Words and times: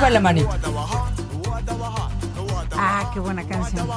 Voy 0.00 0.56
a 0.56 1.64
trabajar. 1.64 2.10
Ah, 2.72 3.10
qué 3.12 3.20
buena 3.20 3.46
canción. 3.46 3.88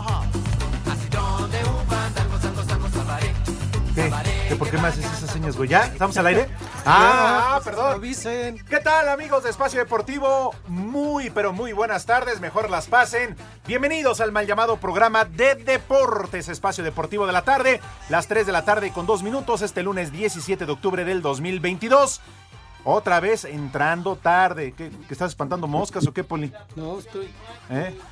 ¿Qué? 3.95 4.11
¿Qué 4.49 4.55
¿Por 4.55 4.69
qué 4.69 4.77
me 4.79 4.87
haces 4.87 5.05
esas 5.05 5.29
señas, 5.29 5.55
güey? 5.55 5.69
¿Ya? 5.69 5.85
¿Estamos 5.85 6.17
al 6.17 6.27
aire? 6.27 6.49
Ah, 6.85 7.61
perdón. 7.63 8.01
¿Qué 8.01 8.79
tal, 8.83 9.07
amigos 9.07 9.45
de 9.45 9.49
Espacio 9.49 9.79
Deportivo? 9.79 10.53
Muy, 10.67 11.29
pero 11.29 11.53
muy 11.53 11.71
buenas 11.71 12.05
tardes. 12.05 12.41
Mejor 12.41 12.69
las 12.69 12.87
pasen. 12.87 13.37
Bienvenidos 13.65 14.19
al 14.19 14.33
mal 14.33 14.45
llamado 14.47 14.75
programa 14.75 15.23
de 15.23 15.55
deportes, 15.55 16.49
Espacio 16.49 16.83
Deportivo 16.83 17.25
de 17.25 17.31
la 17.31 17.43
tarde. 17.43 17.79
Las 18.09 18.27
3 18.27 18.45
de 18.45 18.51
la 18.51 18.65
tarde 18.65 18.91
con 18.91 19.05
2 19.05 19.23
minutos, 19.23 19.61
este 19.61 19.81
lunes 19.81 20.11
17 20.11 20.65
de 20.65 20.71
octubre 20.73 21.05
del 21.05 21.21
2022. 21.21 22.19
Otra 22.85 23.19
vez 23.19 23.45
entrando 23.45 24.15
tarde. 24.17 24.73
¿Qué, 24.73 24.89
qué 25.07 25.13
estás 25.13 25.29
espantando 25.29 25.67
moscas 25.67 26.05
o 26.05 26.13
qué, 26.13 26.23
Poli? 26.23 26.51
No, 26.75 26.99
estoy, 26.99 27.29
¿Eh? 27.69 27.95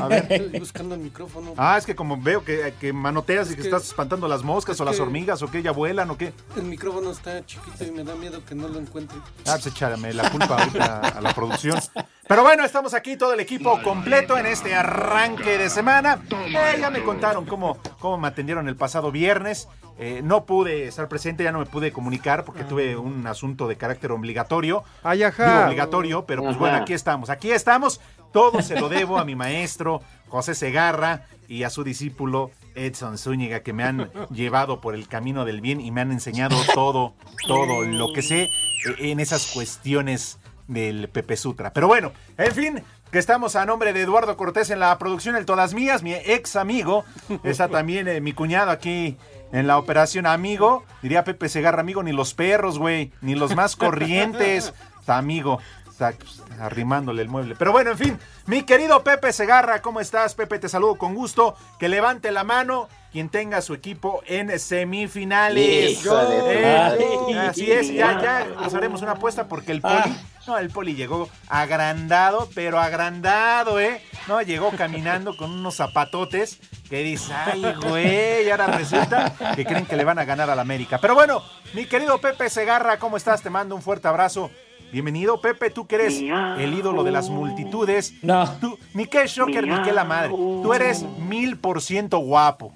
A 0.00 0.08
ver. 0.08 0.26
estoy 0.32 0.58
buscando 0.58 0.94
el 0.96 1.00
micrófono. 1.02 1.52
Ah, 1.56 1.76
es 1.78 1.86
que 1.86 1.94
como 1.94 2.20
veo 2.20 2.42
que, 2.42 2.74
que 2.80 2.92
manoteas 2.92 3.46
y 3.48 3.50
que, 3.50 3.56
que- 3.62 3.68
estás 3.68 3.84
espantando 3.84 4.26
las 4.26 4.42
moscas 4.42 4.80
o 4.80 4.84
las 4.84 4.96
que- 4.96 5.02
hormigas 5.02 5.42
o 5.42 5.50
que 5.50 5.62
ya 5.62 5.70
vuelan 5.70 6.10
o 6.10 6.16
qué. 6.18 6.32
El 6.56 6.64
micrófono 6.64 7.10
está 7.12 7.44
chiquito 7.46 7.84
y 7.84 7.90
me 7.92 8.02
da 8.02 8.16
miedo 8.16 8.44
que 8.44 8.54
no 8.56 8.66
lo 8.66 8.80
encuentre. 8.80 9.16
Ah, 9.46 9.52
pues 9.60 9.66
échame 9.68 10.12
la 10.12 10.28
culpa 10.30 10.56
ahorita 10.58 10.98
a 11.00 11.20
la 11.20 11.32
producción. 11.34 11.78
Pero 12.26 12.42
bueno, 12.42 12.64
estamos 12.64 12.94
aquí 12.94 13.16
todo 13.16 13.34
el 13.34 13.40
equipo 13.40 13.80
completo 13.82 14.36
en 14.36 14.46
este 14.46 14.74
arranque 14.74 15.56
de 15.58 15.70
semana. 15.70 16.20
Eh, 16.30 16.78
ya 16.80 16.90
me 16.90 17.04
contaron 17.04 17.44
cómo, 17.46 17.78
cómo 18.00 18.18
me 18.18 18.26
atendieron 18.28 18.66
el 18.68 18.74
pasado 18.76 19.12
viernes. 19.12 19.68
Eh, 19.98 20.20
no 20.22 20.44
pude 20.44 20.86
estar 20.86 21.08
presente, 21.08 21.44
ya 21.44 21.52
no 21.52 21.60
me 21.60 21.66
pude 21.66 21.90
comunicar 21.90 22.44
porque 22.44 22.64
tuve 22.64 22.96
un 22.96 23.26
asunto 23.26 23.66
de 23.66 23.76
carácter 23.76 24.12
obligatorio. 24.12 24.84
Digo 25.46 25.64
obligatorio, 25.66 26.26
pero 26.26 26.42
pues 26.42 26.58
bueno, 26.58 26.76
aquí 26.76 26.92
estamos. 26.92 27.30
Aquí 27.30 27.50
estamos. 27.50 28.00
Todo 28.32 28.60
se 28.60 28.78
lo 28.78 28.88
debo 28.90 29.18
a 29.18 29.24
mi 29.24 29.34
maestro 29.34 30.02
José 30.28 30.54
Segarra 30.54 31.22
y 31.48 31.62
a 31.62 31.70
su 31.70 31.84
discípulo 31.84 32.50
Edson 32.74 33.16
Zúñiga 33.16 33.60
que 33.60 33.72
me 33.72 33.84
han 33.84 34.10
llevado 34.30 34.80
por 34.80 34.94
el 34.94 35.08
camino 35.08 35.44
del 35.44 35.60
bien 35.60 35.80
y 35.80 35.90
me 35.90 36.02
han 36.02 36.12
enseñado 36.12 36.56
todo, 36.74 37.14
todo 37.46 37.82
lo 37.82 38.12
que 38.12 38.20
sé 38.20 38.42
eh, 38.42 38.50
en 38.98 39.20
esas 39.20 39.46
cuestiones 39.52 40.38
del 40.68 41.08
Pepe 41.08 41.36
Sutra. 41.36 41.72
Pero 41.72 41.86
bueno, 41.86 42.12
en 42.36 42.52
fin, 42.52 42.82
que 43.10 43.18
estamos 43.18 43.56
a 43.56 43.64
nombre 43.64 43.92
de 43.92 44.02
Eduardo 44.02 44.36
Cortés 44.36 44.70
en 44.70 44.80
la 44.80 44.98
producción 44.98 45.36
El 45.36 45.46
Todas 45.46 45.74
Mías, 45.74 46.02
mi 46.02 46.12
ex 46.12 46.56
amigo. 46.56 47.04
Está 47.44 47.68
también 47.68 48.08
eh, 48.08 48.20
mi 48.20 48.32
cuñado 48.32 48.70
aquí 48.70 49.16
en 49.52 49.66
la 49.66 49.78
operación 49.78 50.26
amigo. 50.26 50.84
Diría 51.02 51.24
Pepe 51.24 51.48
Segarra, 51.48 51.80
amigo, 51.80 52.02
ni 52.02 52.12
los 52.12 52.34
perros, 52.34 52.78
güey, 52.78 53.12
ni 53.20 53.34
los 53.34 53.54
más 53.54 53.76
corrientes. 53.76 54.72
Amigo. 55.06 55.60
Está 55.88 56.12
pues, 56.12 56.42
arrimándole 56.60 57.22
el 57.22 57.28
mueble. 57.28 57.54
Pero 57.58 57.72
bueno, 57.72 57.92
en 57.92 57.98
fin, 57.98 58.18
mi 58.46 58.64
querido 58.64 59.02
Pepe 59.02 59.32
Segarra, 59.32 59.80
¿cómo 59.80 60.00
estás? 60.00 60.34
Pepe, 60.34 60.58
te 60.58 60.68
saludo 60.68 60.96
con 60.96 61.14
gusto. 61.14 61.56
Que 61.78 61.88
levante 61.88 62.32
la 62.32 62.44
mano 62.44 62.88
quien 63.16 63.30
tenga 63.30 63.62
su 63.62 63.72
equipo 63.72 64.20
en 64.26 64.58
semifinales. 64.58 66.04
Eh, 66.04 66.62
madre. 66.62 67.38
así 67.48 67.72
es, 67.72 67.90
ya, 67.90 68.20
ya 68.20 68.46
nos 68.60 68.74
haremos 68.74 69.00
una 69.00 69.12
apuesta 69.12 69.48
porque 69.48 69.72
el 69.72 69.80
poli, 69.80 70.14
no, 70.46 70.58
el 70.58 70.68
poli 70.68 70.94
llegó 70.94 71.26
agrandado, 71.48 72.46
pero 72.54 72.78
agrandado, 72.78 73.80
¿eh? 73.80 74.02
No, 74.28 74.42
llegó 74.42 74.70
caminando 74.72 75.34
con 75.34 75.50
unos 75.50 75.76
zapatotes 75.76 76.60
que 76.90 77.02
dice, 77.02 77.32
ay, 77.32 77.64
güey, 77.88 78.44
y 78.44 78.50
ahora 78.50 78.66
resulta 78.66 79.32
que 79.56 79.64
creen 79.64 79.86
que 79.86 79.96
le 79.96 80.04
van 80.04 80.18
a 80.18 80.26
ganar 80.26 80.50
al 80.50 80.60
América. 80.60 80.98
Pero 81.00 81.14
bueno, 81.14 81.42
mi 81.72 81.86
querido 81.86 82.18
Pepe 82.18 82.50
Segarra, 82.50 82.98
¿cómo 82.98 83.16
estás? 83.16 83.40
Te 83.40 83.48
mando 83.48 83.74
un 83.74 83.80
fuerte 83.80 84.08
abrazo. 84.08 84.50
Bienvenido, 84.92 85.40
Pepe, 85.40 85.70
tú 85.70 85.86
que 85.86 85.94
eres 85.94 86.20
el 86.20 86.74
ídolo 86.74 87.02
de 87.02 87.12
las 87.12 87.30
multitudes. 87.30 88.12
No. 88.20 88.46
Tú, 88.60 88.78
ni 88.92 89.06
qué 89.06 89.26
shocker, 89.26 89.66
ni 89.66 89.80
qué 89.84 89.92
la 89.94 90.04
madre. 90.04 90.28
Tú 90.28 90.74
eres 90.74 91.02
mil 91.18 91.56
por 91.56 91.80
ciento 91.80 92.18
guapo. 92.18 92.74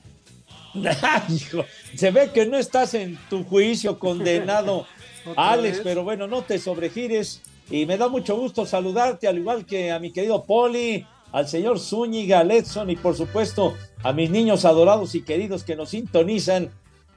Hijo, 1.28 1.64
se 1.94 2.10
ve 2.10 2.31
que 2.32 2.47
no 2.47 2.56
estás 2.56 2.94
en 2.94 3.19
tu 3.28 3.44
juicio 3.44 3.98
condenado, 3.98 4.86
¿Otra 5.26 5.50
Alex, 5.50 5.78
vez? 5.78 5.81
pero 5.84 6.04
bueno, 6.04 6.26
no 6.26 6.42
te 6.42 6.58
sobregires. 6.58 7.42
Y 7.70 7.86
me 7.86 7.97
da 7.97 8.08
mucho 8.08 8.36
gusto 8.36 8.66
saludarte, 8.66 9.28
al 9.28 9.38
igual 9.38 9.64
que 9.64 9.92
a 9.92 9.98
mi 10.00 10.12
querido 10.12 10.42
Poli, 10.44 11.06
al 11.30 11.47
señor 11.47 11.78
Zúñiga, 11.78 12.41
al 12.41 12.50
Edson 12.50 12.91
y 12.91 12.97
por 12.97 13.14
supuesto 13.14 13.76
a 14.03 14.12
mis 14.12 14.30
niños 14.30 14.64
adorados 14.64 15.14
y 15.14 15.22
queridos 15.22 15.62
que 15.62 15.76
nos 15.76 15.91
sintonizan, 15.91 16.70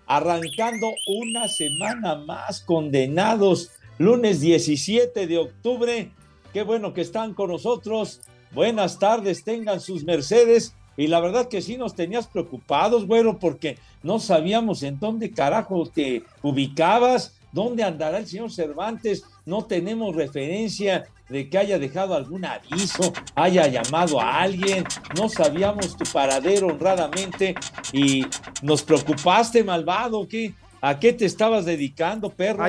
arrancando 0.06 0.92
una 1.08 1.48
semana 1.48 2.16
más 2.16 2.62
condenados, 2.62 3.72
lunes 3.98 4.42
17 4.42 5.26
de 5.26 5.38
octubre. 5.38 6.12
Qué 6.52 6.62
bueno 6.62 6.94
que 6.94 7.02
están 7.02 7.34
con 7.34 7.50
nosotros. 7.50 8.22
Buenas 8.52 9.00
tardes, 9.00 9.44
tengan 9.44 9.82
sus 9.82 10.04
mercedes. 10.04 10.76
Y 10.98 11.08
la 11.08 11.20
verdad 11.20 11.48
que 11.48 11.62
sí 11.62 11.78
nos 11.78 11.96
tenías 11.96 12.28
preocupados, 12.28 13.08
güero, 13.08 13.40
porque 13.40 13.78
no 14.04 14.20
sabíamos 14.20 14.84
en 14.84 15.00
dónde 15.00 15.32
carajo 15.32 15.86
te 15.88 16.24
ubicabas, 16.42 17.36
dónde 17.52 17.84
andará 17.84 18.20
el 18.20 18.28
señor 18.28 18.52
Cervantes. 18.52 19.24
No 19.46 19.66
tenemos 19.66 20.16
referencia 20.16 21.06
de 21.30 21.50
que 21.50 21.58
haya 21.58 21.80
dejado 21.80 22.16
algún 22.16 22.46
aviso, 22.46 23.12
haya 23.36 23.68
llamado 23.68 24.20
a 24.22 24.42
alguien. 24.42 24.84
No 25.18 25.30
sabíamos 25.30 25.98
tu 25.98 26.06
paradero 26.12 26.68
honradamente 26.68 27.56
y 27.92 28.26
nos 28.62 28.84
preocupaste, 28.84 29.64
malvado. 29.64 30.28
¿qué? 30.28 30.54
¿A 30.82 31.00
qué 31.00 31.14
te 31.14 31.26
estabas 31.26 31.66
dedicando, 31.66 32.30
perro? 32.30 32.64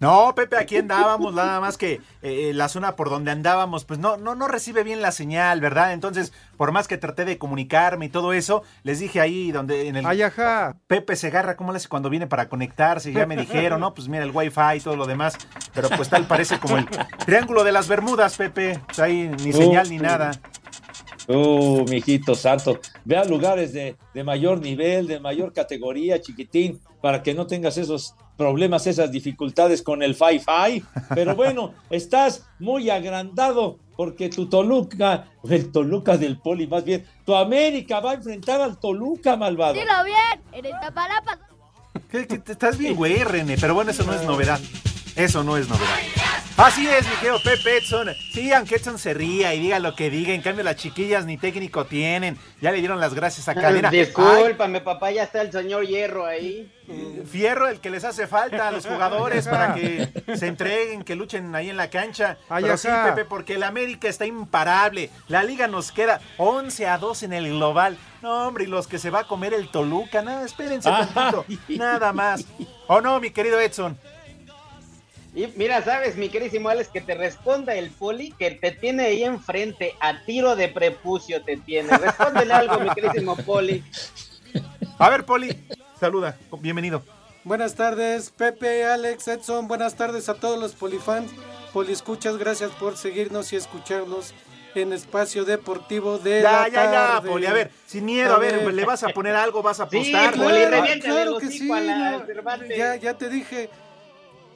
No, 0.00 0.34
Pepe, 0.34 0.56
aquí 0.56 0.76
andábamos, 0.76 1.34
nada 1.34 1.60
más 1.60 1.78
que 1.78 2.00
eh, 2.20 2.52
la 2.52 2.68
zona 2.68 2.96
por 2.96 3.10
donde 3.10 3.30
andábamos, 3.30 3.84
pues 3.84 4.00
no, 4.00 4.16
no, 4.16 4.34
no 4.34 4.48
recibe 4.48 4.82
bien 4.82 5.00
la 5.00 5.12
señal, 5.12 5.60
¿verdad? 5.60 5.92
Entonces, 5.92 6.32
por 6.56 6.72
más 6.72 6.88
que 6.88 6.98
traté 6.98 7.24
de 7.24 7.38
comunicarme 7.38 8.06
y 8.06 8.08
todo 8.08 8.32
eso, 8.32 8.64
les 8.82 8.98
dije 8.98 9.20
ahí 9.20 9.52
donde 9.52 9.88
en 9.88 9.96
el 9.96 10.04
Pepe 10.88 11.16
Segarra, 11.16 11.56
¿cómo 11.56 11.72
le 11.72 11.76
hace 11.76 11.88
cuando 11.88 12.10
viene 12.10 12.26
para 12.26 12.48
conectarse? 12.48 13.12
Ya 13.12 13.24
me 13.26 13.36
dijeron, 13.36 13.80
no, 13.80 13.94
pues 13.94 14.08
mira 14.08 14.24
el 14.24 14.32
wifi 14.32 14.76
y 14.76 14.80
todo 14.80 14.96
lo 14.96 15.06
demás, 15.06 15.38
pero 15.72 15.88
pues 15.88 16.10
tal 16.10 16.26
parece 16.26 16.58
como 16.58 16.76
el 16.76 16.86
triángulo 17.24 17.62
de 17.62 17.72
las 17.72 17.86
Bermudas, 17.86 18.36
Pepe, 18.36 18.80
pues 18.86 18.98
ahí 18.98 19.30
ni 19.42 19.52
señal 19.52 19.88
ni 19.88 19.98
nada. 19.98 20.32
Uh, 21.26 21.84
mijito 21.88 22.34
santo, 22.34 22.78
ve 23.04 23.16
a 23.16 23.24
lugares 23.24 23.72
de, 23.72 23.96
de 24.12 24.24
mayor 24.24 24.60
nivel, 24.60 25.06
de 25.06 25.20
mayor 25.20 25.54
categoría, 25.54 26.20
chiquitín, 26.20 26.80
para 27.04 27.22
que 27.22 27.34
no 27.34 27.46
tengas 27.46 27.76
esos 27.76 28.14
problemas, 28.38 28.86
esas 28.86 29.12
dificultades 29.12 29.82
con 29.82 30.02
el 30.02 30.14
Fi-Fi. 30.14 30.82
Pero 31.14 31.36
bueno, 31.36 31.74
estás 31.90 32.46
muy 32.58 32.88
agrandado 32.88 33.76
porque 33.94 34.30
tu 34.30 34.48
Toluca, 34.48 35.26
el 35.46 35.70
Toluca 35.70 36.16
del 36.16 36.38
Poli, 36.38 36.66
más 36.66 36.82
bien, 36.82 37.04
tu 37.26 37.34
América 37.34 38.00
va 38.00 38.12
a 38.12 38.14
enfrentar 38.14 38.62
al 38.62 38.80
Toluca, 38.80 39.36
malvado. 39.36 39.74
Dilo 39.74 40.02
bien, 40.02 40.40
en 40.52 40.64
Iztapalapa. 40.64 41.38
¿Qué- 42.10 42.26
qué- 42.26 42.40
Estás 42.50 42.78
bien, 42.78 42.96
güey, 42.96 43.22
René, 43.22 43.58
pero 43.60 43.74
bueno, 43.74 43.90
eso 43.90 44.04
no 44.04 44.14
es 44.14 44.24
novedad. 44.24 44.58
Eso 45.16 45.44
no 45.44 45.56
es 45.56 45.68
novedad. 45.68 45.98
Así 46.56 46.86
es, 46.88 47.04
mi 47.08 47.14
querido 47.16 47.40
Pepe 47.42 47.78
Edson. 47.78 48.10
Sí, 48.32 48.52
aunque 48.52 48.76
Edson 48.76 48.96
se 48.96 49.12
ría 49.12 49.54
y 49.54 49.60
diga 49.60 49.80
lo 49.80 49.96
que 49.96 50.08
diga, 50.08 50.32
en 50.32 50.40
cambio 50.40 50.62
las 50.62 50.76
chiquillas 50.76 51.24
ni 51.26 51.36
técnico 51.36 51.84
tienen. 51.84 52.38
Ya 52.60 52.70
le 52.70 52.78
dieron 52.78 53.00
las 53.00 53.12
gracias 53.12 53.48
a 53.48 53.54
Cadena. 53.60 53.90
Discúlpame, 53.90 54.80
papá, 54.80 55.10
ya 55.10 55.24
está 55.24 55.42
el 55.42 55.50
señor 55.50 55.84
Hierro 55.84 56.26
ahí. 56.26 56.72
Ay, 56.88 57.22
fierro 57.28 57.68
el 57.68 57.80
que 57.80 57.90
les 57.90 58.04
hace 58.04 58.28
falta 58.28 58.68
a 58.68 58.70
los 58.70 58.86
jugadores 58.86 59.48
para 59.48 59.74
que 59.74 60.08
se 60.36 60.46
entreguen, 60.46 61.02
que 61.02 61.16
luchen 61.16 61.52
ahí 61.56 61.70
en 61.70 61.76
la 61.76 61.90
cancha. 61.90 62.38
Ay, 62.48 62.62
Pero 62.62 62.76
sí. 62.76 62.88
Pepe, 63.04 63.24
porque 63.24 63.54
el 63.54 63.64
América 63.64 64.08
está 64.08 64.24
imparable. 64.24 65.10
La 65.26 65.42
liga 65.42 65.66
nos 65.66 65.90
queda 65.90 66.20
11 66.38 66.86
a 66.86 66.98
2 66.98 67.24
en 67.24 67.32
el 67.32 67.48
global. 67.48 67.98
No, 68.22 68.46
hombre, 68.46 68.64
y 68.64 68.68
los 68.68 68.86
que 68.86 68.98
se 68.98 69.10
va 69.10 69.20
a 69.20 69.26
comer 69.26 69.54
el 69.54 69.68
Toluca. 69.68 70.22
Nada, 70.22 70.46
espérense 70.46 70.88
tantito. 70.88 71.44
Nada 71.68 72.12
más. 72.12 72.44
¿O 72.86 73.00
no, 73.00 73.18
mi 73.18 73.30
querido 73.30 73.58
Edson? 73.58 73.98
Y 75.34 75.48
mira, 75.56 75.82
sabes, 75.82 76.16
mi 76.16 76.28
querísimo 76.28 76.68
Alex, 76.68 76.88
que 76.90 77.00
te 77.00 77.14
responda 77.14 77.74
el 77.74 77.90
poli 77.90 78.30
que 78.38 78.52
te 78.52 78.70
tiene 78.70 79.06
ahí 79.06 79.24
enfrente, 79.24 79.94
a 80.00 80.24
tiro 80.24 80.54
de 80.54 80.68
prepucio 80.68 81.42
te 81.42 81.56
tiene. 81.56 81.96
Respóndele 81.96 82.52
algo, 82.54 82.78
mi 82.78 82.90
querísimo 82.90 83.36
poli. 83.36 83.82
A 84.98 85.08
ver, 85.10 85.24
Poli, 85.24 85.56
saluda. 85.98 86.36
Bienvenido. 86.60 87.02
Buenas 87.42 87.74
tardes, 87.74 88.30
Pepe, 88.30 88.84
Alex, 88.86 89.26
Edson. 89.26 89.66
Buenas 89.66 89.96
tardes 89.96 90.28
a 90.28 90.34
todos 90.34 90.58
los 90.58 90.72
polifans, 90.72 91.32
poliescuchas. 91.72 92.36
Gracias 92.38 92.70
por 92.70 92.96
seguirnos 92.96 93.52
y 93.52 93.56
escucharnos 93.56 94.32
en 94.76 94.92
Espacio 94.92 95.44
Deportivo 95.44 96.18
de 96.18 96.42
Ya, 96.42 96.52
la 96.52 96.68
ya, 96.68 96.84
ya, 96.84 96.90
tarde. 96.92 97.28
Poli. 97.28 97.46
A 97.46 97.52
ver, 97.52 97.70
sin 97.86 98.04
miedo, 98.04 98.32
a, 98.32 98.36
A 98.36 98.38
ver, 98.38 98.60
ver. 98.60 98.72
¿le 98.72 98.84
vas 98.84 99.02
a 99.02 99.08
poner 99.08 99.34
algo? 99.34 99.62
¿Vas 99.62 99.80
a 99.80 99.88
Sí, 99.90 99.96
apostar? 100.14 100.34
Poli, 100.36 100.64
reviéntale 100.64 100.92
el 100.94 101.00
claro 101.02 101.38
que 101.38 101.46
sí, 101.48 101.70
a 101.72 101.80
la 101.80 102.10
no, 102.12 102.26
Cervantes. 102.26 102.78
ya, 102.78 102.94
ya 102.96 103.14
te 103.14 103.28
dije. 103.28 103.68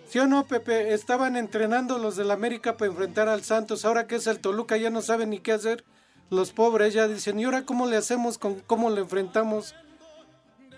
¿Sí 0.09 0.19
o 0.19 0.27
no, 0.27 0.47
Pepe? 0.47 0.95
Estaban 0.95 1.37
entrenando 1.37 1.99
los 1.99 2.17
del 2.17 2.31
América 2.31 2.77
para 2.77 2.91
enfrentar 2.91 3.29
al 3.29 3.43
Santos. 3.45 3.85
Ahora 3.85 4.07
que 4.07 4.17
es 4.17 4.27
el 4.27 4.41
Toluca 4.41 4.77
ya 4.77 4.91
no 4.91 5.03
saben 5.03 5.31
ni 5.31 5.39
qué 5.39 5.53
hacer. 5.53 5.85
Los 6.31 6.53
pobres 6.53 6.95
ya 6.95 7.09
dicen, 7.09 7.39
¿y 7.39 7.45
ahora 7.45 7.65
cómo 7.65 7.87
le 7.87 7.97
hacemos? 7.97 8.39
con 8.39 8.61
¿Cómo 8.61 8.91
le 8.91 9.01
enfrentamos? 9.01 9.75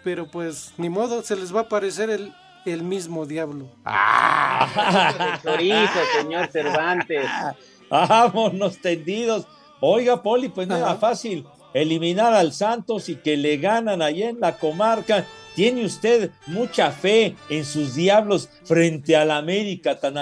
Pero 0.03 0.29
pues, 0.29 0.73
ni 0.79 0.89
modo, 0.89 1.23
se 1.23 1.37
les 1.37 1.55
va 1.55 1.61
a 1.61 1.63
aparecer 1.65 2.11
el, 2.11 2.35
el 2.65 2.83
mismo 2.83 3.27
diablo. 3.27 3.69
De 3.85 5.43
chorizo, 5.43 6.01
señor 6.19 6.49
Cervantes. 6.49 7.29
Vámonos 7.91 8.79
tendidos. 8.79 9.47
Oiga, 9.81 10.23
Poli, 10.23 10.49
pues 10.49 10.67
no 10.69 10.77
era 10.77 10.97
fácil 10.97 11.47
eliminar 11.73 12.35
al 12.35 12.53
Santos 12.53 13.09
y 13.09 13.17
que 13.17 13.37
le 13.37 13.57
ganan 13.57 14.03
allá 14.03 14.29
en 14.29 14.41
la 14.41 14.57
comarca. 14.57 15.25
¿Tiene 15.61 15.85
usted 15.85 16.31
mucha 16.47 16.91
fe 16.91 17.37
en 17.51 17.67
sus 17.67 17.95
diablos 17.95 18.49
frente 18.65 19.15
al 19.15 19.31
América 19.31 20.01
tan, 20.01 20.15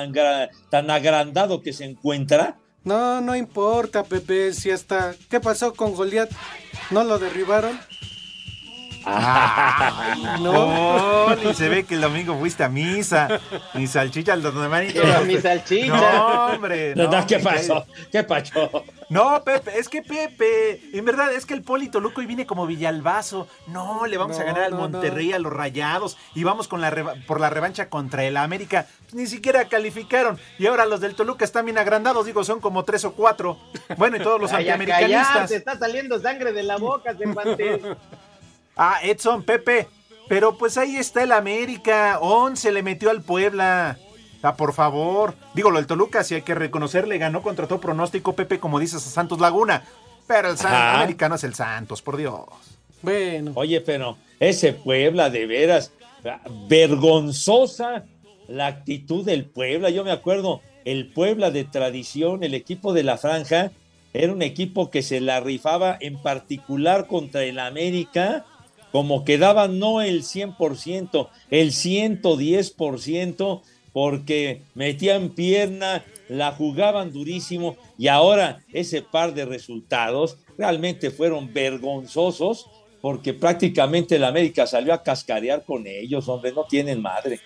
tan 0.69 0.91
agrandado 0.91 1.63
que 1.63 1.73
se 1.73 1.85
encuentra? 1.85 2.59
No, 2.83 3.21
no 3.21 3.37
importa, 3.37 4.03
Pepe, 4.03 4.53
si 4.53 4.73
hasta... 4.73 5.15
¿Qué 5.31 5.39
pasó 5.39 5.75
con 5.75 5.95
Goliat? 5.95 6.29
¿No 6.91 7.05
lo 7.05 7.21
derribaron? 7.21 7.79
No, 10.41 11.27
Poli, 11.27 11.55
se 11.55 11.69
ve 11.69 11.85
que 11.85 11.95
el 11.95 12.01
domingo 12.01 12.37
fuiste 12.39 12.65
a 12.65 12.69
misa. 12.69 13.41
Mi 13.75 13.87
salchicha, 13.87 14.35
el 14.35 14.43
don 14.43 14.69
Manito. 14.69 15.03
Era 15.03 15.21
mi 15.21 15.39
salchicha. 15.39 15.97
No, 15.97 16.47
hombre. 16.47 16.95
No, 16.95 17.11
no, 17.11 17.27
¿Qué 17.27 17.39
pasó? 17.39 17.87
¿Qué 18.11 18.23
pasó? 18.25 18.85
No, 19.09 19.43
Pepe, 19.43 19.79
es 19.79 19.89
que 19.89 20.03
Pepe, 20.03 20.81
en 20.93 21.05
verdad 21.05 21.33
es 21.33 21.47
que 21.47 21.55
el 21.55 21.63
Poli 21.63 21.89
Toluco 21.89 22.21
y 22.21 22.27
viene 22.27 22.47
como 22.47 22.67
Villalbazo. 22.67 23.49
No, 23.67 24.07
le 24.07 24.19
vamos 24.19 24.39
a 24.39 24.45
ganar 24.45 24.65
al 24.65 24.73
no, 24.73 24.77
no. 24.77 24.83
Monterrey, 24.89 25.33
a 25.33 25.39
los 25.39 25.53
Rayados 25.53 26.19
y 26.35 26.45
vamos 26.45 26.69
con 26.69 26.81
la 26.81 27.15
por 27.27 27.41
la 27.41 27.49
revancha 27.51 27.89
contra 27.89 28.25
el 28.25 28.37
América. 28.37 28.87
Pues 29.03 29.15
ni 29.15 29.27
siquiera 29.27 29.65
calificaron 29.67 30.39
y 30.59 30.67
ahora 30.67 30.85
los 30.85 31.01
del 31.01 31.15
Toluca 31.15 31.45
están 31.45 31.65
bien 31.65 31.79
agrandados, 31.79 32.27
digo, 32.27 32.45
son 32.45 32.61
como 32.61 32.85
tres 32.85 33.05
o 33.05 33.13
cuatro. 33.13 33.59
Bueno, 33.97 34.19
y 34.19 34.21
todos 34.21 34.41
los 34.41 34.53
Ay, 34.53 34.69
antiamericanistas. 34.69 35.49
te 35.49 35.57
está 35.57 35.79
saliendo 35.79 36.21
sangre 36.21 36.53
de 36.53 36.63
la 36.63 36.77
boca, 36.77 37.15
Cervantes. 37.15 37.81
Ah, 38.79 39.01
Edson, 39.03 39.43
Pepe, 39.43 39.89
pero 40.29 40.57
pues 40.57 40.79
ahí 40.79 40.97
está 40.97 41.23
el 41.25 41.33
América, 41.33 42.19
11 42.21 42.73
le 42.73 42.83
metió 42.83 43.11
al 43.11 43.23
Puebla. 43.23 43.99
Ah, 44.43 44.55
por 44.57 44.73
favor. 44.73 45.35
Digo, 45.55 45.71
lo 45.71 45.79
del 45.79 45.87
Toluca, 45.89 46.23
si 46.23 46.37
hay 46.37 46.43
que 46.43 46.55
reconocerle, 46.55 47.19
ganó 47.19 47.43
contra 47.43 47.67
todo 47.67 47.81
pronóstico, 47.81 48.35
Pepe, 48.35 48.61
como 48.61 48.79
dices, 48.79 49.05
a 49.07 49.11
Santos 49.11 49.41
Laguna. 49.41 49.83
Pero 50.29 50.51
el 50.51 50.57
San- 50.59 50.73
Ajá. 50.73 50.99
América 50.99 51.29
no 51.29 51.35
es 51.35 51.45
el 51.45 51.55
Santos, 51.55 52.03
por 52.03 52.17
Dios. 52.17 52.45
Bueno, 53.03 53.53
Oye, 53.57 53.81
pero 53.81 54.17
ese 54.39 54.73
Puebla, 54.75 55.29
de 55.31 55.47
veras, 55.47 55.93
vergonzosa 56.69 58.05
la 58.47 58.67
actitud 58.67 59.25
del 59.25 59.45
Puebla. 59.47 59.91
Yo 59.91 60.05
me 60.05 60.11
acuerdo, 60.13 60.61
el 60.85 61.09
Puebla 61.13 61.51
de 61.51 61.65
tradición, 61.65 62.45
el 62.45 62.55
equipo 62.55 62.93
de 62.93 63.03
la 63.03 63.19
franja, 63.19 63.73
era 64.15 64.33
un 64.33 64.43
equipo 64.43 64.91
que 64.91 65.03
se 65.03 65.21
la 65.21 65.41
rifaba 65.41 65.97
en 66.01 66.21
particular 66.23 67.07
contra 67.07 67.43
el 67.45 67.59
América, 67.59 68.45
como 68.93 69.25
que 69.25 69.39
daba 69.39 69.69
no 69.69 70.01
el 70.01 70.23
100%, 70.23 71.29
el 71.51 71.73
110%, 71.73 73.63
porque 73.93 74.63
metían 74.75 75.31
pierna, 75.31 76.05
la 76.29 76.53
jugaban 76.53 77.13
durísimo 77.13 77.77
y 77.97 78.09
ahora 78.09 78.63
ese 78.73 79.03
par 79.03 79.35
de 79.35 79.45
resultados 79.47 80.39
realmente 80.57 81.11
fueron 81.11 81.53
vergonzosos 81.53 82.67
porque 83.01 83.33
prácticamente 83.33 84.17
el 84.17 84.25
América 84.25 84.67
salió 84.67 84.93
a 84.93 85.03
cascarear 85.03 85.65
con 85.65 85.87
ellos, 85.87 86.29
hombre, 86.29 86.53
no 86.53 86.65
tienen 86.65 87.01
madre. 87.01 87.41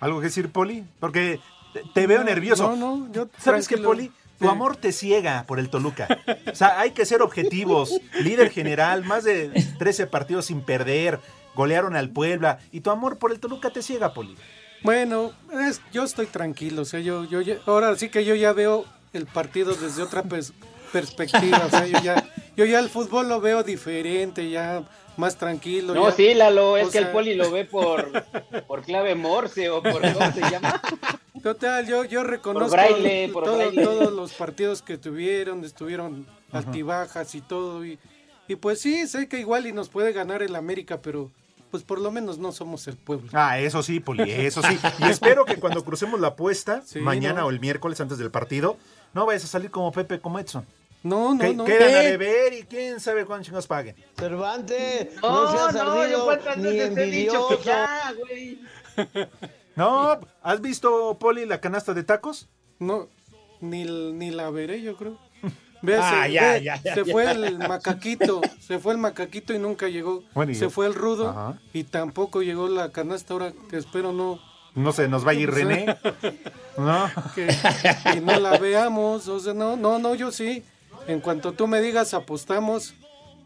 ¿Algo 0.00 0.20
que 0.20 0.26
decir, 0.26 0.50
Poli? 0.52 0.84
Porque 1.00 1.40
te, 1.72 1.82
te 1.94 2.06
veo 2.06 2.22
nervioso. 2.22 2.76
No, 2.76 2.96
no, 2.98 3.12
yo 3.12 3.28
¿Sabes 3.38 3.66
qué. 3.66 3.78
Poli? 3.78 4.10
Tu 4.44 4.50
amor 4.50 4.76
te 4.76 4.92
ciega 4.92 5.44
por 5.46 5.58
el 5.58 5.68
Toluca. 5.70 6.06
O 6.50 6.54
sea, 6.54 6.80
hay 6.80 6.90
que 6.92 7.04
ser 7.06 7.22
objetivos. 7.22 7.92
Líder 8.20 8.50
general, 8.50 9.04
más 9.04 9.24
de 9.24 9.48
13 9.78 10.06
partidos 10.06 10.46
sin 10.46 10.60
perder, 10.60 11.18
golearon 11.54 11.96
al 11.96 12.10
Puebla. 12.10 12.58
Y 12.72 12.80
tu 12.80 12.90
amor 12.90 13.18
por 13.18 13.32
el 13.32 13.40
Toluca 13.40 13.70
te 13.70 13.82
ciega, 13.82 14.12
Poli. 14.14 14.36
Bueno, 14.82 15.32
es- 15.68 15.80
yo 15.92 16.04
estoy 16.04 16.26
tranquilo, 16.26 16.82
o 16.82 16.84
sea, 16.84 17.00
yo, 17.00 17.24
yo 17.24 17.40
ahora 17.66 17.96
sí 17.96 18.08
que 18.10 18.24
yo 18.24 18.34
ya 18.34 18.52
veo 18.52 18.84
el 19.14 19.24
partido 19.26 19.74
desde 19.74 20.02
otra 20.02 20.22
pers- 20.24 20.52
perspectiva, 20.92 21.62
o 21.66 21.70
sea, 21.70 21.86
yo 21.86 21.98
ya, 22.02 22.22
yo 22.56 22.64
ya 22.66 22.80
el 22.80 22.90
fútbol 22.90 23.28
lo 23.28 23.40
veo 23.40 23.62
diferente, 23.62 24.50
ya 24.50 24.82
más 25.16 25.36
tranquilo. 25.38 25.94
No, 25.94 26.10
ya- 26.10 26.14
sí, 26.16 26.34
Lalo, 26.34 26.76
es 26.76 26.88
o 26.88 26.90
que 26.90 26.98
el 26.98 27.08
poli 27.08 27.34
lo 27.34 27.50
ve 27.50 27.64
por, 27.64 28.24
por 28.66 28.82
clave 28.82 29.14
morse 29.14 29.70
o 29.70 29.82
por 29.82 30.02
cómo 30.12 30.32
se 30.32 30.40
llama. 30.50 30.82
Total, 31.44 31.86
yo, 31.86 32.04
yo 32.04 32.24
reconozco 32.24 32.70
braille, 32.72 33.28
todo- 33.32 33.70
todos 33.72 34.12
los 34.12 34.32
partidos 34.32 34.82
que 34.82 34.98
tuvieron, 34.98 35.62
estuvieron 35.64 36.26
altibajas 36.50 37.34
y 37.36 37.40
todo, 37.42 37.84
y, 37.84 37.98
y 38.48 38.56
pues 38.56 38.80
sí, 38.80 39.06
sé 39.06 39.28
que 39.28 39.38
igual 39.38 39.66
y 39.66 39.72
nos 39.72 39.88
puede 39.90 40.12
ganar 40.12 40.42
el 40.42 40.56
América, 40.56 41.00
pero 41.02 41.30
pues 41.70 41.82
por 41.82 42.00
lo 42.00 42.10
menos 42.10 42.38
no 42.38 42.50
somos 42.50 42.86
el 42.88 42.96
pueblo. 42.96 43.28
Ah, 43.34 43.58
eso 43.58 43.82
sí, 43.82 44.00
Poli, 44.00 44.30
eso 44.30 44.62
sí. 44.62 44.78
Y 45.00 45.04
espero 45.10 45.44
que 45.44 45.56
cuando 45.56 45.84
crucemos 45.84 46.18
la 46.18 46.28
apuesta, 46.28 46.82
Sí, 46.86 46.98
mañana 47.00 47.40
no. 47.40 47.46
o 47.46 47.50
el 47.50 47.60
miércoles 47.60 48.00
antes 48.00 48.16
del 48.18 48.30
partido, 48.30 48.76
no 49.12 49.26
vayas 49.26 49.44
a 49.44 49.48
salir 49.48 49.70
como 49.70 49.92
Pepe, 49.92 50.20
como 50.20 50.38
Edson. 50.38 50.64
No, 51.02 51.34
no, 51.34 51.40
Que 51.40 51.52
no. 51.52 51.64
quedan 51.66 51.94
a 51.94 52.00
¿Qué? 52.00 52.10
deber 52.12 52.52
y 52.54 52.62
quién 52.62 53.00
sabe 53.00 53.26
cuántos 53.26 53.48
chingos 53.48 53.66
paguen. 53.66 53.94
Cervantes, 54.16 55.08
No, 55.20 55.44
no, 55.44 55.50
seas 55.52 55.74
no, 55.74 55.84
yo 55.94 56.00
ardido, 56.00 56.24
cuántas 56.24 56.56
ni 56.56 56.70
dicho 56.70 56.84
envidioso. 56.86 57.48
que 57.58 57.64
ya, 57.64 58.14
güey. 58.18 58.58
No, 59.76 60.18
¿has 60.42 60.60
visto, 60.60 61.16
Poli, 61.18 61.46
la 61.46 61.60
canasta 61.60 61.94
de 61.94 62.04
tacos? 62.04 62.48
No, 62.78 63.08
ni, 63.60 63.84
ni 63.84 64.30
la 64.30 64.50
veré, 64.50 64.80
yo 64.82 64.96
creo. 64.96 65.18
Ve, 65.82 65.96
Ah, 66.00 66.24
se, 66.26 66.32
ya, 66.32 66.52
ve, 66.52 66.62
ya, 66.64 66.80
ya, 66.82 66.94
se 66.94 67.04
fue 67.04 67.30
el 67.30 67.58
macaquito, 67.58 68.40
se 68.58 68.78
fue 68.78 68.92
el 68.94 68.98
macaquito 68.98 69.52
y 69.52 69.58
nunca 69.58 69.88
llegó. 69.88 70.22
Bueno, 70.34 70.54
se 70.54 70.70
fue 70.70 70.86
el 70.86 70.94
rudo 70.94 71.28
Ajá. 71.28 71.58
y 71.74 71.84
tampoco 71.84 72.40
llegó 72.42 72.68
la 72.68 72.90
canasta 72.90 73.34
ahora 73.34 73.52
que 73.68 73.76
espero 73.76 74.12
no 74.12 74.40
No 74.74 74.92
sé, 74.92 75.08
nos 75.08 75.26
va 75.26 75.32
a 75.32 75.34
ir 75.34 75.50
René. 75.52 75.94
No. 76.78 77.10
que 77.34 77.48
y 78.16 78.20
no 78.20 78.38
la 78.40 78.56
veamos, 78.58 79.28
o 79.28 79.38
sea, 79.40 79.52
no, 79.52 79.76
no, 79.76 79.98
no, 79.98 80.14
yo 80.14 80.32
sí. 80.32 80.62
En 81.06 81.20
cuanto 81.20 81.52
tú 81.52 81.66
me 81.66 81.82
digas 81.82 82.14
apostamos 82.14 82.94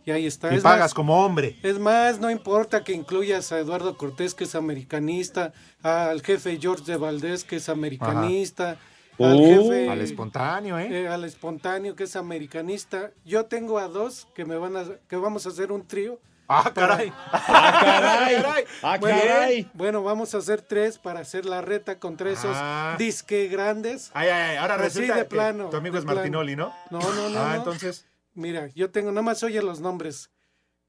y 0.09 0.11
ahí 0.11 0.27
está. 0.27 0.53
Y 0.53 0.57
Es 0.57 0.63
pagas 0.63 0.81
más, 0.81 0.95
como 0.95 1.25
hombre. 1.25 1.57
es 1.63 1.79
más, 1.79 2.19
no 2.19 2.31
importa 2.31 2.83
que 2.83 2.93
incluyas 2.95 3.53
a 3.53 3.59
Eduardo 3.59 3.97
Cortés, 3.99 4.35
que 4.35 4.45
es 4.45 4.55
americanista, 4.55 5.53
al 5.83 6.23
jefe 6.23 6.59
George 6.61 6.85
de 6.91 6.97
Valdés, 6.97 7.45
que 7.45 7.57
es 7.57 7.69
americanista, 7.69 8.79
al 9.19 9.35
Uh, 9.35 9.45
jefe... 9.69 9.91
Al 9.91 10.01
espontáneo, 10.01 10.79
¿eh? 10.79 10.89
eh, 11.03 11.09
al 11.09 11.25
espontáneo, 11.25 11.95
que 11.97 12.05
es 12.05 12.15
americanista. 12.17 13.11
Yo 13.25 13.47
tengo 13.47 13.79
a 13.79 13.89
dos 13.89 14.29
que 14.35 14.45
me 14.45 14.57
van 14.57 14.77
a... 14.77 14.85
que 15.09 15.17
vamos 15.17 15.45
a 15.45 15.49
hacer 15.51 15.73
un 15.73 15.87
trío. 15.87 16.19
Ah, 16.51 16.73
caray. 16.75 17.13
¡Ah, 17.31 17.79
caray! 17.85 18.65
¡Ah, 18.83 18.97
Bueno, 18.99 19.19
caray! 19.21 19.71
Bueno, 19.75 20.03
vamos 20.03 20.35
a 20.35 20.39
hacer 20.39 20.63
tres 20.63 20.97
para 20.97 21.21
hacer 21.21 21.45
la 21.45 21.61
reta 21.61 21.99
contra 21.99 22.31
esos 22.31 22.53
Ah. 22.55 22.97
disque 22.99 23.49
grandes. 23.49 24.11
Ay, 24.15 24.29
ay, 24.31 24.43
ay, 24.53 24.57
ahora 24.57 24.77
Así 24.77 24.85
resulta 24.85 25.15
de 25.17 25.21
que 25.21 25.29
plano, 25.29 25.69
tu 25.69 25.77
amigo 25.77 25.99
es 25.99 26.07
Martinoli, 26.07 26.55
plano. 26.57 26.73
¿no? 26.91 27.01
No, 27.01 27.13
no, 27.15 27.29
no. 27.29 27.39
Ah, 27.39 27.49
no. 27.51 27.55
entonces. 27.57 28.07
Mira, 28.39 28.69
yo 28.77 28.91
tengo, 28.93 29.11
nada 29.11 29.23
más 29.23 29.43
oye 29.43 29.61
los 29.63 29.81
nombres. 29.81 30.31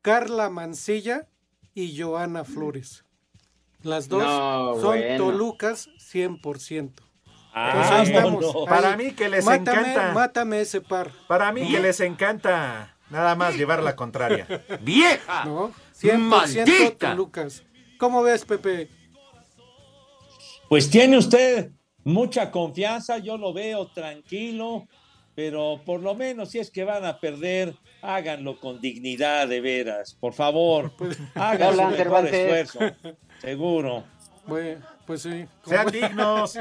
Carla 0.03 0.51
Mancilla 0.51 1.27
y 1.73 1.99
Joana 1.99 2.43
Flores. 2.43 3.03
Las 3.81 4.07
dos 4.07 4.21
No, 4.21 4.75
son 4.75 4.99
bueno. 4.99 5.17
Tolucas 5.17 5.89
100%. 5.97 6.91
Vámonos. 7.55 7.87
Pues 7.87 8.09
estamos. 8.09 8.45
Para 8.67 8.91
Ahí. 8.93 8.97
mí 9.05 9.11
que 9.13 9.29
les 9.29 9.43
Mátame, 9.45 9.81
encanta. 9.81 10.13
Mátame 10.13 10.61
ese 10.61 10.79
par. 10.81 11.11
Para 11.27 11.51
mí 11.51 11.67
que 11.71 11.79
les 11.79 11.99
encanta 12.01 12.95
nada 13.09 13.33
más 13.33 13.55
llevar 13.57 13.81
la 13.81 13.95
contraria. 13.95 14.45
¡Vieja! 14.81 15.45
¿No? 15.45 15.71
100% 15.99 16.17
¡Maldita! 16.19 17.15
Lucas. 17.15 17.63
¿Cómo 17.97 18.21
ves, 18.21 18.45
Pepe? 18.45 18.89
Pues 20.69 20.87
tiene 20.91 21.17
usted 21.17 21.71
mucha 22.03 22.51
confianza, 22.51 23.17
yo 23.17 23.37
lo 23.39 23.53
veo 23.53 23.87
tranquilo, 23.87 24.87
pero 25.35 25.81
por 25.85 26.01
lo 26.01 26.15
menos 26.15 26.49
si 26.49 26.59
es 26.59 26.71
que 26.71 26.83
van 26.83 27.05
a 27.05 27.19
perder, 27.19 27.73
háganlo 28.01 28.59
con 28.59 28.79
dignidad 28.81 29.47
de 29.47 29.61
veras, 29.61 30.13
por 30.19 30.33
favor. 30.33 30.91
Hagan 31.35 31.75
su 31.75 31.83
mejor 31.85 32.25
esfuerzo, 32.27 32.79
seguro. 33.39 34.03
Bueno, 34.45 34.85
pues 35.05 35.21
sí. 35.21 35.45
Sean 35.65 35.87
dignos. 35.91 36.57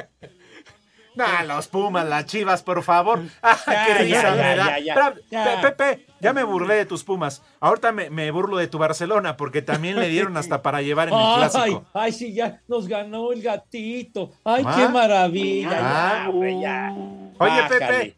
Nah, 1.14 1.42
los 1.42 1.66
Pumas, 1.66 2.06
las 2.06 2.26
Chivas, 2.26 2.62
por 2.62 2.80
favor. 2.84 3.20
Ah, 3.42 3.56
Ya, 3.66 3.86
qué 3.86 3.94
risa 4.04 4.22
ya, 4.22 4.30
me 4.30 4.36
ya, 4.38 4.56
da. 4.56 4.66
ya, 4.66 4.78
ya, 4.78 4.92
Espera, 4.94 5.14
ya. 5.30 5.60
Pe- 5.62 5.68
Pepe, 5.72 6.06
ya 6.20 6.32
me 6.32 6.44
burlé 6.44 6.74
de 6.76 6.86
tus 6.86 7.02
Pumas. 7.02 7.42
Ahorita 7.58 7.90
me, 7.90 8.08
me 8.10 8.30
burlo 8.30 8.56
de 8.56 8.68
tu 8.68 8.78
Barcelona 8.78 9.36
porque 9.36 9.60
también 9.60 9.98
le 9.98 10.08
dieron 10.08 10.36
hasta 10.36 10.62
para 10.62 10.80
llevar 10.80 11.08
en 11.08 11.14
el 11.14 11.20
Ay, 11.20 11.36
clásico. 11.38 11.84
ay, 11.92 12.12
sí, 12.12 12.34
ya 12.34 12.62
nos 12.68 12.86
ganó 12.86 13.32
el 13.32 13.42
gatito. 13.42 14.30
Ay, 14.44 14.62
¿Ah? 14.64 14.74
qué 14.76 14.88
maravilla. 14.88 15.70
Ah. 15.80 16.20
Ya, 16.24 16.30
hombre, 16.30 16.60
ya. 16.60 16.94
Oye. 17.38 17.62
Pepe, 17.68 18.14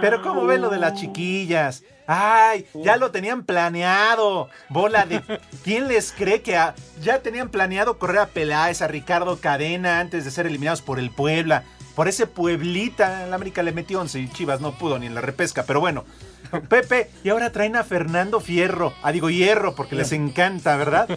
pero 0.00 0.22
¿cómo 0.22 0.46
ven 0.46 0.62
lo 0.62 0.70
de 0.70 0.78
las 0.78 0.94
chiquillas? 0.94 1.82
Ay, 2.06 2.66
ya 2.74 2.96
lo 2.96 3.10
tenían 3.10 3.44
planeado. 3.44 4.48
Bola 4.68 5.06
de. 5.06 5.22
¿Quién 5.64 5.88
les 5.88 6.12
cree 6.12 6.42
que 6.42 6.56
a- 6.56 6.74
ya 7.00 7.20
tenían 7.20 7.48
planeado 7.48 7.98
correr 7.98 8.18
a 8.18 8.26
Peláez, 8.26 8.82
a 8.82 8.88
Ricardo 8.88 9.38
Cadena 9.40 10.00
antes 10.00 10.24
de 10.24 10.30
ser 10.30 10.46
eliminados 10.46 10.82
por 10.82 10.98
el 10.98 11.10
Puebla? 11.10 11.64
Por 11.94 12.08
ese 12.08 12.26
Pueblita, 12.26 13.24
el 13.24 13.32
América 13.32 13.62
le 13.62 13.72
metió 13.72 14.00
11 14.00 14.18
y 14.20 14.28
Chivas 14.28 14.60
no 14.60 14.72
pudo 14.72 14.98
ni 14.98 15.06
en 15.06 15.14
la 15.14 15.20
repesca, 15.20 15.62
pero 15.64 15.80
bueno. 15.80 16.04
Pepe, 16.68 17.10
y 17.24 17.28
ahora 17.30 17.50
traen 17.52 17.76
a 17.76 17.84
Fernando 17.84 18.40
Fierro, 18.40 18.92
ah, 19.02 19.12
digo 19.12 19.30
Hierro, 19.30 19.74
porque 19.74 19.94
les 19.96 20.12
encanta, 20.12 20.76
¿verdad? 20.76 21.08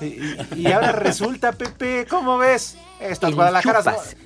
Y, 0.00 0.04
y- 0.06 0.36
y 0.56 0.72
ahora 0.72 0.92
resulta, 0.92 1.52
Pepe, 1.52 2.06
¿cómo 2.08 2.38
ves? 2.38 2.76
Estas 3.00 3.34
Guadalajara, 3.34 3.82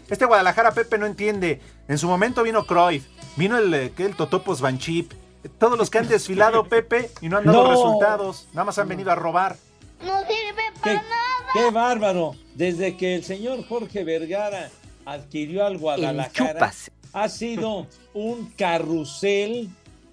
este 0.09 0.25
Guadalajara, 0.27 0.73
Pepe, 0.73 0.99
no 0.99 1.07
entiende. 1.07 1.61
En 1.89 1.99
su 1.99 2.07
momento 2.07 2.43
vino 2.43 2.65
Cruyff, 2.67 3.07
vino 3.37 3.59
el, 3.59 3.73
eh, 3.75 3.93
el 3.99 4.15
Totopos 4.15 4.61
Van 4.61 4.79
Chip, 4.79 5.13
todos 5.59 5.77
los 5.79 5.91
que 5.91 5.99
han 5.99 6.09
desfilado, 6.09 6.65
Pepe, 6.69 7.11
y 7.21 7.29
no 7.29 7.39
han 7.39 7.45
dado 7.45 7.63
No. 7.65 7.71
resultados, 7.71 8.47
nada 8.53 8.65
más 8.67 8.79
han 8.79 8.89
venido 8.89 9.11
a 9.11 9.15
robar. 9.15 9.57
No 10.05 10.21
sirve 10.21 10.63
Qué, 10.75 10.81
para 10.81 10.95
nada. 10.95 11.53
qué 11.53 11.71
bárbaro. 11.71 12.35
Desde 12.55 12.97
que 12.97 13.17
el 13.17 13.25
señor 13.25 13.67
Jorge 13.67 14.05
Vergara 14.05 14.69
adquirió 15.05 15.65
al 15.67 15.79
Guadalajara, 15.79 16.73
ha 17.13 17.29
sido 17.29 17.87
un 18.15 18.51
carrusel 18.57 19.71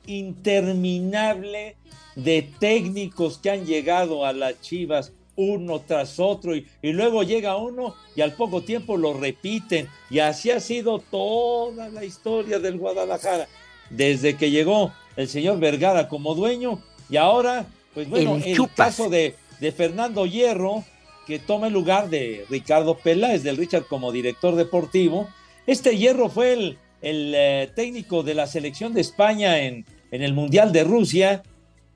interminable 0.08 1.76
de 2.16 2.50
técnicos 2.60 3.38
que 3.38 3.52
han 3.52 3.66
llegado 3.66 4.26
a 4.26 4.34
las 4.34 4.62
Chivas 4.62 5.12
uno 5.36 5.82
tras 5.82 6.20
otro 6.20 6.56
y, 6.56 6.66
y 6.82 6.94
luego 6.94 7.24
llega 7.24 7.58
uno 7.58 7.96
y 8.16 8.22
al 8.22 8.34
poco 8.34 8.62
tiempo 8.62 8.98
lo 8.98 9.14
repiten. 9.14 9.90
Y 10.10 10.20
así 10.20 10.52
ha 10.52 10.60
sido 10.60 11.00
toda 11.00 11.90
la 11.90 12.06
historia 12.06 12.60
del 12.60 12.78
Guadalajara 12.78 13.48
desde 13.90 14.38
que 14.38 14.52
llegó 14.52 14.94
el 15.16 15.28
señor 15.28 15.60
Vergara 15.60 16.08
como 16.08 16.36
dueño 16.36 16.82
y 17.10 17.18
ahora 17.18 17.68
pues 17.94 18.10
bueno 18.10 18.36
El 18.36 18.44
el, 18.44 18.70
caso 18.76 19.10
de, 19.10 19.36
de 19.60 19.72
Fernando 19.72 20.26
Hierro 20.26 20.84
que 21.26 21.40
toma 21.40 21.68
el 21.68 21.74
lugar 21.74 22.10
de 22.10 22.46
Ricardo 22.50 22.98
Peláez 22.98 23.44
del 23.44 23.58
Richard 23.58 23.86
como 23.86 24.12
director 24.12 24.56
deportivo. 24.56 25.28
Este 25.66 25.98
Hierro 25.98 26.30
fue 26.30 26.54
el, 26.54 26.78
el, 27.02 27.34
eh, 27.36 27.72
técnico 27.76 28.22
de 28.22 28.36
la 28.36 28.46
selección 28.46 28.94
de 28.94 29.02
España 29.02 29.60
en, 29.60 29.86
en 30.12 30.22
el 30.22 30.34
Mundial 30.34 30.72
de 30.72 30.84
Rusia, 30.84 31.44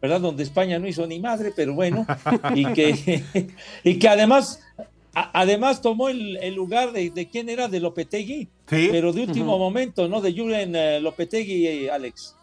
¿verdad? 0.02 0.22
Donde 0.22 0.44
España 0.44 0.80
no 0.80 0.88
hizo 0.88 1.06
ni 1.08 1.20
madre, 1.20 1.52
pero 1.56 1.74
bueno, 1.74 2.06
y 2.56 2.66
que, 2.74 3.24
y 3.84 4.00
que 4.00 4.08
además, 4.10 4.62
a- 5.14 5.32
además 5.42 5.82
tomó 5.82 6.10
el, 6.10 6.38
el 6.38 6.56
lugar 6.56 6.92
de, 6.92 7.10
de 7.10 7.28
quién 7.30 7.50
era, 7.50 7.68
de 7.68 7.80
Lopetegui, 7.80 8.48
Sí, 8.70 8.88
pero 8.92 9.12
de 9.14 9.22
último 9.24 9.58
momento, 9.58 10.08
¿no? 10.08 10.22
De 10.22 10.32
Julen 10.34 10.76
eh, 10.76 11.00
Lopetegui, 11.00 11.66
eh, 11.68 11.92
Alex. 11.92 12.36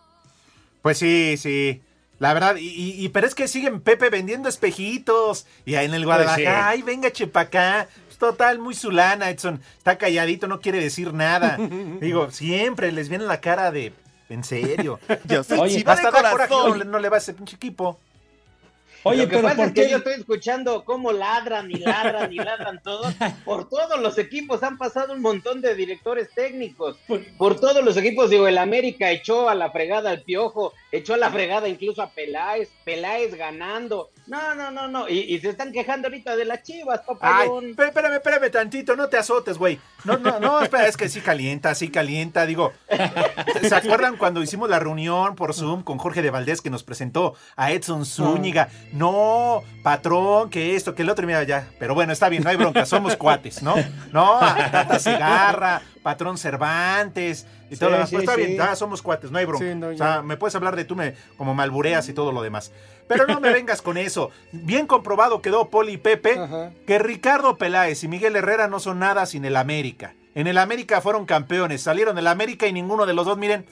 pues 0.83 0.99
sí, 0.99 1.37
sí. 1.39 1.81
La 2.19 2.33
verdad, 2.33 2.57
y, 2.57 2.67
y- 2.67 3.05
y- 3.05 3.09
pero 3.11 3.27
es 3.27 3.35
que 3.35 3.47
siguen 3.47 3.81
Pepe 3.83 4.09
vendiendo 4.09 4.49
espejitos. 4.49 5.47
Y 5.67 5.75
ahí 5.75 5.85
en 5.85 5.93
el 5.93 6.07
Guadalajara, 6.07 6.37
Pues 6.45 6.65
ay, 6.65 6.83
venga, 6.83 7.13
chepa 7.13 7.41
acá. 7.41 7.89
Pues 8.07 8.17
total, 8.17 8.59
muy 8.59 8.75
sulana, 8.75 9.29
Edson. 9.29 9.61
Está 9.77 9.99
calladito, 9.99 10.49
no 10.49 10.61
quiere 10.63 10.81
decir 10.81 11.13
nada. 11.13 11.59
Digo, 12.01 12.31
siempre 12.31 12.91
les 12.91 13.11
viene 13.11 13.25
la 13.27 13.41
cara 13.43 13.71
de. 13.71 13.93
En 14.29 14.43
serio. 14.45 14.99
Yo 15.25 15.45
soy 15.45 15.59
Oye, 15.59 15.85
de 15.85 15.91
Hasta 15.91 16.11
no, 16.11 16.31
corazón. 16.31 16.91
no 16.91 16.99
le 16.99 17.09
va 17.09 17.17
a 17.17 17.19
ese 17.19 17.35
pinche 17.35 17.57
equipo. 17.57 17.99
Oye, 19.09 19.23
Lo 19.23 19.29
que 19.29 19.37
pero 19.37 19.43
pasa 19.43 19.57
¿por 19.57 19.67
es 19.67 19.73
que 19.73 19.89
yo 19.89 19.99
estoy 19.99 20.15
escuchando 20.15 20.85
cómo 20.85 21.13
ladran 21.13 21.71
y 21.71 21.75
ladran 21.77 22.33
y 22.33 22.37
ladran 22.37 22.83
todos. 22.83 23.15
Por 23.45 23.69
todos 23.69 24.01
los 24.01 24.19
equipos 24.19 24.65
han 24.65 24.79
pasado 24.79 25.13
un 25.13 25.23
montón 25.23 25.61
de 25.61 25.77
directores 25.77 26.29
técnicos. 26.35 26.97
Por 27.39 27.61
todos 27.61 27.85
los 27.85 27.97
equipos, 27.97 28.31
digo, 28.31 28.49
el 28.49 28.59
América 28.59 29.13
echó 29.13 29.49
a 29.49 29.55
la 29.55 29.71
fregada 29.71 30.11
al 30.11 30.23
Piojo, 30.23 30.73
echó 30.91 31.15
a 31.15 31.19
la 31.19 31.31
fregada 31.31 31.69
incluso 31.69 32.03
a 32.03 32.11
Peláez, 32.11 32.69
Peláez 32.85 33.35
ganando. 33.37 34.11
No, 34.27 34.57
no, 34.57 34.73
no, 34.73 34.89
no. 34.89 35.09
Y, 35.09 35.21
y 35.21 35.39
se 35.39 35.51
están 35.51 35.71
quejando 35.71 36.09
ahorita 36.09 36.35
de 36.35 36.45
las 36.45 36.65
chivas, 36.65 37.01
Ay, 37.01 37.07
papayón. 37.07 37.71
espérame, 37.71 37.89
espérame, 37.91 38.15
espérame 38.15 38.51
tantito, 38.51 38.97
no 38.97 39.09
te 39.09 39.19
azotes, 39.19 39.57
güey. 39.57 39.79
No, 40.05 40.17
no, 40.19 40.41
no, 40.41 40.61
espera, 40.61 40.89
es 40.89 40.97
que 40.97 41.09
sí 41.09 41.21
calienta, 41.21 41.75
sí 41.77 41.91
calienta. 41.91 42.45
Digo, 42.45 42.73
¿se 43.63 43.75
acuerdan 43.75 44.17
cuando 44.17 44.43
hicimos 44.43 44.69
la 44.69 44.81
reunión 44.81 45.37
por 45.37 45.55
Zoom 45.55 45.85
con 45.85 45.99
Jorge 45.99 46.23
de 46.23 46.31
Valdés 46.31 46.61
que 46.61 46.71
nos 46.71 46.83
presentó 46.83 47.35
a 47.55 47.71
Edson 47.71 48.05
Zúñiga? 48.05 48.69
No, 48.97 49.63
patrón, 49.83 50.49
que 50.49 50.75
esto, 50.75 50.95
que 50.95 51.03
el 51.03 51.11
otro, 51.11 51.25
y 51.25 51.27
mira 51.27 51.43
ya. 51.43 51.69
Pero 51.79 51.95
bueno, 51.95 52.13
está 52.13 52.29
bien, 52.31 52.43
no 52.43 52.49
hay 52.51 52.57
bronca, 52.57 52.87
somos 52.87 53.15
cuates, 53.19 53.63
¿no? 53.63 53.75
No, 54.13 54.39
a 54.41 54.71
Tata 54.71 54.99
Segarra, 54.99 55.83
patrón 56.03 56.39
Cervantes 56.39 57.47
y 57.71 57.77
todo 57.77 57.91
lo 57.91 57.97
demás. 57.97 58.09
sí, 58.09 58.17
Pues 58.17 58.29
está 58.29 58.37
sí. 58.37 58.47
bien, 58.47 58.77
somos 58.77 59.03
cuates, 59.03 59.31
no 59.31 59.39
hay 59.39 59.45
bronca. 59.45 59.75
No, 59.75 59.89
o 59.89 59.97
sea, 59.97 60.23
me 60.23 60.37
puedes 60.39 60.55
hablar 60.55 60.77
de 60.77 60.85
tú 60.85 60.97
me, 60.97 61.15
como 61.37 61.55
malbureas 61.55 62.09
y 62.09 62.15
todo 62.15 62.33
lo 62.33 62.41
demás. 62.43 62.73
Pero 63.07 63.27
no 63.27 63.39
me 63.39 63.53
vengas 63.53 63.83
con 63.83 63.99
eso. 63.99 64.31
Bien 64.51 64.87
comprobado 64.87 65.43
quedó 65.43 65.69
Poli 65.69 65.93
y 65.93 65.97
Pepe 65.99 66.39
Ajá. 66.39 66.71
que 66.87 66.99
Ricardo 66.99 67.57
Peláez 67.57 68.03
y 68.03 68.09
Miguel 68.09 68.35
Herrera 68.35 68.67
no 68.67 68.81
son 68.81 68.99
nada 68.99 69.27
sin 69.27 69.45
el 69.45 69.57
América. 69.57 70.15
En 70.35 70.47
el 70.47 70.59
América 70.59 71.01
fueron 71.01 71.25
campeones, 71.27 71.83
salieron 71.83 72.17
del 72.17 72.27
América 72.27 72.67
y 72.67 72.73
ninguno 72.73 73.07
de 73.07 73.15
los 73.15 73.25
dos, 73.27 73.39
miren, 73.39 73.65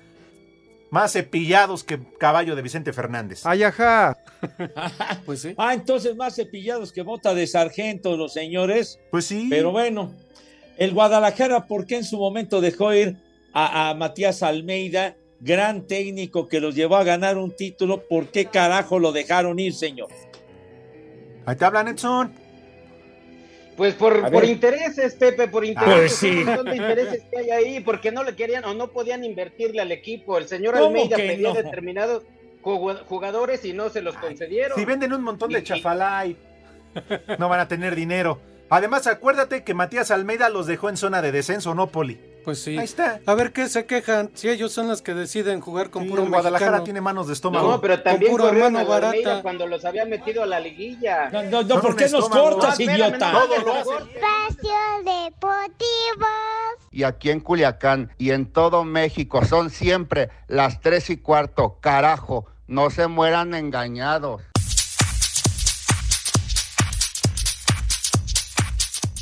más 0.91 1.13
cepillados 1.13 1.83
que 1.85 1.99
caballo 2.19 2.55
de 2.55 2.63
Vicente 2.63 2.93
Fernández. 2.93 3.45
Ay, 3.47 3.63
ajá. 3.63 4.17
Pues 5.25 5.41
sí. 5.41 5.55
Ah, 5.57 5.73
entonces 5.73 6.15
más 6.17 6.37
cepillados 6.37 6.93
que 6.93 7.01
bota 7.03 7.35
de 7.35 7.47
sargento 7.47 8.17
los 8.17 8.33
señores. 8.35 9.01
Pues 9.11 9.25
sí. 9.25 9.47
Pero 9.49 9.73
bueno, 9.73 10.13
el 10.77 10.93
Guadalajara, 10.93 11.67
¿por 11.67 11.87
qué 11.87 11.97
en 11.97 12.05
su 12.05 12.19
momento 12.19 12.61
dejó 12.61 12.93
ir 12.93 13.17
a, 13.55 13.89
a 13.89 13.95
Matías 13.95 14.43
Almeida, 14.43 15.17
gran 15.41 15.87
técnico 15.87 16.47
que 16.47 16.61
los 16.61 16.75
llevó 16.75 16.97
a 16.97 17.05
ganar 17.05 17.39
un 17.39 17.57
título? 17.57 18.07
¿Por 18.07 18.29
qué 18.29 18.47
carajo 18.47 18.99
lo 18.99 19.13
dejaron 19.13 19.59
ir, 19.59 19.73
señor? 19.73 20.09
Ahí 21.47 21.57
te 21.57 21.65
hablan, 21.65 21.89
Edson. 21.89 22.44
Pues 23.77 23.95
por, 23.95 24.31
por 24.31 24.45
intereses, 24.45 25.15
Pepe, 25.15 25.49
por 25.49 25.65
intereses. 25.65 25.99
Pues 26.01 26.15
sí. 26.17 26.31
Un 26.39 26.45
montón 26.45 26.67
de 26.67 26.77
intereses 26.77 27.23
que 27.31 27.39
hay 27.39 27.51
ahí, 27.51 27.81
porque 27.81 28.13
no 28.13 28.23
le 28.23 28.37
querían 28.37 28.65
o 28.65 28.75
no 28.75 28.89
podían 28.89 29.25
invertirle 29.25 29.81
al 29.83 29.91
equipo. 29.91 30.39
El 30.39 30.47
señor 30.47 30.75
¿Cómo 30.75 30.87
Almeida 30.87 31.17
pedía 31.17 31.49
no? 31.49 31.55
determinados 31.55 32.23
jugadores 32.63 33.65
y 33.65 33.73
no 33.73 33.91
se 33.91 34.01
los 34.01 34.15
concedieron. 34.17 34.79
Si 34.79 34.85
venden 34.85 35.13
un 35.13 35.23
montón 35.23 35.51
de 35.51 35.59
y- 35.59 35.63
chafalay, 35.65 36.37
no 37.39 37.49
van 37.49 37.61
a 37.61 37.69
tener 37.69 37.95
dinero. 37.95 38.39
Además, 38.71 39.07
acuérdate 39.07 39.63
que 39.65 39.75
Matías 39.75 40.11
Almeida 40.11 40.49
los 40.49 40.67
dejó 40.67 40.89
en 40.89 40.97
zona 40.97 41.21
de 41.21 41.33
descenso, 41.33 41.75
¿no, 41.75 41.89
Poli? 41.89 42.19
Pues 42.45 42.61
sí. 42.63 42.77
Ahí 42.79 42.85
está. 42.85 43.21
A 43.27 43.35
ver 43.35 43.53
qué 43.53 43.69
se 43.69 43.87
quejan. 43.87 44.31
Si 44.35 44.49
ellos 44.49 44.71
son 44.73 44.87
los 44.89 45.01
que 45.03 45.15
deciden 45.15 45.61
jugar 45.61 45.91
con 45.91 46.03
Sí, 46.05 46.11
puro 46.11 46.27
Guadalajara 46.27 46.71
mexicano. 46.73 46.85
tiene 46.85 47.01
manos 47.01 47.27
de 47.27 47.33
estómago. 47.33 47.71
No, 47.71 47.81
pero 47.81 48.03
también 48.03 48.31
puro 48.31 48.49
hermano 48.49 48.85
barata. 48.87 49.41
cuando 49.43 49.67
los 49.67 49.85
había 49.85 50.05
metido 50.05 50.43
a 50.43 50.47
la 50.47 50.61
liguilla. 50.61 51.31
No, 51.31 51.43
no, 51.45 51.63
no, 51.63 51.81
¿por 51.81 51.97
qué 51.97 52.09
nos 52.09 52.29
cortas, 52.29 52.79
No, 52.79 52.85
idiota? 52.85 53.33
Todo 53.33 53.59
lo. 53.65 53.79
Espacio 53.79 54.75
Deportivo. 55.05 56.27
y 56.91 57.03
aquí 57.05 57.31
en 57.31 57.41
Culiacán 57.41 58.11
y 58.19 58.31
en 58.31 58.47
todo 58.53 58.85
México 58.85 59.45
son 59.45 59.71
siempre 59.71 60.31
las 60.47 60.81
tres 60.81 61.11
y 61.11 61.17
cuarto. 61.17 61.79
Carajo, 61.81 62.47
no 62.67 62.91
se 62.91 63.07
mueran 63.07 63.55
engañados. 63.55 64.43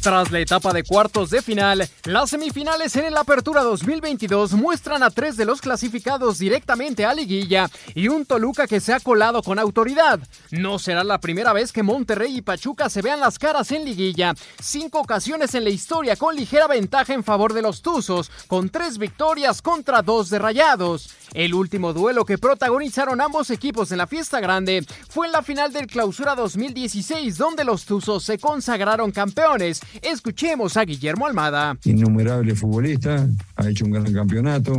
Tras 0.02 0.32
la 0.32 0.40
etapa 0.40 0.72
de 0.72 0.82
cuartos 0.82 1.30
de 1.30 1.42
final, 1.42 1.88
las 2.06 2.30
semifinales 2.30 2.96
en 2.96 3.04
el 3.04 3.16
Apertura 3.16 3.62
2022 3.62 4.54
muestran 4.54 5.04
a 5.04 5.10
tres 5.10 5.36
de 5.36 5.44
los 5.44 5.60
clasificados 5.60 6.40
directamente 6.40 7.04
a 7.04 7.14
liguilla 7.14 7.70
y 7.94 8.08
un 8.08 8.26
Toluca 8.26 8.66
que 8.66 8.80
se 8.80 8.92
ha 8.92 8.98
colado 8.98 9.44
con 9.44 9.60
autoridad. 9.60 10.18
No 10.50 10.80
será 10.80 11.04
la 11.04 11.20
primera 11.20 11.52
vez 11.52 11.70
que 11.70 11.84
Monterrey 11.84 12.36
y 12.36 12.42
Pachuca 12.42 12.90
se 12.90 13.00
vean 13.00 13.20
las 13.20 13.38
caras 13.38 13.70
en 13.70 13.84
liguilla. 13.84 14.34
Cinco 14.60 14.98
ocasiones 14.98 15.54
en 15.54 15.62
la 15.62 15.70
historia 15.70 16.16
con 16.16 16.34
ligera 16.34 16.66
ventaja 16.66 17.14
en 17.14 17.22
favor 17.22 17.52
de 17.52 17.62
los 17.62 17.80
Tuzos, 17.80 18.28
con 18.48 18.70
tres 18.70 18.98
victorias 18.98 19.62
contra 19.62 20.02
dos 20.02 20.30
de 20.30 20.40
Rayados. 20.40 21.10
El 21.32 21.54
último 21.54 21.92
duelo 21.92 22.24
que 22.24 22.36
protagonizaron 22.38 23.20
ambos 23.20 23.50
equipos 23.50 23.90
en 23.92 23.98
la 23.98 24.06
fiesta 24.06 24.40
grande 24.40 24.84
fue 25.08 25.26
en 25.26 25.32
la 25.32 25.42
final 25.42 25.72
del 25.72 25.86
Clausura 25.86 26.34
2016, 26.34 27.38
donde 27.38 27.64
los 27.64 27.84
Tuzos 27.86 28.24
se 28.24 28.38
consagraron 28.38 29.12
campeones. 29.12 29.80
Escuchemos 30.00 30.76
a 30.76 30.84
Guillermo 30.84 31.26
Almada. 31.26 31.76
Innumerable 31.84 32.54
futbolista, 32.54 33.28
ha 33.56 33.68
hecho 33.68 33.84
un 33.84 33.90
gran 33.90 34.12
campeonato, 34.12 34.72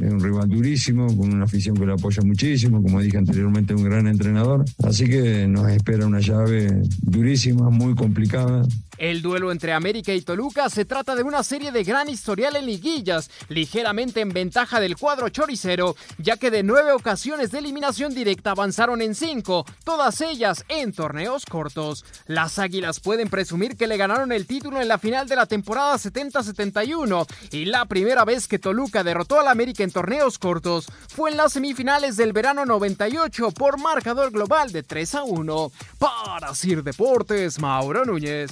es 0.00 0.12
un 0.12 0.20
rival 0.20 0.48
durísimo, 0.48 1.06
con 1.16 1.32
una 1.32 1.44
afición 1.44 1.76
que 1.76 1.86
lo 1.86 1.94
apoya 1.94 2.22
muchísimo, 2.22 2.82
como 2.82 3.00
dije 3.00 3.18
anteriormente, 3.18 3.74
un 3.74 3.84
gran 3.84 4.06
entrenador. 4.06 4.64
Así 4.84 5.06
que 5.06 5.46
nos 5.48 5.68
espera 5.70 6.06
una 6.06 6.20
llave 6.20 6.82
durísima, 7.02 7.70
muy 7.70 7.94
complicada. 7.94 8.66
El 9.00 9.22
duelo 9.22 9.50
entre 9.50 9.72
América 9.72 10.12
y 10.12 10.20
Toluca 10.20 10.68
se 10.68 10.84
trata 10.84 11.14
de 11.14 11.22
una 11.22 11.42
serie 11.42 11.72
de 11.72 11.84
gran 11.84 12.10
historial 12.10 12.54
en 12.54 12.66
liguillas, 12.66 13.30
ligeramente 13.48 14.20
en 14.20 14.28
ventaja 14.28 14.78
del 14.78 14.98
cuadro 14.98 15.30
choricero, 15.30 15.96
ya 16.18 16.36
que 16.36 16.50
de 16.50 16.62
nueve 16.62 16.92
ocasiones 16.92 17.50
de 17.50 17.60
eliminación 17.60 18.14
directa 18.14 18.50
avanzaron 18.50 19.00
en 19.00 19.14
cinco, 19.14 19.64
todas 19.84 20.20
ellas 20.20 20.66
en 20.68 20.92
torneos 20.92 21.46
cortos. 21.46 22.04
Las 22.26 22.58
Águilas 22.58 23.00
pueden 23.00 23.30
presumir 23.30 23.78
que 23.78 23.86
le 23.86 23.96
ganaron 23.96 24.32
el 24.32 24.46
título 24.46 24.82
en 24.82 24.88
la 24.88 24.98
final 24.98 25.26
de 25.26 25.36
la 25.36 25.46
temporada 25.46 25.96
70-71 25.96 27.26
y 27.52 27.64
la 27.64 27.86
primera 27.86 28.26
vez 28.26 28.48
que 28.48 28.58
Toluca 28.58 29.02
derrotó 29.02 29.40
al 29.40 29.48
América 29.48 29.82
en 29.82 29.92
torneos 29.92 30.38
cortos 30.38 30.88
fue 31.08 31.30
en 31.30 31.38
las 31.38 31.54
semifinales 31.54 32.18
del 32.18 32.34
verano 32.34 32.66
98 32.66 33.50
por 33.52 33.78
marcador 33.78 34.30
global 34.30 34.72
de 34.72 34.82
3 34.82 35.14
a 35.14 35.22
1. 35.22 35.72
Para 35.98 36.54
Sir 36.54 36.82
Deportes, 36.82 37.58
Mauro 37.58 38.04
Núñez. 38.04 38.50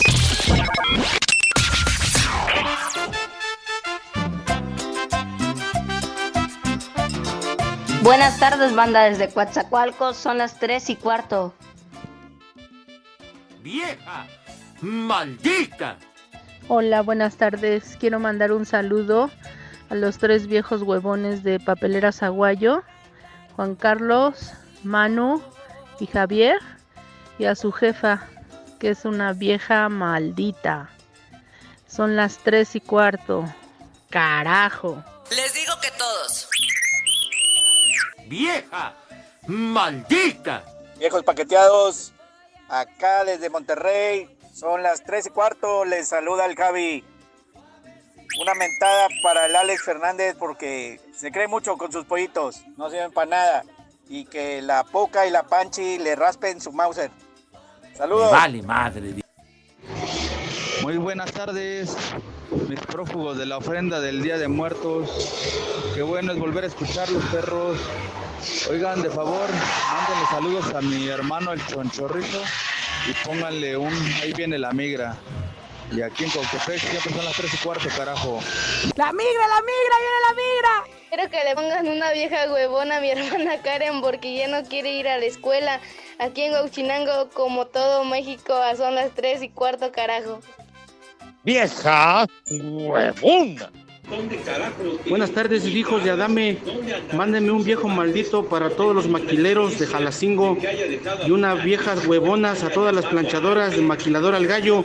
Buenas 8.02 8.38
tardes, 8.38 8.74
banda 8.74 9.04
desde 9.04 9.28
Coatzacoalcos. 9.28 10.16
Son 10.16 10.38
las 10.38 10.58
3 10.58 10.90
y 10.90 10.96
cuarto. 10.96 11.52
¡Vieja! 13.62 14.26
¡Maldita! 14.80 15.96
Hola, 16.68 17.02
buenas 17.02 17.36
tardes. 17.36 17.96
Quiero 17.98 18.18
mandar 18.20 18.52
un 18.52 18.64
saludo 18.64 19.30
a 19.90 19.94
los 19.94 20.18
tres 20.18 20.46
viejos 20.46 20.82
huevones 20.82 21.42
de 21.42 21.60
Papelera 21.60 22.12
Zaguayo, 22.12 22.82
Juan 23.56 23.74
Carlos, 23.74 24.52
Manu 24.84 25.42
y 25.98 26.06
Javier, 26.06 26.58
y 27.38 27.46
a 27.46 27.54
su 27.54 27.72
jefa, 27.72 28.26
que 28.78 28.90
es 28.90 29.04
una 29.04 29.32
vieja 29.32 29.88
maldita. 29.88 30.90
Son 31.86 32.16
las 32.16 32.38
tres 32.38 32.76
y 32.76 32.80
cuarto. 32.80 33.44
Carajo. 34.10 35.02
Les 35.30 35.52
digo 35.54 35.74
que 35.80 35.90
todos. 35.92 36.48
¡Vieja! 38.26 38.94
¡Maldita! 39.46 40.64
Viejos 40.98 41.22
paqueteados, 41.22 42.12
acá 42.68 43.24
desde 43.24 43.48
Monterrey, 43.48 44.28
son 44.52 44.82
las 44.82 45.04
tres 45.04 45.26
y 45.26 45.30
cuarto, 45.30 45.84
les 45.84 46.08
saluda 46.08 46.44
el 46.44 46.56
Javi. 46.56 47.04
Una 48.40 48.54
mentada 48.54 49.08
para 49.22 49.46
el 49.46 49.56
Alex 49.56 49.82
Fernández 49.82 50.36
porque 50.38 51.00
se 51.16 51.32
cree 51.32 51.48
mucho 51.48 51.78
con 51.78 51.90
sus 51.90 52.04
pollitos, 52.04 52.62
no 52.76 52.90
sirven 52.90 53.12
para 53.12 53.30
nada. 53.30 53.64
Y 54.08 54.24
que 54.24 54.60
la 54.62 54.84
Poca 54.84 55.26
y 55.26 55.30
la 55.30 55.44
Panchi 55.44 55.98
le 55.98 56.16
raspen 56.16 56.60
su 56.60 56.72
Mauser. 56.72 57.10
Saludos. 57.98 58.30
Vale, 58.30 58.62
madre. 58.62 59.12
Muy 60.82 60.98
buenas 60.98 61.32
tardes, 61.32 61.96
mis 62.68 62.78
prófugos 62.78 63.36
de 63.36 63.44
la 63.44 63.58
ofrenda 63.58 63.98
del 63.98 64.22
Día 64.22 64.38
de 64.38 64.46
Muertos. 64.46 65.10
Qué 65.96 66.02
bueno 66.02 66.30
es 66.30 66.38
volver 66.38 66.62
a 66.62 66.68
escuchar 66.68 67.10
los 67.10 67.24
perros. 67.24 67.76
Oigan, 68.70 69.02
de 69.02 69.10
favor, 69.10 69.50
mándenle 69.50 70.26
saludos 70.30 70.74
a 70.76 70.80
mi 70.80 71.08
hermano 71.08 71.52
el 71.52 71.66
Chonchorrito 71.66 72.40
y 73.08 73.26
pónganle 73.26 73.76
un 73.76 73.92
ahí 74.22 74.32
viene 74.32 74.60
la 74.60 74.70
migra. 74.70 75.16
Y 75.90 76.02
aquí 76.02 76.24
en 76.24 76.30
Cauquepec 76.30 76.78
siempre 76.78 77.12
son 77.12 77.24
las 77.24 77.36
3 77.36 77.54
y 77.54 77.56
cuarto, 77.58 77.88
carajo. 77.96 78.40
¡La 78.96 79.12
migra, 79.12 79.48
la 79.48 79.60
migra, 79.62 79.96
viene 79.98 80.20
la 80.28 80.34
migra! 80.34 80.98
Quiero 81.08 81.30
que 81.30 81.44
le 81.44 81.54
pongan 81.54 81.88
una 81.88 82.12
vieja 82.12 82.52
huevona 82.52 82.98
a 82.98 83.00
mi 83.00 83.10
hermana 83.10 83.62
Karen 83.62 84.02
porque 84.02 84.34
ya 84.34 84.48
no 84.48 84.62
quiere 84.68 84.92
ir 84.92 85.08
a 85.08 85.18
la 85.18 85.24
escuela. 85.24 85.80
Aquí 86.18 86.42
en 86.42 86.52
Gauchinango, 86.52 87.30
como 87.30 87.66
todo 87.66 88.04
México, 88.04 88.54
son 88.76 88.94
las 88.94 89.14
3 89.14 89.42
y 89.42 89.48
cuarto, 89.48 89.90
carajo. 89.90 90.40
¡Vieja! 91.42 92.26
¡Huevona! 92.50 93.70
Buenas 95.08 95.30
tardes, 95.32 95.66
hijos 95.66 96.02
de 96.02 96.10
Adame. 96.10 96.58
Mándenme 97.14 97.50
un 97.50 97.62
viejo 97.62 97.88
maldito 97.88 98.44
para 98.46 98.70
todos 98.70 98.94
los 98.94 99.08
maquileros 99.08 99.78
de 99.78 99.86
Jalacingo 99.86 100.56
y 101.26 101.30
unas 101.30 101.62
viejas 101.62 102.06
huevonas 102.06 102.64
a 102.64 102.70
todas 102.70 102.94
las 102.94 103.04
planchadoras 103.06 103.76
de 103.76 103.82
Maquilador 103.82 104.34
al 104.34 104.46
Gallo, 104.46 104.84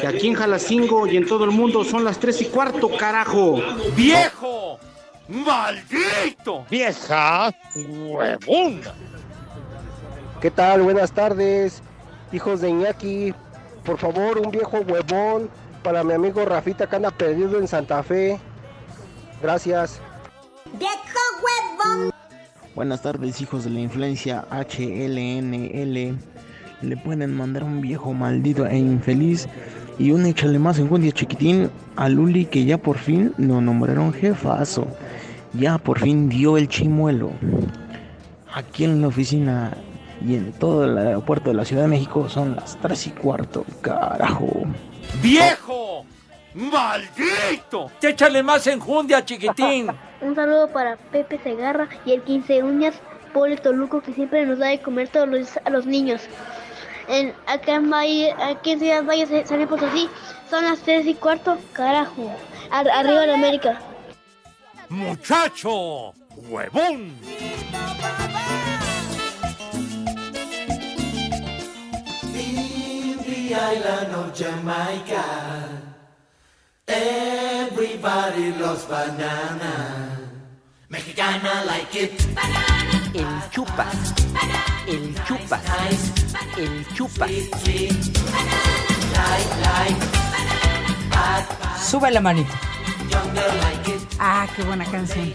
que 0.00 0.06
aquí 0.06 0.28
en 0.28 0.34
Jalacingo 0.34 1.06
y 1.06 1.16
en 1.16 1.26
todo 1.26 1.44
el 1.44 1.50
mundo 1.50 1.84
son 1.84 2.04
las 2.04 2.18
tres 2.18 2.40
y 2.40 2.46
cuarto, 2.46 2.88
carajo. 2.96 3.62
¡Viejo! 3.94 4.78
¡Maldito! 5.28 6.64
¡Vieja! 6.70 7.54
¡Huevona! 7.74 8.92
¿Qué 10.40 10.50
tal? 10.50 10.82
Buenas 10.82 11.12
tardes, 11.12 11.82
hijos 12.32 12.60
de 12.60 12.70
Iñaki. 12.70 13.34
Por 13.84 13.98
favor, 13.98 14.38
un 14.38 14.50
viejo 14.50 14.78
huevón 14.78 15.50
para 15.82 16.02
mi 16.02 16.14
amigo 16.14 16.44
Rafita 16.46 16.86
que 16.86 16.96
anda 16.96 17.10
perdido 17.10 17.58
en 17.58 17.68
Santa 17.68 18.02
Fe. 18.02 18.40
Gracias. 19.44 20.00
Buenas 22.74 23.02
tardes, 23.02 23.42
hijos 23.42 23.64
de 23.64 23.70
la 23.70 23.80
influencia 23.80 24.46
HLNL. 24.50 26.16
Le 26.80 26.96
pueden 27.04 27.36
mandar 27.36 27.62
un 27.62 27.82
viejo 27.82 28.14
maldito 28.14 28.64
e 28.64 28.78
infeliz 28.78 29.46
y 29.98 30.12
un 30.12 30.24
échale 30.24 30.58
más 30.58 30.78
en 30.78 30.88
cuenta 30.88 31.12
chiquitín 31.12 31.70
a 31.94 32.08
Luli 32.08 32.46
que 32.46 32.64
ya 32.64 32.78
por 32.78 32.96
fin 32.96 33.34
lo 33.36 33.60
nombraron 33.60 34.14
jefazo. 34.14 34.86
Ya 35.52 35.76
por 35.76 35.98
fin 35.98 36.30
dio 36.30 36.56
el 36.56 36.66
chimuelo. 36.66 37.30
Aquí 38.50 38.84
en 38.84 39.02
la 39.02 39.08
oficina 39.08 39.76
y 40.26 40.36
en 40.36 40.52
todo 40.54 40.86
el 40.86 40.96
aeropuerto 40.96 41.50
de 41.50 41.56
la 41.56 41.66
Ciudad 41.66 41.82
de 41.82 41.88
México 41.88 42.30
son 42.30 42.56
las 42.56 42.80
3 42.80 43.08
y 43.08 43.10
cuarto, 43.10 43.66
carajo. 43.82 44.62
¡Viejo! 45.22 46.06
¡Maldito! 46.54 47.90
¡Échale 48.00 48.42
más 48.42 48.66
enjundia, 48.66 49.24
chiquitín! 49.24 49.88
Un 50.20 50.34
saludo 50.34 50.68
para 50.68 50.96
Pepe 50.96 51.38
Segarra 51.42 51.88
y 52.06 52.12
el 52.12 52.22
15 52.22 52.62
uñas 52.62 52.94
Poli 53.32 53.56
Toluco 53.56 54.00
que 54.00 54.12
siempre 54.14 54.46
nos 54.46 54.58
da 54.60 54.68
de 54.68 54.80
comer 54.80 55.08
todos 55.08 55.28
los 55.28 55.38
días 55.40 55.60
a 55.64 55.70
los 55.70 55.84
niños. 55.86 56.22
En, 57.08 57.34
acá 57.46 57.74
en 57.74 57.90
Valle, 57.90 58.32
aquí 58.40 58.70
en 58.70 58.78
Ciudad 58.78 59.04
Valle, 59.04 59.44
San 59.46 59.66
Potosí, 59.66 60.08
son 60.48 60.64
las 60.64 60.78
3 60.80 61.06
y 61.06 61.14
cuarto, 61.14 61.58
carajo. 61.72 62.32
Ar- 62.70 62.88
arriba 62.88 63.22
de 63.26 63.34
América. 63.34 63.78
¡Muchacho! 64.88 66.14
¡Huevón! 66.48 67.14
In 72.34 73.18
the 73.24 73.54
island 73.54 74.14
of 74.14 74.34
Jamaica, 74.34 75.22
everybody 76.86 78.52
loves 78.60 78.84
banana. 78.84 79.72
Mexicana 80.88 81.64
like 81.66 81.94
it. 81.94 82.12
El 83.14 83.50
chupas. 83.50 84.14
El 84.86 85.14
chupas. 85.24 85.62
El 86.58 86.86
chupas. 86.94 87.30
Sube 91.80 92.10
la 92.10 92.20
manita. 92.20 92.60
Younger 93.10 93.54
like 93.62 93.88
it. 93.88 94.02
Ah, 94.18 94.46
qué 94.54 94.62
buena 94.62 94.84
canción. 94.84 95.32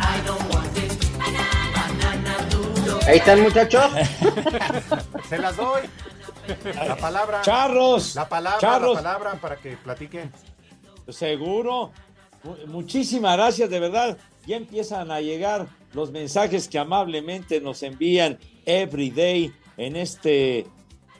I 0.00 0.20
don't 0.26 0.54
want 0.54 0.78
it. 0.78 0.92
Banana 1.18 2.34
duro. 2.50 2.98
Ahí 3.06 3.18
están, 3.18 3.42
muchachos. 3.42 3.92
Se 5.28 5.38
las 5.38 5.56
doy. 5.56 5.82
La 6.74 6.96
palabra. 6.96 7.42
Charros. 7.42 8.14
La 8.14 8.28
palabra, 8.28 8.58
Charros. 8.60 8.94
la 8.96 9.02
palabra 9.02 9.40
para 9.40 9.56
que 9.56 9.76
platiquen. 9.76 10.30
Seguro. 11.08 11.92
Mu- 12.44 12.56
Muchísimas 12.68 13.36
gracias, 13.36 13.68
de 13.70 13.80
verdad. 13.80 14.16
Ya 14.46 14.56
empiezan 14.56 15.10
a 15.10 15.20
llegar 15.20 15.66
los 15.92 16.10
mensajes 16.10 16.68
que 16.68 16.78
amablemente 16.78 17.60
nos 17.60 17.82
envían 17.82 18.38
every 18.64 19.10
day 19.10 19.52
en 19.76 19.96
este 19.96 20.66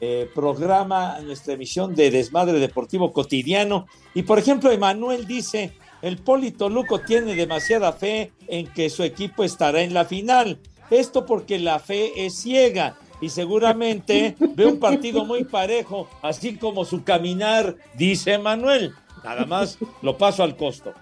eh, 0.01 0.29
programa, 0.33 1.19
nuestra 1.21 1.53
emisión 1.53 1.93
de 1.95 2.09
Desmadre 2.11 2.59
Deportivo 2.59 3.11
Cotidiano. 3.13 3.85
Y 4.13 4.23
por 4.23 4.39
ejemplo, 4.39 4.71
Emanuel 4.71 5.27
dice, 5.27 5.73
el 6.01 6.17
Polito 6.17 6.69
Luco 6.69 6.99
tiene 7.01 7.35
demasiada 7.35 7.93
fe 7.93 8.31
en 8.47 8.67
que 8.67 8.89
su 8.89 9.03
equipo 9.03 9.43
estará 9.43 9.81
en 9.81 9.93
la 9.93 10.05
final. 10.05 10.59
Esto 10.89 11.25
porque 11.25 11.59
la 11.59 11.79
fe 11.79 12.25
es 12.25 12.35
ciega 12.41 12.97
y 13.21 13.29
seguramente 13.29 14.35
ve 14.39 14.65
un 14.65 14.79
partido 14.79 15.25
muy 15.25 15.43
parejo, 15.43 16.09
así 16.21 16.55
como 16.55 16.85
su 16.85 17.03
caminar, 17.03 17.75
dice 17.95 18.37
Manuel. 18.37 18.93
Nada 19.23 19.45
más 19.45 19.77
lo 20.01 20.17
paso 20.17 20.43
al 20.43 20.55
costo. 20.55 20.93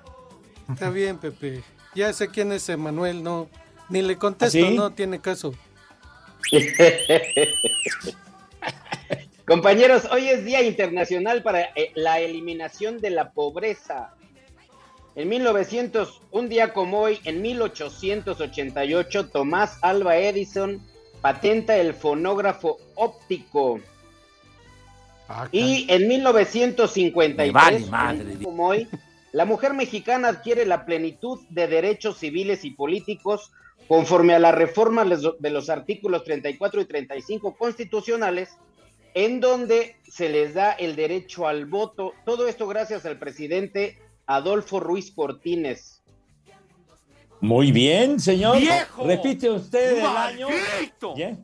Está 0.69 0.89
bien, 0.89 1.17
Pepe. 1.17 1.63
Ya 1.95 2.11
sé 2.13 2.29
quién 2.29 2.51
es 2.51 2.67
Emanuel, 2.69 3.23
no. 3.23 3.47
Ni 3.89 4.01
le 4.01 4.17
contesto, 4.17 4.57
¿Ah, 4.57 4.69
sí? 4.69 4.75
no 4.75 4.91
tiene 4.91 5.19
caso. 5.19 5.53
Compañeros, 9.47 10.03
hoy 10.11 10.27
es 10.27 10.43
Día 10.43 10.61
Internacional 10.61 11.41
para 11.41 11.61
eh, 11.75 11.91
la 11.95 12.19
Eliminación 12.19 12.99
de 12.99 13.11
la 13.11 13.31
Pobreza. 13.31 14.13
En 15.15 15.29
1900, 15.29 16.21
un 16.31 16.49
día 16.49 16.73
como 16.73 16.99
hoy, 16.99 17.19
en 17.23 17.41
1888, 17.41 19.29
Tomás 19.29 19.79
Alba 19.81 20.17
Edison 20.17 20.85
patenta 21.21 21.77
el 21.77 21.93
fonógrafo 21.93 22.77
óptico. 22.95 23.79
Y 25.51 25.85
en 25.91 26.07
1953, 26.07 27.47
Me 27.47 27.51
vale 27.51 27.77
un 27.83 27.89
madre. 27.89 28.35
día 28.35 28.45
como 28.45 28.67
hoy, 28.67 28.87
la 29.33 29.43
mujer 29.45 29.73
mexicana 29.73 30.29
adquiere 30.29 30.65
la 30.65 30.85
plenitud 30.85 31.39
de 31.49 31.67
derechos 31.67 32.17
civiles 32.17 32.63
y 32.63 32.71
políticos 32.71 33.51
conforme 33.87 34.33
a 34.33 34.39
la 34.39 34.51
reforma 34.53 35.03
les- 35.03 35.21
de 35.39 35.49
los 35.49 35.69
artículos 35.69 36.23
34 36.23 36.81
y 36.81 36.85
35 36.85 37.55
constitucionales, 37.57 38.57
en 39.13 39.39
donde 39.41 39.95
se 40.07 40.29
les 40.29 40.53
da 40.53 40.71
el 40.71 40.95
derecho 40.95 41.47
al 41.47 41.65
voto. 41.65 42.13
Todo 42.25 42.47
esto 42.47 42.67
gracias 42.67 43.05
al 43.05 43.17
presidente 43.19 43.97
Adolfo 44.27 44.79
Ruiz 44.79 45.11
Cortines. 45.11 45.96
Muy 47.41 47.71
bien, 47.71 48.19
señor. 48.19 48.57
¡Viejo! 48.59 49.03
Repite 49.05 49.49
usted 49.49 49.97
el 49.99 50.05
año. 50.05 50.47
Ya. 51.15 51.37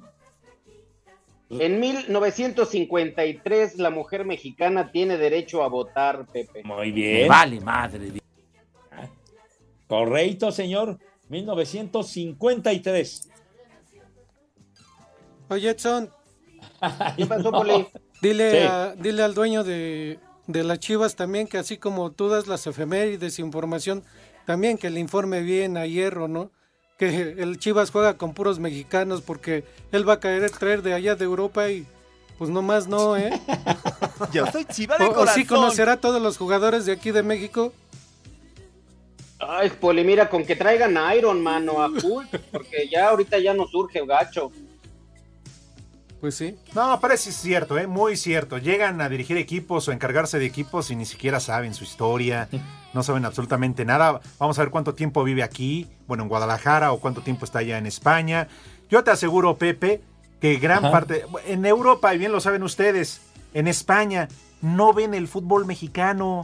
En 1.49 1.79
1953 1.79 3.77
la 3.77 3.89
mujer 3.91 4.25
mexicana 4.25 4.91
tiene 4.91 5.17
derecho 5.17 5.63
a 5.63 5.67
votar, 5.67 6.25
Pepe. 6.25 6.63
Muy 6.63 6.87
Me 6.87 6.91
bien. 6.91 7.27
vale 7.27 7.61
madre. 7.61 8.11
Correcto, 9.87 10.51
señor. 10.51 10.97
1953. 11.29 13.29
Oye, 15.49 15.69
Edson, 15.69 16.09
¿Qué 17.17 17.25
pasó, 17.27 17.51
Poli? 17.51 17.87
dile, 18.21 18.51
Sí. 18.61 18.67
a- 18.67 18.95
dile 18.95 19.21
al 19.23 19.33
dueño 19.35 19.63
de, 19.63 20.19
de 20.47 20.63
las 20.63 20.79
chivas 20.79 21.15
también 21.15 21.45
que 21.47 21.57
así 21.59 21.77
como 21.77 22.11
tú 22.11 22.29
das 22.29 22.47
las 22.47 22.65
efemérides, 22.65 23.37
información, 23.39 24.03
también 24.45 24.77
que 24.77 24.89
le 24.89 24.99
informe 24.99 25.41
bien 25.41 25.77
a 25.77 25.85
Hierro, 25.85 26.27
¿no? 26.27 26.51
Que 26.97 27.35
el 27.37 27.59
Chivas 27.59 27.91
juega 27.91 28.17
con 28.17 28.33
puros 28.33 28.59
mexicanos 28.59 29.21
porque 29.21 29.63
él 29.91 30.07
va 30.07 30.13
a 30.13 30.19
querer 30.19 30.51
traer 30.51 30.81
de 30.81 30.93
allá 30.93 31.15
de 31.15 31.25
Europa 31.25 31.69
y 31.69 31.85
pues 32.37 32.49
nomás 32.49 32.87
no, 32.87 33.17
¿eh? 33.17 33.31
Yo 34.33 34.45
soy 34.47 34.65
chiva 34.65 34.97
O, 34.97 35.21
o 35.21 35.27
sí 35.27 35.45
conocerá 35.45 35.93
a 35.93 35.97
todos 35.97 36.21
los 36.21 36.37
jugadores 36.37 36.85
de 36.85 36.91
aquí 36.91 37.11
de 37.11 37.23
México. 37.23 37.73
Ay, 39.39 39.69
Poli, 39.69 40.03
mira, 40.03 40.29
con 40.29 40.45
que 40.45 40.55
traigan 40.55 40.97
a 40.97 41.15
Iron 41.15 41.41
Man 41.41 41.67
o 41.69 41.81
a 41.81 41.87
Hulk, 41.87 42.39
porque 42.51 42.87
ya 42.89 43.09
ahorita 43.09 43.39
ya 43.39 43.53
nos 43.53 43.71
surge 43.71 44.05
gacho. 44.05 44.51
Pues 46.23 46.35
sí. 46.35 46.57
No, 46.73 46.99
es 47.11 47.21
cierto, 47.21 47.77
¿eh? 47.77 47.85
muy 47.85 48.15
cierto. 48.15 48.57
Llegan 48.57 49.01
a 49.01 49.09
dirigir 49.09 49.35
equipos 49.35 49.89
o 49.89 49.91
encargarse 49.91 50.39
de 50.39 50.45
equipos 50.45 50.89
y 50.89 50.95
ni 50.95 51.05
siquiera 51.05 51.41
saben 51.41 51.73
su 51.73 51.83
historia, 51.83 52.47
no 52.93 53.03
saben 53.03 53.25
absolutamente 53.25 53.83
nada. 53.83 54.21
Vamos 54.39 54.57
a 54.57 54.61
ver 54.61 54.71
cuánto 54.71 54.95
tiempo 54.95 55.25
vive 55.25 55.43
aquí, 55.43 55.89
bueno, 56.07 56.23
en 56.23 56.29
Guadalajara 56.29 56.93
o 56.93 57.01
cuánto 57.01 57.23
tiempo 57.23 57.43
está 57.43 57.59
allá 57.59 57.77
en 57.77 57.87
España. 57.87 58.47
Yo 58.89 59.03
te 59.03 59.11
aseguro, 59.11 59.57
Pepe, 59.57 60.01
que 60.39 60.55
gran 60.59 60.85
Ajá. 60.85 60.93
parte, 60.93 61.25
en 61.45 61.65
Europa, 61.65 62.15
y 62.15 62.19
bien 62.19 62.31
lo 62.31 62.39
saben 62.39 62.63
ustedes, 62.63 63.19
en 63.53 63.67
España, 63.67 64.29
no 64.61 64.93
ven 64.93 65.13
el 65.13 65.27
fútbol 65.27 65.65
mexicano. 65.65 66.43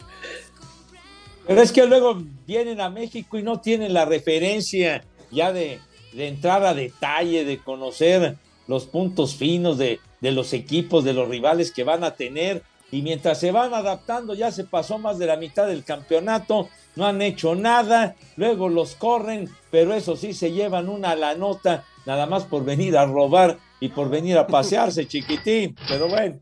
Pero 1.47 1.61
es 1.61 1.71
que 1.71 1.85
luego 1.85 2.21
vienen 2.47 2.79
a 2.79 2.89
México 2.89 3.37
y 3.37 3.43
no 3.43 3.59
tienen 3.59 3.93
la 3.93 4.05
referencia 4.05 5.03
ya 5.31 5.51
de, 5.51 5.79
de 6.13 6.27
entrar 6.27 6.63
a 6.65 6.73
detalle, 6.73 7.43
de 7.43 7.57
conocer 7.57 8.35
los 8.67 8.85
puntos 8.85 9.35
finos 9.35 9.77
de, 9.77 9.99
de 10.21 10.31
los 10.31 10.53
equipos, 10.53 11.03
de 11.03 11.13
los 11.13 11.27
rivales 11.27 11.71
que 11.71 11.83
van 11.83 12.03
a 12.03 12.15
tener. 12.15 12.63
Y 12.91 13.01
mientras 13.01 13.39
se 13.39 13.51
van 13.51 13.73
adaptando, 13.73 14.35
ya 14.35 14.51
se 14.51 14.63
pasó 14.63 14.99
más 14.99 15.17
de 15.17 15.25
la 15.25 15.35
mitad 15.35 15.67
del 15.67 15.83
campeonato, 15.83 16.69
no 16.95 17.07
han 17.07 17.21
hecho 17.23 17.55
nada, 17.55 18.15
luego 18.35 18.69
los 18.69 18.95
corren, 18.95 19.49
pero 19.71 19.95
eso 19.95 20.15
sí, 20.15 20.33
se 20.33 20.51
llevan 20.51 20.89
una 20.89 21.15
la 21.15 21.33
nota, 21.33 21.85
nada 22.05 22.25
más 22.25 22.43
por 22.43 22.63
venir 22.63 22.97
a 22.97 23.05
robar 23.05 23.57
y 23.79 23.89
por 23.89 24.09
venir 24.09 24.37
a 24.37 24.47
pasearse, 24.47 25.07
chiquitín. 25.07 25.75
Pero 25.87 26.07
bueno. 26.07 26.39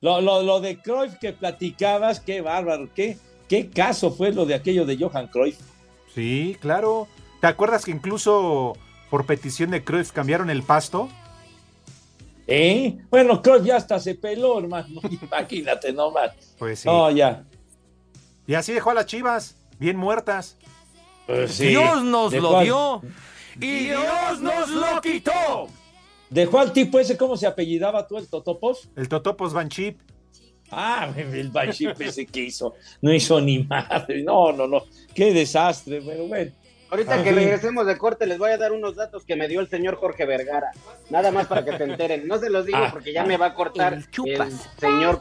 Lo, 0.00 0.20
lo, 0.20 0.42
lo 0.42 0.60
de 0.60 0.80
Cruyff 0.80 1.14
que 1.20 1.32
platicabas, 1.32 2.20
qué 2.20 2.40
bárbaro, 2.40 2.88
qué, 2.94 3.18
qué 3.48 3.68
caso 3.68 4.10
fue 4.10 4.32
lo 4.32 4.46
de 4.46 4.54
aquello 4.54 4.84
de 4.84 4.96
Johan 4.96 5.28
Cruyff. 5.28 5.58
Sí, 6.14 6.56
claro. 6.60 7.06
¿Te 7.40 7.46
acuerdas 7.46 7.84
que 7.84 7.90
incluso 7.90 8.76
por 9.10 9.26
petición 9.26 9.70
de 9.70 9.84
Cruyff 9.84 10.12
cambiaron 10.12 10.50
el 10.50 10.62
pasto? 10.62 11.08
¿Eh? 12.46 12.98
Bueno, 13.10 13.40
Cruyff 13.42 13.64
ya 13.64 13.76
hasta 13.76 13.98
se 14.00 14.14
peló, 14.14 14.58
hermano. 14.58 15.00
Imagínate 15.22 15.92
nomás. 15.92 16.32
Pues 16.58 16.80
sí. 16.80 16.88
No, 16.88 17.10
ya. 17.10 17.44
Y 18.46 18.54
así 18.54 18.72
dejó 18.72 18.90
a 18.90 18.94
las 18.94 19.06
chivas, 19.06 19.56
bien 19.78 19.96
muertas. 19.96 20.56
Pues 21.26 21.54
sí. 21.54 21.68
Dios 21.68 22.02
nos 22.02 22.32
Dejó 22.32 22.50
lo 22.50 22.60
dio 22.62 23.02
y 23.56 23.86
Dios 23.86 24.40
nos 24.40 24.68
lo 24.68 25.00
quitó. 25.00 25.68
Dejó 26.28 26.60
al 26.60 26.72
tipo 26.72 26.98
ese, 27.00 27.16
¿cómo 27.16 27.36
se 27.36 27.46
apellidaba 27.46 28.06
tú, 28.06 28.16
el 28.18 28.28
Totopos? 28.28 28.88
El 28.96 29.08
Totopos 29.08 29.52
Van 29.52 29.68
Chip. 29.68 30.00
Ah, 30.70 31.12
el 31.16 31.50
Banship 31.50 32.00
ese 32.00 32.26
que 32.26 32.40
hizo. 32.44 32.74
No 33.02 33.12
hizo 33.12 33.40
ni 33.40 33.64
madre. 33.64 34.22
No, 34.22 34.52
no, 34.52 34.66
no. 34.66 34.84
Qué 35.14 35.32
desastre. 35.32 36.00
Pero 36.04 36.26
bueno. 36.26 36.52
Ahorita 36.90 37.22
que 37.22 37.30
regresemos 37.30 37.86
de 37.86 37.96
corte 37.96 38.26
les 38.26 38.36
voy 38.38 38.50
a 38.50 38.58
dar 38.58 38.72
unos 38.72 38.96
datos 38.96 39.24
que 39.24 39.36
me 39.36 39.46
dio 39.46 39.60
el 39.60 39.68
señor 39.68 39.96
Jorge 39.96 40.26
Vergara. 40.26 40.72
Nada 41.08 41.30
más 41.30 41.46
para 41.46 41.64
que 41.64 41.76
se 41.76 41.84
enteren. 41.84 42.26
No 42.26 42.38
se 42.38 42.50
los 42.50 42.66
digo 42.66 42.78
Ah, 42.78 42.90
porque 42.92 43.12
ya 43.12 43.24
me 43.24 43.36
va 43.36 43.46
a 43.46 43.54
cortar 43.54 43.92
el 43.92 44.00
el, 44.00 44.10
chupas. 44.10 44.68
señor. 44.78 45.20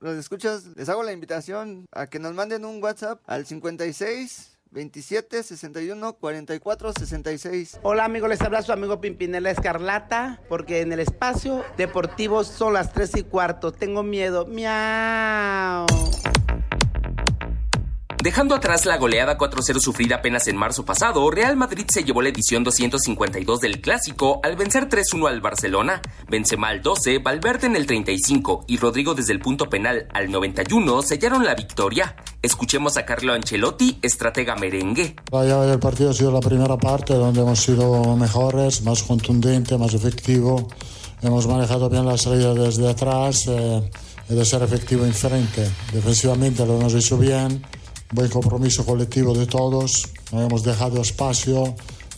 Los 0.00 0.16
escuchas, 0.16 0.64
les 0.76 0.88
hago 0.88 1.02
la 1.02 1.12
invitación 1.12 1.84
a 1.92 2.06
que 2.06 2.18
nos 2.18 2.32
manden 2.32 2.64
un 2.64 2.82
WhatsApp 2.82 3.20
al 3.26 3.44
56 3.44 4.57
27 4.70 5.42
61 5.42 6.12
44 6.14 6.92
66. 6.92 7.80
Hola 7.82 8.04
amigos, 8.04 8.28
les 8.28 8.40
habla 8.42 8.62
su 8.62 8.72
amigo 8.72 9.00
Pimpinela 9.00 9.50
Escarlata, 9.50 10.40
porque 10.48 10.80
en 10.80 10.92
el 10.92 11.00
espacio 11.00 11.64
deportivo 11.76 12.44
son 12.44 12.74
las 12.74 12.92
3 12.92 13.16
y 13.16 13.22
cuarto. 13.22 13.72
Tengo 13.72 14.02
miedo. 14.02 14.46
Miau. 14.46 15.86
Dejando 18.20 18.56
atrás 18.56 18.84
la 18.84 18.96
goleada 18.96 19.38
4-0 19.38 19.78
sufrida 19.78 20.16
apenas 20.16 20.48
en 20.48 20.56
marzo 20.56 20.84
pasado, 20.84 21.30
Real 21.30 21.56
Madrid 21.56 21.86
se 21.88 22.02
llevó 22.02 22.20
la 22.20 22.30
edición 22.30 22.64
252 22.64 23.60
del 23.60 23.80
Clásico 23.80 24.40
al 24.42 24.56
vencer 24.56 24.88
3-1 24.88 25.28
al 25.28 25.40
Barcelona. 25.40 26.02
Benzema 26.28 26.70
al 26.70 26.82
12, 26.82 27.20
Valverde 27.20 27.68
en 27.68 27.76
el 27.76 27.86
35 27.86 28.64
y 28.66 28.76
Rodrigo 28.78 29.14
desde 29.14 29.32
el 29.32 29.38
punto 29.38 29.70
penal 29.70 30.08
al 30.12 30.32
91 30.32 31.02
sellaron 31.02 31.44
la 31.44 31.54
victoria. 31.54 32.16
Escuchemos 32.42 32.96
a 32.96 33.06
Carlo 33.06 33.34
Ancelotti, 33.34 34.00
estratega 34.02 34.56
merengue. 34.56 35.14
La 35.30 35.44
llave 35.44 35.66
del 35.66 35.78
partido 35.78 36.10
ha 36.10 36.14
sido 36.14 36.32
la 36.32 36.40
primera 36.40 36.76
parte 36.76 37.14
donde 37.14 37.40
hemos 37.40 37.60
sido 37.60 38.16
mejores, 38.16 38.82
más 38.82 39.04
contundente, 39.04 39.78
más 39.78 39.94
efectivo. 39.94 40.66
Hemos 41.22 41.46
manejado 41.46 41.88
bien 41.88 42.04
la 42.04 42.18
salida 42.18 42.52
desde 42.52 42.90
atrás 42.90 43.44
eh, 43.46 43.90
y 44.28 44.34
de 44.34 44.44
ser 44.44 44.64
efectivo 44.64 45.04
en 45.04 45.14
frente. 45.14 45.70
Defensivamente 45.92 46.66
lo 46.66 46.78
hemos 46.78 46.94
hecho 46.94 47.16
bien, 47.16 47.64
buen 48.12 48.28
compromiso 48.30 48.84
colectivo 48.84 49.34
de 49.34 49.46
todos, 49.46 50.08
no 50.32 50.42
hemos 50.42 50.62
dejado 50.62 51.00
espacio. 51.02 51.74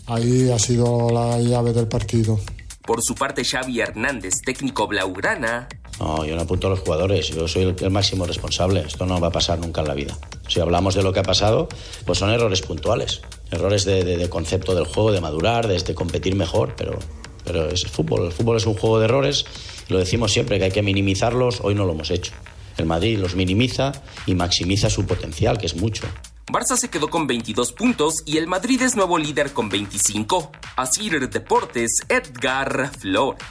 Ahí 0.06 0.50
ha 0.50 0.58
sido 0.58 1.08
la 1.10 1.38
llave 1.38 1.72
del 1.72 1.86
partido. 1.86 2.38
Por 2.82 3.02
su 3.02 3.14
parte, 3.14 3.44
Xavi 3.44 3.80
Hernández, 3.80 4.34
técnico 4.44 4.86
blaugrana, 4.88 5.68
No, 6.00 6.24
yo 6.24 6.34
no 6.34 6.42
apunto 6.42 6.66
a 6.66 6.70
los 6.70 6.80
jugadores, 6.80 7.28
yo 7.28 7.46
soy 7.46 7.62
el, 7.62 7.76
el 7.78 7.90
máximo 7.90 8.24
responsable. 8.26 8.80
Esto 8.80 9.04
no 9.06 9.20
va 9.20 9.28
a 9.28 9.32
pasar 9.32 9.58
nunca 9.58 9.82
en 9.82 9.88
la 9.88 9.94
vida. 9.94 10.16
Si 10.48 10.58
hablamos 10.58 10.94
de 10.94 11.02
lo 11.02 11.12
que 11.12 11.20
ha 11.20 11.22
pasado, 11.22 11.68
pues 12.06 12.18
son 12.18 12.30
errores 12.30 12.62
puntuales. 12.62 13.20
Errores 13.52 13.84
de, 13.84 14.02
de- 14.02 14.16
de 14.16 14.28
concepto 14.30 14.74
del 14.74 14.86
juego, 14.86 15.12
de 15.12 15.20
madurar, 15.20 15.68
de, 15.68 15.78
de 15.78 15.94
competir 15.94 16.34
mejor, 16.34 16.74
pero, 16.76 16.98
pero 17.44 17.68
es 17.68 17.84
fútbol. 17.86 18.26
El 18.26 18.32
fútbol 18.32 18.56
es 18.56 18.66
un 18.66 18.74
juego 18.74 18.98
de 18.98 19.04
errores. 19.04 19.44
Lo 19.88 19.98
decimos 19.98 20.32
siempre 20.32 20.58
que 20.58 20.64
hay 20.64 20.70
que 20.72 20.82
minimizarlos, 20.82 21.60
hoy 21.60 21.74
no 21.74 21.84
lo 21.84 21.92
hemos 21.92 22.10
hecho. 22.10 22.32
El 22.80 22.86
Madrid 22.86 23.18
los 23.18 23.36
minimiza 23.36 23.92
y 24.26 24.34
maximiza 24.34 24.90
su 24.90 25.06
potencial, 25.06 25.58
que 25.58 25.66
es 25.66 25.76
mucho. 25.76 26.08
Barça 26.50 26.76
se 26.76 26.88
quedó 26.88 27.08
con 27.08 27.28
22 27.28 27.72
puntos 27.72 28.22
y 28.26 28.38
el 28.38 28.48
Madrid 28.48 28.82
es 28.82 28.96
nuevo 28.96 29.18
líder 29.18 29.52
con 29.52 29.68
25. 29.68 30.50
Así 30.76 31.08
Deportes, 31.08 31.98
Edgar 32.08 32.90
Flores. 32.98 33.44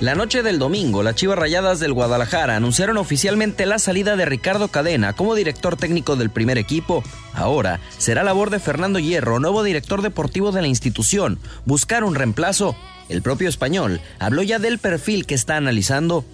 La 0.00 0.14
noche 0.14 0.42
del 0.42 0.58
domingo, 0.58 1.02
las 1.02 1.14
Chivas 1.14 1.38
Rayadas 1.38 1.80
del 1.80 1.94
Guadalajara 1.94 2.54
anunciaron 2.54 2.98
oficialmente 2.98 3.64
la 3.64 3.78
salida 3.78 4.14
de 4.14 4.26
Ricardo 4.26 4.68
Cadena 4.68 5.14
como 5.14 5.34
director 5.34 5.76
técnico 5.76 6.16
del 6.16 6.28
primer 6.28 6.58
equipo. 6.58 7.02
Ahora 7.32 7.80
será 7.96 8.22
labor 8.22 8.50
de 8.50 8.58
Fernando 8.58 8.98
Hierro, 8.98 9.40
nuevo 9.40 9.62
director 9.62 10.02
deportivo 10.02 10.52
de 10.52 10.60
la 10.60 10.68
institución, 10.68 11.38
buscar 11.64 12.04
un 12.04 12.14
reemplazo. 12.14 12.76
El 13.08 13.22
propio 13.22 13.48
español 13.48 14.00
habló 14.18 14.42
ya 14.42 14.58
del 14.58 14.78
perfil 14.78 15.26
que 15.26 15.34
está 15.34 15.56
analizando. 15.56 16.24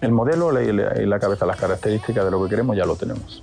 El 0.00 0.12
modelo 0.12 0.60
y 0.60 0.72
la 1.06 1.18
cabeza, 1.18 1.46
las 1.46 1.56
características 1.56 2.24
de 2.24 2.30
lo 2.30 2.42
que 2.44 2.50
queremos 2.50 2.76
ya 2.76 2.86
lo 2.86 2.96
tenemos. 2.96 3.42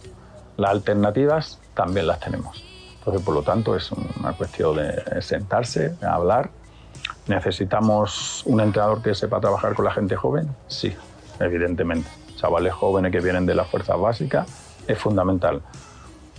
Las 0.57 0.71
alternativas 0.71 1.59
también 1.75 2.07
las 2.07 2.19
tenemos. 2.19 2.63
Entonces, 2.99 3.23
por 3.23 3.35
lo 3.35 3.43
tanto, 3.43 3.75
es 3.75 3.91
una 3.91 4.33
cuestión 4.33 4.77
de 4.77 5.21
sentarse, 5.21 5.93
hablar 6.01 6.49
¿Necesitamos 7.27 8.43
un 8.45 8.61
entrenador 8.61 9.01
que 9.01 9.13
sepa 9.13 9.41
trabajar 9.41 9.73
con 9.75 9.85
la 9.85 9.91
gente 9.91 10.15
joven? 10.15 10.47
Sí, 10.67 10.95
evidentemente. 11.39 12.09
Chavales 12.37 12.73
jóvenes 12.73 13.11
que 13.11 13.19
vienen 13.19 13.45
de 13.45 13.55
las 13.55 13.67
fuerzas 13.67 13.99
básicas 13.99 14.47
es 14.87 14.97
fundamental. 14.97 15.61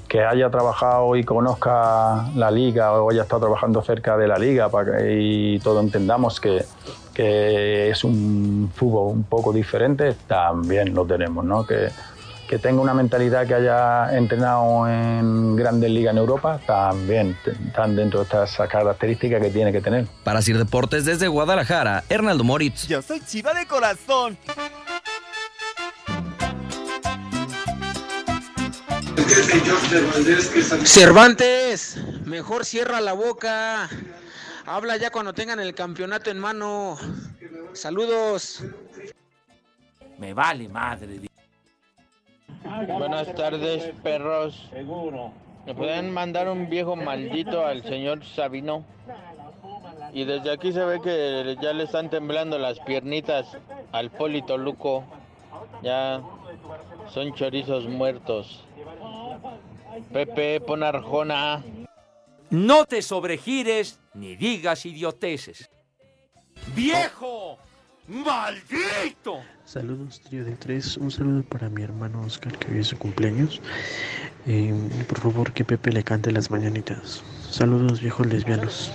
Que 0.09 0.25
haya 0.25 0.49
trabajado 0.51 1.17
y 1.17 1.25
conozca 1.25 2.29
la 2.35 2.51
liga 2.51 2.93
o 2.95 3.11
haya 3.11 3.23
estado 3.23 3.43
trabajando 3.43 3.83
cerca 3.83 4.17
de 4.17 4.27
la 4.27 4.39
liga 4.39 4.71
para 4.71 4.97
que, 4.99 5.21
y 5.21 5.59
todos 5.59 5.85
entendamos 5.85 6.41
que, 6.41 6.65
que 7.13 7.91
es 7.91 8.05
un 8.05 8.71
fútbol 8.75 9.13
un 9.13 9.25
poco 9.25 9.53
diferente, 9.53 10.15
también 10.27 10.95
lo 10.95 11.05
tenemos, 11.05 11.45
¿no? 11.45 11.67
Que, 11.67 11.91
que 12.49 12.59
tenga 12.59 12.81
una 12.81 12.95
mentalidad 12.95 13.47
que 13.47 13.55
haya 13.55 14.17
entrenado 14.17 14.89
en 14.89 15.55
grandes 15.55 15.91
ligas 15.91 16.13
en 16.13 16.19
Europa, 16.19 16.59
también 16.67 17.37
están 17.67 17.95
dentro 17.95 18.21
de 18.21 18.25
estas 18.25 18.57
características 18.69 19.43
que 19.43 19.51
tiene 19.51 19.71
que 19.71 19.83
tener. 19.83 20.07
Para 20.25 20.41
Sir 20.41 20.57
Deportes 20.57 21.05
desde 21.05 21.29
Guadalajara, 21.29 22.05
Hernaldo 22.09 22.45
Moritz. 22.45 22.89
Yo 22.89 23.03
soy 23.03 23.21
chiva 23.21 23.53
de 23.53 23.67
corazón. 23.67 24.39
Cervantes, 30.85 31.97
mejor 32.25 32.65
cierra 32.65 33.01
la 33.01 33.13
boca. 33.13 33.89
Habla 34.67 34.97
ya 34.97 35.11
cuando 35.11 35.33
tengan 35.33 35.61
el 35.61 35.75
campeonato 35.75 36.31
en 36.31 36.39
mano. 36.39 36.99
Saludos. 37.73 38.65
Me 40.19 40.35
vale 40.35 40.69
madre. 40.69 41.21
Buenas 42.99 43.33
tardes, 43.35 43.93
perros. 44.03 44.69
Seguro. 44.71 45.33
¿Me 45.67 45.75
pueden 45.75 46.13
mandar 46.13 46.49
un 46.49 46.69
viejo 46.69 46.97
maldito 46.97 47.65
al 47.65 47.83
señor 47.83 48.25
Sabino? 48.25 48.85
Y 50.13 50.25
desde 50.25 50.51
aquí 50.51 50.73
se 50.73 50.85
ve 50.85 51.01
que 51.01 51.57
ya 51.63 51.73
le 51.73 51.85
están 51.85 52.11
temblando 52.11 52.59
las 52.59 52.81
piernitas 52.81 53.47
al 53.93 54.11
Polito 54.11 54.59
Luco. 54.59 55.05
Ya 55.83 56.21
son 57.13 57.35
chorizos 57.35 57.87
muertos. 57.87 58.65
Pepe, 60.13 60.61
pon 60.61 60.83
arjona. 60.83 61.65
No 62.51 62.85
te 62.85 63.03
sobregires 63.03 64.01
ni 64.15 64.37
digas 64.37 64.87
idioteces. 64.87 65.69
¡Viejo! 66.75 67.59
¡Maldito! 68.09 69.43
Saludos, 69.65 70.21
trío 70.23 70.45
de 70.45 70.57
tres. 70.57 70.97
Un 70.97 71.11
saludo 71.11 71.43
para 71.43 71.69
mi 71.69 71.83
hermano 71.83 72.23
Oscar, 72.23 72.57
que 72.59 72.73
hoy 72.73 72.79
es 72.81 72.87
su 72.87 72.99
cumpleaños. 72.99 73.61
Eh, 74.47 74.73
por 75.07 75.21
favor, 75.21 75.53
que 75.53 75.65
Pepe 75.65 75.93
le 75.93 76.03
cante 76.03 76.33
las 76.33 76.51
mañanitas. 76.51 77.23
Saludos, 77.51 78.01
viejos 78.01 78.27
lesbianos. 78.27 78.91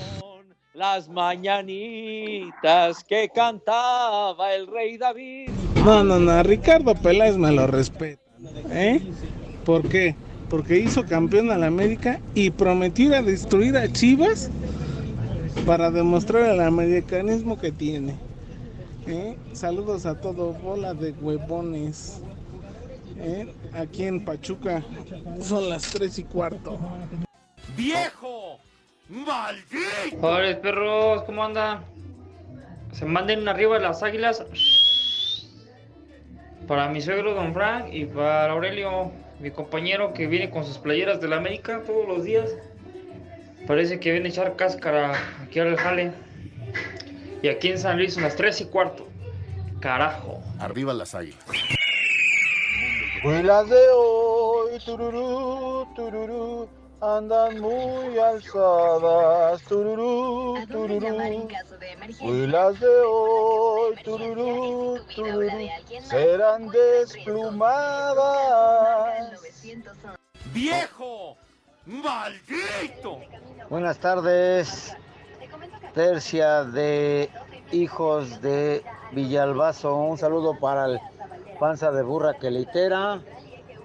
Las 0.74 1.08
mañanitas 1.08 3.04
que 3.04 3.30
cantaba 3.30 4.56
el 4.56 4.66
rey 4.66 4.98
David. 4.98 5.50
No, 5.86 6.04
no, 6.04 6.18
no, 6.18 6.42
Ricardo 6.42 6.96
Peláez 6.96 7.38
me 7.38 7.52
lo 7.52 7.68
respeta. 7.68 8.20
¿Eh? 8.72 9.00
¿Por 9.66 9.88
qué? 9.88 10.16
Porque 10.50 10.80
hizo 10.80 11.06
campeón 11.06 11.52
a 11.52 11.60
la 11.60 11.68
América 11.68 12.20
y 12.34 12.50
prometió 12.50 13.06
ir 13.06 13.14
a 13.14 13.22
destruir 13.22 13.78
a 13.78 13.92
Chivas 13.92 14.50
para 15.68 15.92
demostrar 15.92 16.50
el 16.50 16.60
americanismo 16.60 17.60
que 17.60 17.72
tiene. 17.72 18.16
¿Eh? 19.06 19.38
Saludos 19.52 20.08
a 20.08 20.20
todo, 20.20 20.54
bola 20.54 20.96
de 20.96 21.12
huevones. 21.12 22.20
¿Eh? 23.18 23.54
Aquí 23.74 24.06
en 24.06 24.26
Pachuca 24.26 24.84
son 25.40 25.70
las 25.70 25.84
3 25.92 26.18
y 26.18 26.24
cuarto. 26.24 26.80
¡Viejo! 27.78 28.58
¡Maldito! 29.10 30.18
Joder, 30.20 30.62
perros, 30.62 31.24
¿cómo 31.24 31.44
anda? 31.44 31.84
Se 32.92 33.06
manden 33.06 33.48
arriba 33.48 33.80
las 33.80 34.04
águilas. 34.04 34.44
Para 36.68 36.88
mi 36.90 37.02
suegro, 37.02 37.34
don 37.34 37.54
Frank, 37.54 37.88
y 37.92 38.06
para 38.06 38.52
Aurelio, 38.52 39.12
mi 39.40 39.52
compañero 39.52 40.14
que 40.14 40.28
viene 40.28 40.50
con 40.50 40.64
sus 40.64 40.78
playeras 40.78 41.20
de 41.20 41.28
la 41.28 41.38
América 41.38 41.84
todos 41.86 42.08
los 42.08 42.24
días. 42.24 42.56
Parece 43.68 44.00
que 44.00 44.12
viene 44.12 44.28
a 44.28 44.32
echar 44.32 44.56
cáscara 44.56 45.14
aquí 45.44 45.60
al 45.60 45.76
jale. 45.78 46.12
Y 47.42 47.50
aquí 47.50 47.70
en 47.70 47.78
San 47.78 47.98
Luis 47.98 48.14
son 48.14 48.24
las 48.24 48.36
3 48.36 48.62
y 48.62 48.66
cuarto. 48.66 49.08
Carajo. 49.82 50.42
Arriba 50.60 50.94
las 50.94 51.14
águilas. 51.14 51.44
Las 53.24 53.70
de 53.70 53.88
hoy, 53.94 54.80
tururú, 54.86 55.88
tururú, 55.96 56.68
andan 57.04 57.60
muy 57.60 58.18
alzadas, 58.18 59.62
tururú, 59.64 60.56
tururú. 60.72 61.50
Pues 62.22 62.50
las 62.50 62.80
de 62.80 63.02
hoy, 63.06 63.96
tururú, 64.06 65.00
tururú, 65.14 65.50
serán 66.10 66.70
desplumadas. 66.70 67.72
¡Viejo! 70.54 71.36
¡Maldito! 71.86 73.20
Buenas 73.70 73.98
tardes, 73.98 74.96
tercia 75.94 76.64
de 76.64 77.30
hijos 77.74 78.42
de 78.42 78.82
Villalbazo. 79.12 79.94
Un 79.96 80.18
saludo 80.18 80.58
para 80.58 80.86
el 80.86 81.02
panza 81.60 81.92
de 81.92 82.02
burra 82.04 82.36
que 82.36 82.50
litera, 82.50 83.20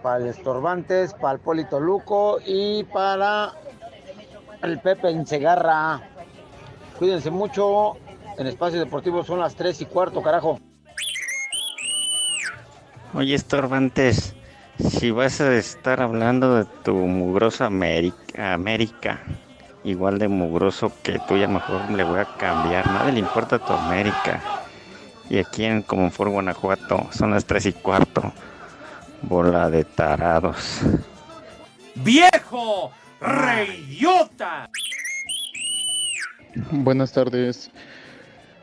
para 0.09 0.25
el 0.25 0.29
estorbantes, 0.29 1.12
para 1.12 1.35
el 1.35 1.38
Polito 1.38 1.79
Luco 1.79 2.38
y 2.47 2.83
para 2.85 3.53
el 4.62 4.79
Pepe 4.79 5.11
Ensegarra. 5.11 6.01
Cuídense 6.99 7.31
mucho. 7.31 7.99
En 8.38 8.47
Espacio 8.47 8.79
Deportivo 8.79 9.23
son 9.23 9.40
las 9.40 9.55
3 9.55 9.83
y 9.83 9.85
cuarto, 9.85 10.23
carajo. 10.23 10.61
Oye, 13.12 13.35
estorbantes, 13.35 14.35
si 14.79 15.11
vas 15.11 15.42
a 15.42 15.55
estar 15.55 16.01
hablando 16.01 16.55
de 16.55 16.64
tu 16.85 16.94
mugrosa 16.94 17.66
América, 17.66 18.55
América 18.55 19.21
igual 19.85 20.18
de 20.18 20.29
mugroso 20.29 20.90
que 21.03 21.18
tú, 21.29 21.35
mejor 21.35 21.90
le 21.90 22.03
voy 22.03 22.21
a 22.21 22.25
cambiar. 22.25 22.87
Nadie 22.87 23.12
le 23.12 23.18
importa 23.18 23.59
tu 23.59 23.75
América. 23.75 24.40
Y 25.29 25.37
aquí 25.37 25.66
en 25.66 25.83
Comonfort, 25.83 26.33
Guanajuato, 26.33 27.09
son 27.11 27.33
las 27.33 27.44
3 27.44 27.66
y 27.66 27.73
cuarto. 27.75 28.33
Bola 29.22 29.68
de 29.70 29.85
tarados. 29.85 30.81
¡Viejo! 31.96 32.92
¡Reyota! 33.20 34.70
Buenas 36.70 37.12
tardes. 37.12 37.70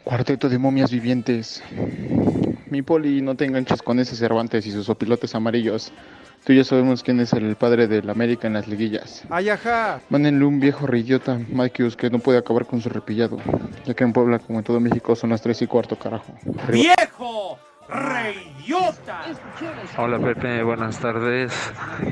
Cuarteto 0.03 0.49
de 0.49 0.57
momias 0.57 0.91
vivientes. 0.91 1.63
Mi 2.69 2.81
poli, 2.81 3.21
no 3.21 3.35
te 3.35 3.45
enganches 3.45 3.81
con 3.81 3.99
ese 3.99 4.15
Cervantes 4.15 4.65
y 4.65 4.71
sus 4.71 4.89
opilotes 4.89 5.35
amarillos. 5.35 5.91
Tú 6.45 6.53
ya 6.53 6.63
sabemos 6.63 7.01
quién 7.01 7.19
es 7.19 7.33
el 7.33 7.55
padre 7.55 7.87
del 7.87 8.09
América 8.09 8.47
en 8.47 8.53
las 8.53 8.67
liguillas. 8.67 9.23
¡Ay, 9.29 9.49
ajá! 9.49 9.99
Mándenle 10.09 10.45
un 10.45 10.59
viejo 10.59 10.85
reyota, 10.85 11.39
Mikeus, 11.49 11.95
que 11.95 12.11
no 12.11 12.19
puede 12.19 12.37
acabar 12.37 12.67
con 12.67 12.81
su 12.81 12.89
repillado. 12.89 13.39
Ya 13.85 13.95
que 13.95 14.03
en 14.03 14.13
Puebla, 14.13 14.37
como 14.37 14.59
en 14.59 14.65
todo 14.65 14.79
México, 14.79 15.15
son 15.15 15.31
las 15.31 15.41
3 15.41 15.63
y 15.63 15.67
cuarto, 15.67 15.97
carajo. 15.97 16.33
Arriba. 16.63 16.93
¡Viejo! 16.97 17.57
¡Reyota! 17.87 19.25
Hola 19.97 20.17
Pepe, 20.19 20.63
buenas 20.63 20.99
tardes. 20.99 21.53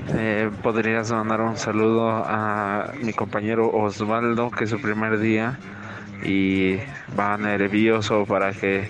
Eh, 0.10 0.52
¿Podrías 0.62 1.12
mandar 1.12 1.42
un 1.42 1.58
saludo 1.58 2.10
a 2.10 2.94
mi 3.02 3.14
compañero 3.14 3.72
Osvaldo, 3.72 4.52
que 4.52 4.66
es 4.66 4.70
su 4.70 4.80
primer 4.80 5.20
día 5.20 5.58
y 6.24 6.78
va 7.18 7.38
nervioso 7.38 8.26
para 8.26 8.54
que 8.54 8.88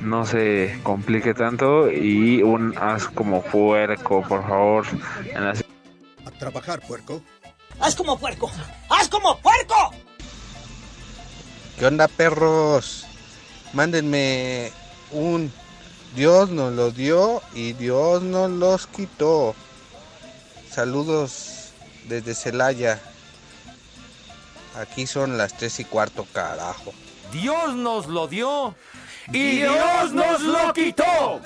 no 0.00 0.24
se 0.24 0.78
complique 0.82 1.34
tanto 1.34 1.90
y 1.90 2.42
un 2.42 2.74
haz 2.78 3.08
como 3.08 3.42
puerco, 3.42 4.22
por 4.22 4.42
favor. 4.48 4.86
En 5.34 5.44
la... 5.44 5.50
A 5.50 6.30
trabajar, 6.38 6.80
puerco. 6.80 7.22
¡Haz 7.78 7.94
como 7.94 8.18
puerco! 8.18 8.50
¡Haz 8.88 9.08
como 9.08 9.38
puerco! 9.38 9.74
¿Qué 11.78 11.86
onda, 11.86 12.08
perros? 12.08 13.06
Mándenme 13.72 14.70
un 15.10 15.52
Dios 16.14 16.50
nos 16.50 16.74
los 16.74 16.94
dio 16.94 17.42
y 17.54 17.72
Dios 17.72 18.22
nos 18.22 18.50
los 18.50 18.86
quitó. 18.86 19.54
Saludos 20.70 21.70
desde 22.06 22.34
Celaya. 22.34 23.00
Aquí 24.78 25.06
son 25.06 25.38
las 25.38 25.56
tres 25.56 25.80
y 25.80 25.84
cuarto, 25.84 26.26
carajo. 26.32 26.92
Dios 27.32 27.74
nos 27.74 28.06
lo 28.06 28.28
dio 28.28 28.74
y 29.28 29.56
Dios 29.58 30.12
nos 30.12 30.40
lo 30.42 30.72
quitó. 30.74 31.40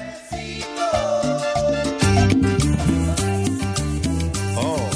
Oh, 4.57 4.89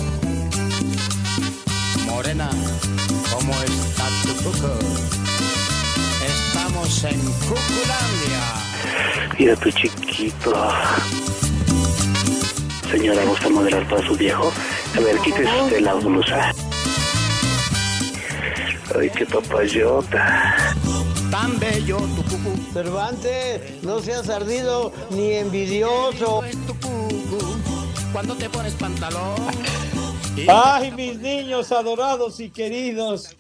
Morena, 2.07 2.51
¿cómo 3.33 3.53
está 3.53 4.09
tu 4.23 4.35
cuco? 4.43 4.79
Estamos 6.27 7.05
en 7.05 7.21
Cuculandia. 7.21 8.60
Mira 9.39 9.57
tu 9.57 9.71
chiquito. 9.71 10.53
Señora, 12.91 13.25
¿gusta 13.25 13.49
modelar 13.49 13.89
para 13.89 14.07
su 14.07 14.15
viejo? 14.17 14.53
A 14.97 15.01
ver, 15.01 15.17
quítese 15.19 15.63
usted 15.63 15.81
la 15.81 15.95
blusa. 15.95 16.53
Ay, 18.99 19.11
qué 19.11 19.25
papayota. 19.25 20.57
Tan 21.31 21.59
bello 21.59 21.99
tu 21.99 22.23
cucu. 22.25 22.73
Cervantes, 22.73 23.83
no 23.83 24.01
seas 24.01 24.29
ardido 24.29 24.93
ni 25.11 25.35
envidioso. 25.35 26.43
Cuando 28.13 28.35
te 28.35 28.51
pones 28.51 28.75
pantalón. 28.75 29.37
Ay, 30.49 30.91
mis 30.91 31.19
niños 31.19 31.71
adorados 31.71 32.41
y 32.41 32.51
queridos. 32.51 33.37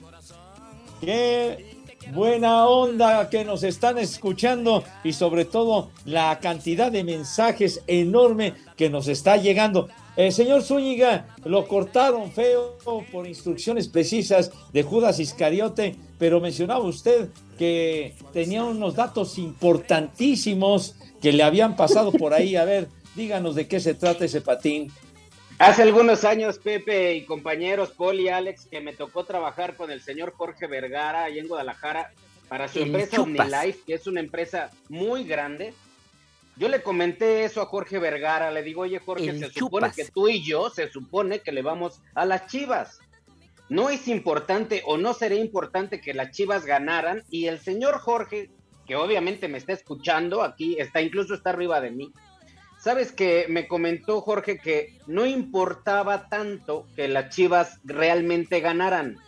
Qué 1.01 1.70
buena 2.13 2.67
onda 2.67 3.29
que 3.31 3.45
nos 3.45 3.63
están 3.63 3.99
escuchando 3.99 4.85
y 5.05 5.13
sobre 5.13 5.45
todo 5.45 5.91
la 6.05 6.39
cantidad 6.41 6.91
de 6.91 7.05
mensajes 7.05 7.83
enorme 7.87 8.55
que 8.77 8.91
nos 8.91 9.09
está 9.09 9.37
llegando. 9.37 9.89
Eh, 10.17 10.33
señor 10.33 10.63
Zúñiga, 10.63 11.27
lo 11.45 11.67
cortaron 11.67 12.31
feo 12.33 12.77
por 13.11 13.27
instrucciones 13.27 13.89
precisas 13.89 14.51
de 14.73 14.83
Judas 14.83 15.21
Iscariote, 15.21 15.97
pero 16.19 16.41
mencionaba 16.41 16.85
usted 16.85 17.29
que 17.59 18.15
tenía 18.33 18.65
unos 18.65 18.97
datos 18.97 19.39
importantísimos 19.39 20.97
que 21.23 21.33
le 21.33 21.43
habían 21.43 21.77
pasado 21.77 22.13
por 22.13 22.35
ahí. 22.35 22.57
A 22.57 22.65
ver, 22.65 22.89
díganos 23.15 23.55
de 23.55 23.69
qué 23.69 23.81
se 23.81 23.95
trata 23.95 24.25
ese 24.25 24.41
patín. 24.41 24.91
Hace 25.61 25.83
algunos 25.83 26.25
años, 26.25 26.59
Pepe 26.59 27.13
y 27.13 27.27
compañeros, 27.27 27.91
Paul 27.91 28.19
y 28.19 28.31
Alex, 28.31 28.65
que 28.65 28.81
me 28.81 28.95
tocó 28.95 29.25
trabajar 29.25 29.77
con 29.77 29.91
el 29.91 30.01
señor 30.01 30.33
Jorge 30.33 30.67
Vergara 30.67 31.25
ahí 31.25 31.39
en 31.39 31.49
Guadalajara 31.49 32.15
para 32.49 32.67
su 32.67 32.79
El 32.79 32.87
empresa 32.87 33.17
chupas. 33.17 33.47
OmniLife, 33.47 33.81
que 33.87 33.93
es 33.93 34.07
una 34.07 34.21
empresa 34.21 34.71
muy 34.89 35.25
grande. 35.25 35.75
Yo 36.57 36.71
le 36.71 36.83
comenté 36.83 37.45
eso 37.45 37.61
a 37.61 37.67
Jorge 37.67 37.99
Vergara, 37.99 38.51
le 38.51 38.63
digo, 38.63 38.81
oye 38.81 39.01
Jorge, 39.01 39.29
El 39.29 39.39
se 39.39 39.51
supone 39.51 39.93
que 39.95 40.07
tú 40.07 40.29
y 40.29 40.43
yo 40.43 40.71
se 40.71 40.91
supone 40.91 41.41
que 41.41 41.53
le 41.53 41.61
vamos 41.61 42.01
a 42.15 42.25
las 42.25 42.47
Chivas. 42.47 42.99
No 43.69 43.91
es 43.91 44.09
importante 44.09 44.83
o 44.87 44.97
no 44.97 45.13
sería 45.13 45.41
importante 45.41 46.01
que 46.01 46.15
las 46.15 46.31
Chivas 46.31 46.65
ganaran 46.65 47.23
y 47.29 47.49
el 47.49 47.59
señor 47.59 47.99
Jorge, 47.99 48.49
que 48.87 48.97
obviamente 48.97 49.47
me 49.47 49.59
está 49.59 49.75
escuchando 49.75 50.43
aquí, 50.43 50.77
está 50.79 51.03
incluso 51.03 51.35
está 51.35 51.51
arriba 51.51 51.83
de 51.83 51.91
mí. 51.91 52.15
Sabes 52.81 53.13
que 53.13 53.45
me 53.51 53.69
comentó 53.69 54.23
Jorge 54.23 54.59
que 54.59 54.95
no 55.07 55.27
importaba 55.27 56.31
tanto 56.31 56.87
que 56.97 57.09
las 57.09 57.29
Chivas 57.29 57.79
realmente 57.85 58.61
ganaran, 58.61 59.19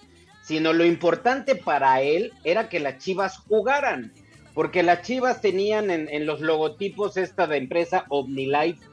sino 0.43 0.73
lo 0.73 0.87
importante 0.87 1.55
para 1.55 2.01
él 2.01 2.33
era 2.45 2.71
que 2.71 2.81
las 2.81 2.97
Chivas 2.97 3.37
jugaran, 3.37 4.11
porque 4.55 4.83
las 4.83 5.03
Chivas 5.03 5.43
tenían 5.43 5.91
en, 5.91 6.25
los 6.25 6.41
logotipos 6.41 7.19
esta 7.19 7.47
de 7.47 7.59
empresa 7.59 8.07
OmniLife 8.09 8.87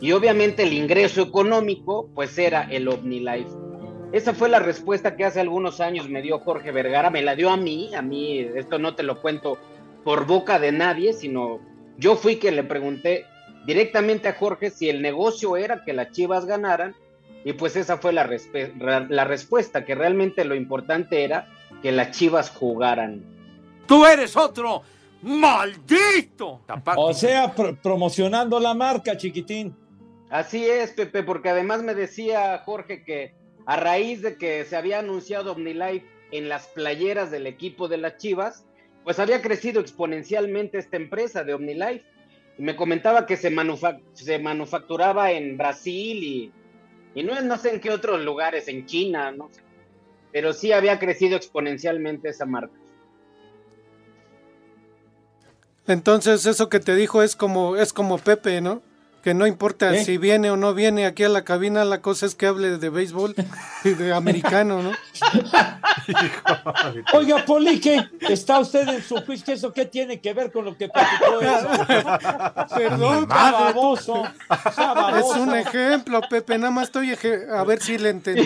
y 0.00 0.12
obviamente 0.12 0.62
el 0.62 0.72
ingreso 0.72 1.20
económico 1.20 2.08
pues 2.14 2.38
era 2.38 2.62
el 2.70 2.88
OmniLife. 2.88 3.50
Esa 4.12 4.32
fue 4.32 4.48
la 4.48 4.60
respuesta 4.60 5.14
que 5.14 5.26
hace 5.26 5.40
algunos 5.40 5.78
años 5.78 6.08
me 6.08 6.22
dio 6.22 6.38
Jorge 6.38 6.72
Vergara, 6.72 7.10
me 7.10 7.20
la 7.20 7.36
dio 7.36 7.50
a 7.50 7.58
mí, 7.58 7.94
a 7.94 8.00
mí 8.00 8.38
esto 8.38 8.78
no 8.78 8.94
te 8.94 9.02
lo 9.02 9.20
cuento 9.20 9.58
por 10.04 10.26
boca 10.26 10.58
de 10.58 10.72
nadie, 10.72 11.12
sino 11.12 11.60
yo 11.98 12.16
fui 12.16 12.38
quien 12.38 12.56
le 12.56 12.64
pregunté 12.64 13.26
directamente 13.66 14.28
a 14.28 14.34
Jorge 14.34 14.70
si 14.70 14.88
el 14.88 15.02
negocio 15.02 15.56
era 15.56 15.84
que 15.84 15.92
las 15.92 16.12
Chivas 16.12 16.46
ganaran 16.46 16.94
y 17.44 17.52
pues 17.54 17.76
esa 17.76 17.98
fue 17.98 18.12
la, 18.12 18.28
la 19.08 19.24
respuesta, 19.24 19.84
que 19.84 19.94
realmente 19.94 20.44
lo 20.44 20.54
importante 20.54 21.24
era 21.24 21.48
que 21.82 21.92
las 21.92 22.10
Chivas 22.10 22.50
jugaran. 22.50 23.22
Tú 23.86 24.04
eres 24.04 24.36
otro 24.36 24.82
maldito. 25.22 26.60
O 26.96 27.14
sea, 27.14 27.54
pro- 27.54 27.76
promocionando 27.80 28.60
la 28.60 28.74
marca, 28.74 29.16
chiquitín. 29.16 29.74
Así 30.30 30.64
es, 30.66 30.92
Pepe, 30.92 31.22
porque 31.22 31.48
además 31.48 31.82
me 31.82 31.94
decía 31.94 32.58
Jorge 32.64 33.04
que 33.04 33.34
a 33.66 33.76
raíz 33.76 34.22
de 34.22 34.36
que 34.36 34.64
se 34.64 34.76
había 34.76 35.00
anunciado 35.00 35.52
OmniLife 35.52 36.06
en 36.30 36.48
las 36.48 36.66
playeras 36.68 37.30
del 37.30 37.46
equipo 37.46 37.88
de 37.88 37.96
las 37.98 38.16
Chivas, 38.18 38.64
pues 39.02 39.18
había 39.18 39.42
crecido 39.42 39.80
exponencialmente 39.80 40.78
esta 40.78 40.96
empresa 40.96 41.42
de 41.42 41.54
OmniLife. 41.54 42.04
Me 42.58 42.76
comentaba 42.76 43.26
que 43.26 43.36
se, 43.36 43.54
se 44.14 44.38
manufacturaba 44.38 45.32
en 45.32 45.56
Brasil 45.56 46.22
y, 46.22 46.52
y 47.14 47.22
no, 47.22 47.40
no 47.40 47.56
sé 47.56 47.74
en 47.74 47.80
qué 47.80 47.90
otros 47.90 48.20
lugares, 48.20 48.68
en 48.68 48.86
China, 48.86 49.32
no. 49.32 49.50
Pero 50.32 50.52
sí 50.52 50.72
había 50.72 50.98
crecido 50.98 51.36
exponencialmente 51.36 52.28
esa 52.28 52.46
marca. 52.46 52.74
Entonces 55.86 56.46
eso 56.46 56.68
que 56.68 56.78
te 56.78 56.94
dijo 56.94 57.22
es 57.22 57.34
como 57.34 57.76
es 57.76 57.92
como 57.92 58.18
Pepe, 58.18 58.60
¿no? 58.60 58.82
Que 59.22 59.34
no 59.34 59.46
importa 59.46 59.94
¿Eh? 59.94 60.02
si 60.04 60.16
viene 60.16 60.50
o 60.50 60.56
no 60.56 60.72
viene 60.72 61.04
aquí 61.04 61.24
a 61.24 61.28
la 61.28 61.44
cabina, 61.44 61.84
la 61.84 62.00
cosa 62.00 62.24
es 62.24 62.34
que 62.34 62.46
hable 62.46 62.78
de 62.78 62.88
béisbol 62.88 63.34
y 63.84 63.90
de 63.90 64.12
americano, 64.14 64.82
¿no? 64.82 64.92
Oiga, 67.12 67.44
Poli, 67.44 67.78
¿qué? 67.80 68.00
¿Está 68.20 68.58
usted 68.60 68.88
en 68.88 69.02
su 69.02 69.16
juicio? 69.16 69.52
¿Eso 69.52 69.72
qué 69.74 69.84
tiene 69.84 70.20
que 70.20 70.32
ver 70.32 70.50
con 70.50 70.64
lo 70.64 70.74
que 70.76 70.88
platicó 70.88 71.40
eso? 71.40 71.68
Perdón, 72.76 73.26
baboso, 73.28 74.22
Es 75.18 75.36
un 75.36 75.54
ejemplo, 75.54 76.20
Pepe, 76.28 76.56
nada 76.58 76.70
más 76.70 76.84
estoy 76.84 77.10
eje- 77.10 77.48
a 77.50 77.62
ver 77.64 77.82
si 77.82 77.98
le 77.98 78.10
entendí. 78.10 78.42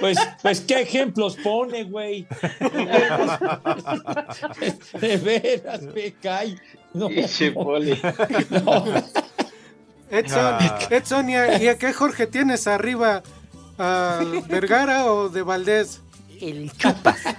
Pues, 0.00 0.18
pues, 0.42 0.60
¿qué 0.62 0.80
ejemplos 0.80 1.36
pone, 1.42 1.84
güey? 1.84 2.26
De 2.60 2.84
veras, 2.86 3.40
de 5.00 5.16
veras, 5.18 5.82
me 5.82 6.12
cae. 6.14 6.56
No, 6.94 7.08
no. 7.08 8.84
Edson, 10.10 10.40
Ah. 10.60 10.78
Edson 10.90 11.28
¿y, 11.30 11.36
a, 11.36 11.60
y 11.62 11.68
a 11.68 11.76
qué 11.78 11.92
Jorge 11.92 12.26
tienes 12.26 12.66
arriba? 12.66 13.22
¿A 13.78 14.20
Vergara 14.48 15.06
o 15.06 15.28
de 15.28 15.42
Valdés? 15.42 16.00
El 16.40 16.70
chupas. 16.72 17.18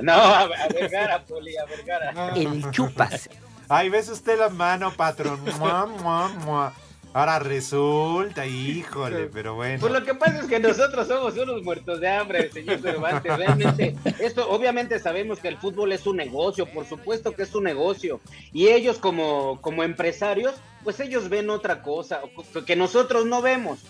No, 0.00 0.12
a, 0.12 0.40
a 0.42 0.68
Vergara, 0.74 1.22
Poli, 1.24 1.56
a 1.56 1.64
Vergara. 1.66 2.32
El 2.34 2.68
chupas. 2.72 3.30
Ay, 3.68 3.88
ves 3.90 4.08
usted 4.08 4.36
la 4.38 4.48
mano, 4.48 4.92
patrón. 4.92 5.40
Mua, 5.58 5.86
mua, 5.86 6.28
mua. 6.44 6.72
Ahora 7.14 7.38
resulta, 7.38 8.44
híjole, 8.44 9.28
pero 9.32 9.54
bueno. 9.54 9.78
Pues 9.78 9.92
lo 9.92 10.02
que 10.02 10.14
pasa 10.14 10.40
es 10.40 10.46
que 10.46 10.58
nosotros 10.58 11.06
somos 11.06 11.38
unos 11.38 11.62
muertos 11.62 12.00
de 12.00 12.08
hambre, 12.08 12.50
señor 12.50 12.80
Cervantes. 12.80 13.36
Realmente, 13.36 13.94
esto, 14.18 14.50
obviamente 14.50 14.98
sabemos 14.98 15.38
que 15.38 15.46
el 15.46 15.56
fútbol 15.56 15.92
es 15.92 16.08
un 16.08 16.16
negocio, 16.16 16.66
por 16.66 16.86
supuesto 16.86 17.30
que 17.30 17.44
es 17.44 17.54
un 17.54 17.62
negocio. 17.62 18.20
Y 18.52 18.66
ellos 18.66 18.98
como, 18.98 19.60
como 19.62 19.84
empresarios, 19.84 20.56
pues 20.82 20.98
ellos 20.98 21.28
ven 21.28 21.50
otra 21.50 21.82
cosa, 21.82 22.20
que 22.66 22.74
nosotros 22.74 23.26
no 23.26 23.40
vemos. 23.40 23.84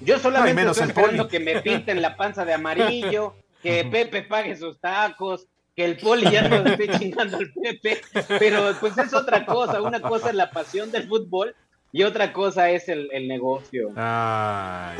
Yo 0.00 0.20
solamente 0.20 0.54
menos 0.54 0.78
estoy 0.78 0.90
esperando 0.90 1.26
que 1.26 1.40
me 1.40 1.60
pinten 1.60 2.00
la 2.00 2.16
panza 2.16 2.44
de 2.44 2.54
amarillo, 2.54 3.34
que 3.60 3.86
Pepe 3.86 4.22
pague 4.22 4.54
sus 4.54 4.78
tacos, 4.78 5.48
que 5.74 5.84
el 5.84 5.96
Poli 5.96 6.30
ya 6.30 6.48
no 6.48 6.64
esté 6.64 6.96
chingando 6.96 7.38
al 7.38 7.52
Pepe. 7.52 8.02
Pero 8.38 8.72
pues 8.78 8.96
es 8.98 9.12
otra 9.12 9.44
cosa. 9.44 9.82
Una 9.82 10.00
cosa 10.00 10.28
es 10.28 10.36
la 10.36 10.52
pasión 10.52 10.92
del 10.92 11.08
fútbol 11.08 11.56
y 11.98 12.04
otra 12.04 12.32
cosa 12.32 12.70
es 12.70 12.88
el, 12.88 13.08
el 13.10 13.26
negocio. 13.26 13.90
Ay. 13.96 14.98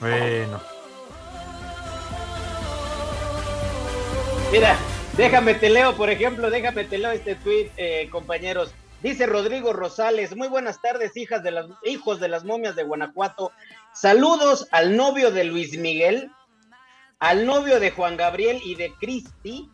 Bueno. 0.00 0.62
Mira, 4.50 4.78
déjame 5.18 5.52
te 5.56 5.68
leo, 5.68 5.94
por 5.94 6.08
ejemplo, 6.08 6.48
déjame 6.48 6.84
te 6.84 6.96
leo 6.96 7.10
este 7.10 7.34
tweet, 7.34 7.70
eh, 7.76 8.08
compañeros. 8.10 8.72
Dice 9.02 9.26
Rodrigo 9.26 9.74
Rosales, 9.74 10.34
muy 10.34 10.48
buenas 10.48 10.80
tardes, 10.80 11.14
hijas 11.18 11.42
de 11.42 11.50
las, 11.50 11.66
hijos 11.84 12.18
de 12.18 12.28
las 12.28 12.44
momias 12.44 12.74
de 12.74 12.84
Guanajuato. 12.84 13.52
Saludos 13.92 14.68
al 14.70 14.96
novio 14.96 15.30
de 15.30 15.44
Luis 15.44 15.76
Miguel, 15.76 16.30
al 17.18 17.44
novio 17.44 17.78
de 17.78 17.90
Juan 17.90 18.16
Gabriel 18.16 18.58
y 18.64 18.74
de 18.74 18.94
Cristi, 18.98 19.68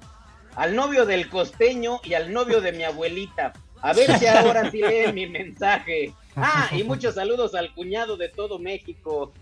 al 0.56 0.74
novio 0.74 1.06
del 1.06 1.28
costeño 1.28 2.00
y 2.02 2.14
al 2.14 2.32
novio 2.32 2.60
de 2.60 2.72
mi 2.72 2.82
abuelita. 2.82 3.52
A 3.88 3.92
ver 3.92 4.18
si 4.18 4.26
ahora 4.26 4.70
sí 4.70 4.78
leen 4.80 5.14
mi 5.14 5.26
mensaje. 5.26 6.12
Ah, 6.34 6.68
y 6.72 6.82
muchos 6.82 7.14
saludos 7.14 7.54
al 7.54 7.72
cuñado 7.74 8.16
de 8.16 8.28
todo 8.28 8.58
México. 8.58 9.32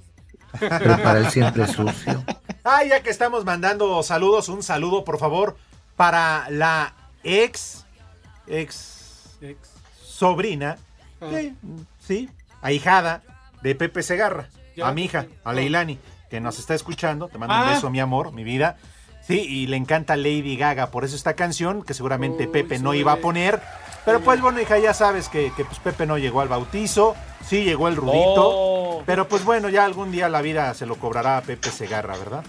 Para 0.61 1.19
él 1.19 1.31
siempre 1.31 1.67
sucio. 1.67 2.23
Ah, 2.63 2.85
ya 2.85 3.03
que 3.03 3.11
estamos 3.11 3.45
mandando 3.45 4.03
saludos, 4.03 4.49
un 4.49 4.63
saludo, 4.63 5.05
por 5.05 5.19
favor, 5.19 5.57
para 5.97 6.47
la 6.51 6.95
ex, 7.25 7.85
ex, 8.47 9.37
ex 9.41 9.59
sobrina, 10.05 10.79
Ah. 11.21 11.29
sí, 11.31 11.55
sí, 12.07 12.31
ahijada 12.63 13.23
de 13.63 13.75
Pepe 13.75 14.03
Segarra, 14.03 14.49
Ya. 14.77 14.87
a 14.89 14.93
mi 14.93 15.05
hija, 15.05 15.27
a 15.45 15.53
Leilani, 15.53 15.99
que 16.31 16.41
nos 16.41 16.59
está 16.59 16.75
escuchando. 16.75 17.29
Te 17.29 17.39
mando 17.39 17.55
un 17.55 17.63
Ah. 17.63 17.71
beso, 17.75 17.91
mi 17.91 17.99
amor, 18.01 18.33
mi 18.33 18.45
vida. 18.45 18.77
Sí, 19.27 19.41
y 19.41 19.67
le 19.69 19.77
encanta 19.79 20.17
Lady 20.17 20.57
Gaga, 20.57 20.91
por 20.91 21.05
eso 21.05 21.17
esta 21.17 21.35
canción, 21.35 21.83
que 21.83 21.95
seguramente 21.95 22.47
Pepe 22.47 22.79
no 22.79 22.93
iba 22.95 23.13
a 23.13 23.17
poner. 23.17 23.61
Pero 24.05 24.21
pues 24.21 24.41
bueno, 24.41 24.61
hija, 24.61 24.79
ya 24.79 24.93
sabes 24.93 25.29
que, 25.29 25.53
que, 25.57 25.65
pues 25.65 25.79
Pepe 25.79 26.07
no 26.07 26.19
llegó 26.19 26.41
al 26.41 26.49
bautizo, 26.49 27.17
sí 27.47 27.65
llegó 27.65 27.89
el 27.89 27.97
rudito. 27.97 28.51
Oh. 28.51 29.03
Pero 29.07 29.29
pues 29.29 29.45
bueno, 29.45 29.69
ya 29.69 29.85
algún 29.85 30.13
día 30.13 30.29
la 30.29 30.43
vida 30.43 30.75
se 30.75 30.87
lo 30.87 30.97
cobrará 30.97 31.39
a 31.39 31.43
Pepe 31.43 31.71
Segarra, 31.71 32.17
¿verdad? 32.17 32.45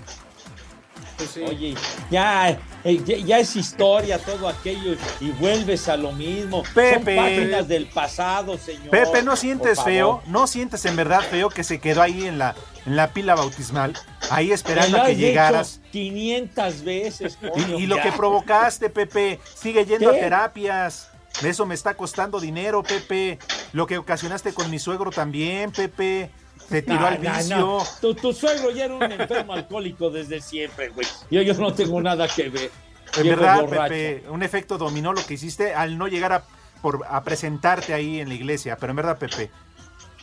Oye, 1.48 1.76
ya, 2.12 2.50
eh, 2.84 3.02
ya, 3.06 3.18
ya 3.18 3.40
es 3.40 3.56
historia 3.56 4.20
todo 4.20 4.50
aquello 4.50 4.96
y 5.22 5.32
vuelves 5.32 5.88
a 5.88 5.96
lo 5.96 6.12
mismo. 6.12 6.64
Pepe. 6.74 7.16
Son 7.16 7.24
páginas 7.24 7.68
del 7.68 7.88
pasado, 7.88 8.58
señor. 8.58 8.90
Pepe, 8.90 9.24
¿no 9.24 9.36
sientes 9.38 9.82
feo? 9.82 10.22
¿No 10.28 10.46
sientes 10.46 10.84
en 10.86 10.96
verdad 10.96 11.22
feo 11.22 11.50
que 11.50 11.64
se 11.64 11.80
quedó 11.80 12.02
ahí 12.02 12.26
en 12.26 12.38
la, 12.38 12.54
en 12.86 12.98
la 12.98 13.12
pila 13.12 13.36
bautismal? 13.36 13.94
Ahí 14.30 14.52
esperando 14.52 15.02
a 15.02 15.06
que 15.06 15.16
llegaras. 15.16 15.80
500 15.92 16.84
veces. 16.84 17.38
Y, 17.42 17.48
coño, 17.48 17.80
y 17.80 17.88
lo 17.88 17.96
ya. 17.96 18.04
que 18.04 18.12
provocaste, 18.12 18.90
Pepe, 18.90 19.40
sigue 19.56 19.86
yendo 19.86 20.12
¿Qué? 20.12 20.18
a 20.18 20.22
terapias. 20.22 21.15
Eso 21.44 21.66
me 21.66 21.76
está 21.76 21.96
costando 21.96 22.40
dinero, 22.40 22.82
Pepe. 22.84 23.40
Lo 23.74 23.88
que 23.88 23.98
ocasionaste 23.98 24.54
con 24.54 24.70
mi 24.70 24.80
suegro 24.80 25.12
también, 25.12 25.72
Pepe. 25.72 26.32
Te 26.70 26.82
tiró 26.82 27.02
No, 27.02 27.08
al 27.08 27.18
vicio. 27.20 27.58
no. 27.58 27.84
Tu, 28.02 28.16
tu 28.16 28.34
suegro 28.34 28.72
ya 28.72 28.86
era 28.86 28.96
un 28.96 29.04
enfermo 29.04 29.54
alcohólico 29.54 30.10
desde 30.10 30.42
siempre, 30.42 30.90
güey. 30.90 31.06
Yo, 31.30 31.42
yo 31.42 31.54
no 31.56 31.74
tengo 31.74 32.02
nada 32.02 32.28
que 32.28 32.50
ver. 32.50 32.72
En 33.18 33.28
verdad, 33.28 33.62
borracho. 33.62 33.90
Pepe, 33.90 34.24
un 34.30 34.42
efecto 34.44 34.78
dominó 34.78 35.14
lo 35.14 35.24
que 35.26 35.36
hiciste 35.36 35.76
al 35.76 35.98
no 35.98 36.08
llegar 36.08 36.34
a, 36.34 36.44
por, 36.82 37.06
a 37.08 37.24
presentarte 37.24 37.94
ahí 37.94 38.20
en 38.20 38.30
la 38.30 38.34
iglesia. 38.36 38.78
Pero 38.78 38.92
en 38.92 38.96
verdad, 38.98 39.18
Pepe, 39.20 39.52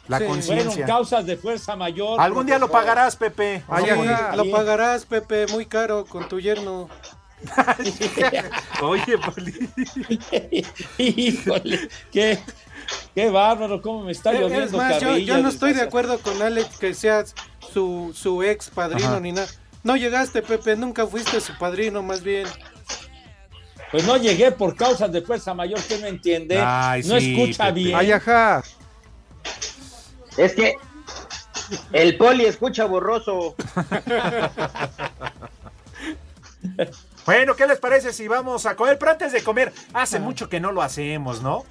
la 0.09 0.19
Sí, 0.19 0.25
conciencia. 0.25 0.71
Fueron 0.71 0.87
causas 0.89 1.27
de 1.27 1.37
fuerza 1.37 1.77
mayor. 1.77 2.21
Algún 2.21 2.47
día 2.47 2.59
lo 2.59 2.69
pagarás, 2.71 3.15
Pepe. 3.15 3.63
Ay, 3.69 3.85
lo 4.35 4.51
pagarás, 4.51 5.05
Pepe, 5.07 5.47
muy 5.49 5.67
caro 5.67 6.05
con 6.07 6.29
tu 6.29 6.41
yerno. 6.41 6.89
Oye, 8.83 9.19
Poli. 9.19 10.65
Híjole, 10.99 11.89
qué, 12.11 12.39
qué 13.15 13.31
bárbaro, 13.31 13.81
cómo 13.83 14.05
me 14.05 14.13
está 14.13 14.33
lloviendo 14.33 14.65
Es 14.65 14.73
más, 14.73 15.01
yo, 15.01 15.39
no 15.39 15.49
estoy 15.49 15.73
de 15.73 15.83
acuerdo 15.83 16.19
con 16.19 16.41
Alex 16.41 16.79
que 16.79 16.95
seas 16.95 17.35
su, 17.73 18.13
su 18.15 18.43
ex 18.43 18.71
padrino 18.71 19.11
Ajá. 19.11 19.21
ni 19.21 19.33
nada. 19.33 19.49
No 19.83 19.97
llegaste, 19.97 20.43
Pepe, 20.43 20.77
nunca 20.77 21.07
fuiste 21.07 21.41
su 21.41 21.57
padrino, 21.59 22.03
más 22.03 22.23
bien. 22.23 22.47
Pues 23.91 24.07
no 24.07 24.17
llegué 24.17 24.53
por 24.53 24.77
causas 24.77 25.11
de 25.13 25.23
fuerza 25.23 25.53
mayor, 25.55 25.83
que 25.83 25.99
no 25.99 26.07
entiende. 26.07 26.59
Ay, 26.61 27.03
no 27.05 27.19
sí, 27.21 27.33
escucha 27.33 27.67
Pepe. 27.67 27.81
bien. 27.81 27.97
Ay, 27.97 28.13
ajá. 28.13 28.63
Es 30.37 30.55
que 30.55 30.77
el 31.93 32.17
poli 32.17 32.47
escucha 32.47 32.85
borroso. 32.85 33.55
Bueno, 37.27 37.55
¿qué 37.55 37.67
les 37.67 37.79
parece 37.79 38.13
si 38.13 38.27
vamos 38.29 38.67
a 38.67 38.75
comer? 38.75 38.99
Pero 38.99 39.13
antes 39.13 39.33
de 39.33 39.43
comer, 39.43 39.73
hace 39.95 40.19
mucho 40.19 40.49
que 40.49 40.61
no 40.61 40.73
lo 40.73 40.83
hacemos, 40.83 41.43
¿no? 41.43 41.65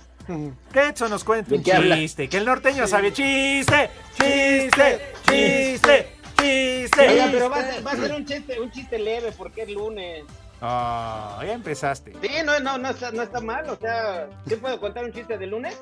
Que 0.72 0.88
Edson 0.90 1.10
nos 1.10 1.24
cuente 1.24 1.58
¿De 1.58 1.72
un 1.72 1.76
habla? 1.78 1.96
chiste, 1.98 2.30
que 2.30 2.38
el 2.38 2.46
norteño 2.46 2.88
sabe 2.88 3.12
chiste, 3.12 3.90
chiste, 4.18 5.02
chiste, 5.28 6.08
chiste. 6.38 7.10
Oiga, 7.10 7.28
pero 7.32 7.50
va 7.50 7.58
a, 7.58 7.72
ser, 7.72 7.86
va 7.86 7.92
a 7.92 7.96
ser 7.98 8.12
un 8.14 8.26
chiste, 8.26 8.60
un 8.62 8.72
chiste 8.72 8.98
leve 9.00 9.32
porque 9.38 9.64
es 9.64 9.70
lunes. 9.72 10.24
Ah, 10.62 11.42
ya 11.44 11.54
empezaste. 11.54 12.14
Sí, 12.22 12.30
no, 12.46 12.60
no, 12.60 12.78
no 12.78 12.90
está, 12.92 13.12
no 13.12 13.24
está 13.24 13.42
mal. 13.42 13.68
O 13.70 13.76
sea, 13.78 14.30
¿sí 14.48 14.56
puedo 14.56 14.80
contar 14.80 15.04
un 15.04 15.12
chiste 15.12 15.38
de 15.38 15.48
lunes? 15.48 15.76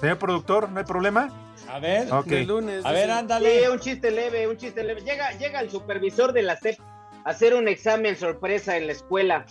Señor 0.00 0.18
productor, 0.18 0.68
¿no 0.70 0.78
hay 0.80 0.86
problema? 0.86 1.28
A 1.68 1.78
ver, 1.78 2.10
Ok. 2.12 2.26
De 2.26 2.44
lunes. 2.44 2.84
a 2.84 2.92
ver, 2.92 3.10
ándale. 3.10 3.60
Sí, 3.60 3.66
un 3.68 3.78
chiste 3.78 4.10
leve, 4.10 4.48
un 4.48 4.56
chiste 4.56 4.82
leve. 4.82 5.02
Llega, 5.02 5.32
llega 5.32 5.60
el 5.60 5.70
supervisor 5.70 6.32
de 6.32 6.42
la 6.42 6.56
SEP 6.56 6.80
a 6.80 6.97
hacer 7.24 7.54
un 7.54 7.68
examen 7.68 8.16
sorpresa 8.16 8.76
en 8.76 8.86
la 8.86 8.92
escuela. 8.92 9.44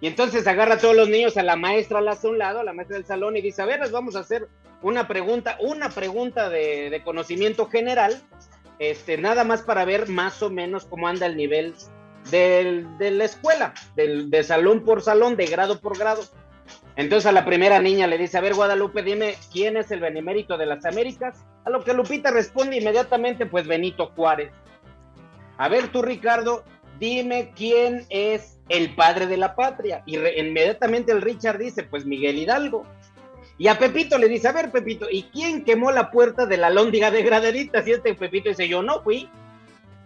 Y 0.00 0.06
entonces 0.06 0.46
agarra 0.46 0.74
a 0.74 0.78
todos 0.78 0.96
los 0.96 1.08
niños, 1.08 1.36
a 1.36 1.42
la 1.42 1.56
maestra 1.56 2.00
la 2.00 2.12
hace 2.12 2.26
a 2.26 2.30
un 2.30 2.38
lado, 2.38 2.60
a 2.60 2.64
la 2.64 2.72
maestra 2.72 2.96
del 2.96 3.06
salón, 3.06 3.36
y 3.36 3.42
dice, 3.42 3.62
a 3.62 3.66
ver, 3.66 3.80
les 3.80 3.90
vamos 3.90 4.16
a 4.16 4.20
hacer 4.20 4.48
una 4.82 5.06
pregunta, 5.06 5.58
una 5.60 5.90
pregunta 5.90 6.48
de, 6.48 6.88
de 6.88 7.02
conocimiento 7.02 7.66
general, 7.68 8.20
este, 8.78 9.18
nada 9.18 9.44
más 9.44 9.60
para 9.62 9.84
ver 9.84 10.08
más 10.08 10.42
o 10.42 10.48
menos 10.48 10.86
cómo 10.86 11.06
anda 11.06 11.26
el 11.26 11.36
nivel 11.36 11.74
del- 12.30 12.96
de 12.96 13.10
la 13.10 13.24
escuela, 13.24 13.74
del, 13.94 14.30
de 14.30 14.42
salón 14.42 14.84
por 14.86 15.02
salón, 15.02 15.36
de 15.36 15.44
grado 15.46 15.80
por 15.80 15.98
grado. 15.98 16.22
Entonces 16.96 17.26
a 17.26 17.32
la 17.32 17.44
primera 17.44 17.78
niña 17.80 18.06
le 18.06 18.16
dice, 18.16 18.38
a 18.38 18.40
ver 18.40 18.54
Guadalupe, 18.54 19.02
dime 19.02 19.34
quién 19.52 19.76
es 19.76 19.90
el 19.90 20.00
benemérito 20.00 20.56
de 20.56 20.66
las 20.66 20.84
Américas. 20.86 21.44
A 21.66 21.70
lo 21.70 21.84
que 21.84 21.92
Lupita 21.92 22.30
responde 22.30 22.78
inmediatamente, 22.78 23.44
pues 23.44 23.66
Benito 23.66 24.12
Juárez. 24.16 24.50
A 25.58 25.68
ver 25.68 25.88
tú 25.88 26.00
Ricardo, 26.00 26.64
dime 27.00 27.52
quién 27.56 28.06
es 28.10 28.58
el 28.68 28.94
padre 28.94 29.26
de 29.26 29.36
la 29.36 29.56
patria. 29.56 30.02
Y 30.06 30.16
re- 30.18 30.38
inmediatamente 30.38 31.10
el 31.10 31.22
Richard 31.22 31.58
dice, 31.58 31.82
pues 31.82 32.04
Miguel 32.06 32.38
Hidalgo. 32.38 32.86
Y 33.58 33.66
a 33.68 33.78
Pepito 33.78 34.16
le 34.16 34.28
dice, 34.28 34.48
a 34.48 34.52
ver 34.52 34.70
Pepito, 34.70 35.06
¿y 35.10 35.24
quién 35.24 35.64
quemó 35.64 35.90
la 35.90 36.10
puerta 36.10 36.46
de 36.46 36.56
la 36.56 36.70
lóndiga 36.70 37.10
de 37.10 37.22
graderitas? 37.22 37.86
Y 37.86 37.92
este 37.92 38.14
Pepito 38.14 38.48
dice, 38.48 38.68
yo 38.68 38.82
no 38.82 39.02
fui. 39.02 39.28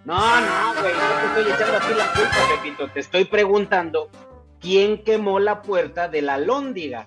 No, 0.04 0.14
no, 0.16 0.80
güey, 0.80 0.92
no 0.92 1.34
te 1.34 1.40
estoy 1.40 1.52
echando 1.54 1.76
a 1.76 1.80
ti 1.88 1.94
la 1.96 2.12
culpa, 2.12 2.62
Pepito. 2.62 2.88
Te 2.92 3.00
estoy 3.00 3.24
preguntando 3.26 4.10
quién 4.60 5.02
quemó 5.04 5.38
la 5.38 5.62
puerta 5.62 6.08
de 6.08 6.22
la 6.22 6.38
lóndiga. 6.38 7.06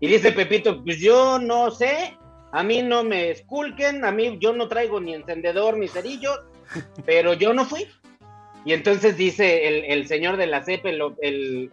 Y 0.00 0.08
dice 0.08 0.32
Pepito, 0.32 0.82
pues 0.84 0.98
yo 1.00 1.38
no 1.38 1.70
sé, 1.70 2.18
a 2.52 2.62
mí 2.62 2.82
no 2.82 3.04
me 3.04 3.30
esculquen, 3.30 4.04
a 4.04 4.10
mí 4.10 4.36
yo 4.40 4.52
no 4.52 4.68
traigo 4.68 5.00
ni 5.00 5.14
encendedor 5.14 5.78
ni 5.78 5.88
cerillo, 5.88 6.32
pero 7.06 7.34
yo 7.34 7.54
no 7.54 7.64
fui. 7.64 7.86
Y 8.64 8.72
entonces 8.72 9.16
dice 9.16 9.68
el, 9.68 9.84
el 9.84 10.08
señor 10.08 10.36
de 10.36 10.46
la 10.46 10.62
CEP, 10.62 10.86
el, 10.86 11.02
el, 11.20 11.70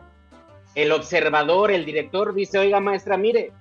el 0.76 0.92
observador, 0.92 1.72
el 1.72 1.86
director, 1.86 2.34
dice, 2.34 2.60
oiga 2.60 2.80
maestra, 2.80 3.18
mire, 3.18 3.52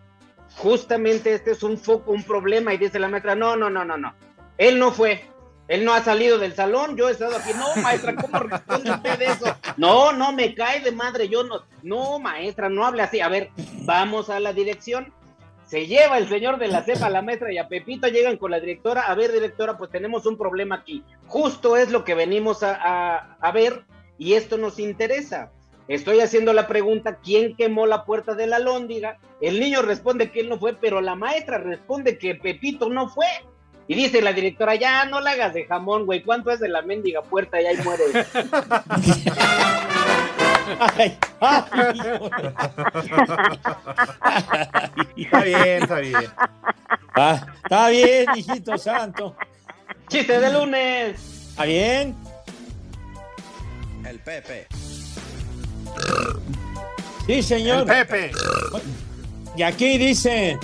justamente 0.56 1.32
este 1.32 1.52
es 1.52 1.62
un 1.62 1.78
foco, 1.78 2.10
un 2.12 2.24
problema. 2.24 2.74
Y 2.74 2.78
dice 2.78 2.98
la 2.98 3.08
maestra, 3.08 3.34
no, 3.34 3.56
no, 3.56 3.70
no, 3.70 3.84
no, 3.84 3.96
no, 3.96 4.14
él 4.58 4.78
no 4.78 4.92
fue. 4.92 5.24
Él 5.68 5.84
no 5.84 5.94
ha 5.94 6.02
salido 6.02 6.36
del 6.36 6.52
salón, 6.56 6.96
yo 6.96 7.08
he 7.08 7.12
estado 7.12 7.36
aquí. 7.36 7.50
No, 7.56 7.80
maestra, 7.80 8.16
¿cómo 8.16 8.40
responde 8.40 8.90
usted 8.90 9.18
de 9.20 9.26
eso? 9.26 9.56
No, 9.76 10.12
no, 10.12 10.32
me 10.32 10.52
cae 10.52 10.80
de 10.80 10.90
madre, 10.90 11.28
yo 11.28 11.44
no. 11.44 11.62
No, 11.84 12.18
maestra, 12.18 12.68
no 12.68 12.84
hable 12.84 13.02
así. 13.02 13.20
A 13.20 13.28
ver, 13.28 13.50
vamos 13.84 14.30
a 14.30 14.40
la 14.40 14.52
dirección. 14.52 15.14
Se 15.70 15.86
lleva 15.86 16.18
el 16.18 16.28
señor 16.28 16.58
de 16.58 16.66
la 16.66 16.82
cepa 16.82 17.06
a 17.06 17.10
la 17.10 17.22
maestra 17.22 17.52
y 17.52 17.58
a 17.58 17.68
Pepito 17.68 18.08
llegan 18.08 18.38
con 18.38 18.50
la 18.50 18.58
directora. 18.58 19.02
A 19.02 19.14
ver, 19.14 19.30
directora, 19.30 19.78
pues 19.78 19.88
tenemos 19.92 20.26
un 20.26 20.36
problema 20.36 20.74
aquí. 20.74 21.04
Justo 21.28 21.76
es 21.76 21.92
lo 21.92 22.04
que 22.04 22.16
venimos 22.16 22.64
a, 22.64 22.74
a- 22.74 23.36
a 23.40 23.52
ver 23.52 23.84
y 24.18 24.32
esto 24.34 24.58
nos 24.58 24.80
interesa. 24.80 25.52
Estoy 25.86 26.18
haciendo 26.20 26.52
la 26.52 26.66
pregunta, 26.66 27.18
¿quién 27.22 27.54
quemó 27.54 27.86
la 27.86 28.04
puerta 28.04 28.34
de 28.34 28.48
la 28.48 28.58
lóndiga? 28.58 29.18
El 29.40 29.60
niño 29.60 29.80
responde 29.82 30.32
que 30.32 30.40
él 30.40 30.48
no 30.48 30.58
fue, 30.58 30.74
pero 30.74 31.00
la 31.00 31.14
maestra 31.14 31.58
responde 31.58 32.18
que 32.18 32.34
Pepito 32.34 32.88
no 32.90 33.08
fue. 33.08 33.26
Y 33.86 33.94
dice 33.94 34.22
la 34.22 34.32
directora, 34.32 34.74
ya 34.74 35.04
no 35.04 35.20
la 35.20 35.30
hagas 35.32 35.54
de 35.54 35.66
jamón, 35.66 36.04
güey, 36.04 36.24
¿cuánto 36.24 36.50
es 36.50 36.58
de 36.58 36.68
la 36.68 36.82
mendiga 36.82 37.22
puerta? 37.22 37.62
Y 37.62 37.66
ahí 37.66 37.76
muere. 37.84 38.02
Ay, 40.78 41.18
ay. 41.40 42.00
Está 45.16 45.42
bien, 45.42 45.82
está 45.82 45.98
bien. 45.98 46.30
Ah, 47.14 47.46
está 47.64 47.88
bien, 47.88 48.26
hijito 48.36 48.78
santo. 48.78 49.36
¡Chiste 50.08 50.38
de 50.40 50.52
lunes! 50.52 51.48
¿Está 51.50 51.64
bien? 51.64 52.16
El 54.04 54.18
Pepe. 54.20 54.66
Sí, 57.26 57.42
señor. 57.42 57.80
El 57.80 57.86
Pepe. 58.06 58.32
Y 59.56 59.62
aquí 59.62 59.98
dice, 59.98 60.58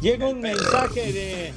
llega 0.00 0.28
un 0.28 0.40
mensaje 0.40 1.12
de 1.12 1.54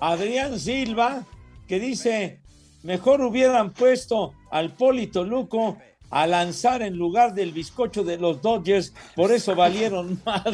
Adrián 0.00 0.58
Silva 0.58 1.22
que 1.66 1.80
dice, 1.80 2.40
mejor 2.82 3.20
hubieran 3.22 3.72
puesto 3.72 4.34
al 4.50 4.74
Polito 4.74 5.24
Luco 5.24 5.78
a 6.10 6.26
lanzar 6.26 6.82
en 6.82 6.96
lugar 6.96 7.34
del 7.34 7.52
bizcocho 7.52 8.04
de 8.04 8.16
los 8.18 8.40
Dodgers, 8.40 8.92
por 9.14 9.32
eso 9.32 9.54
valieron 9.54 10.20
más. 10.26 10.44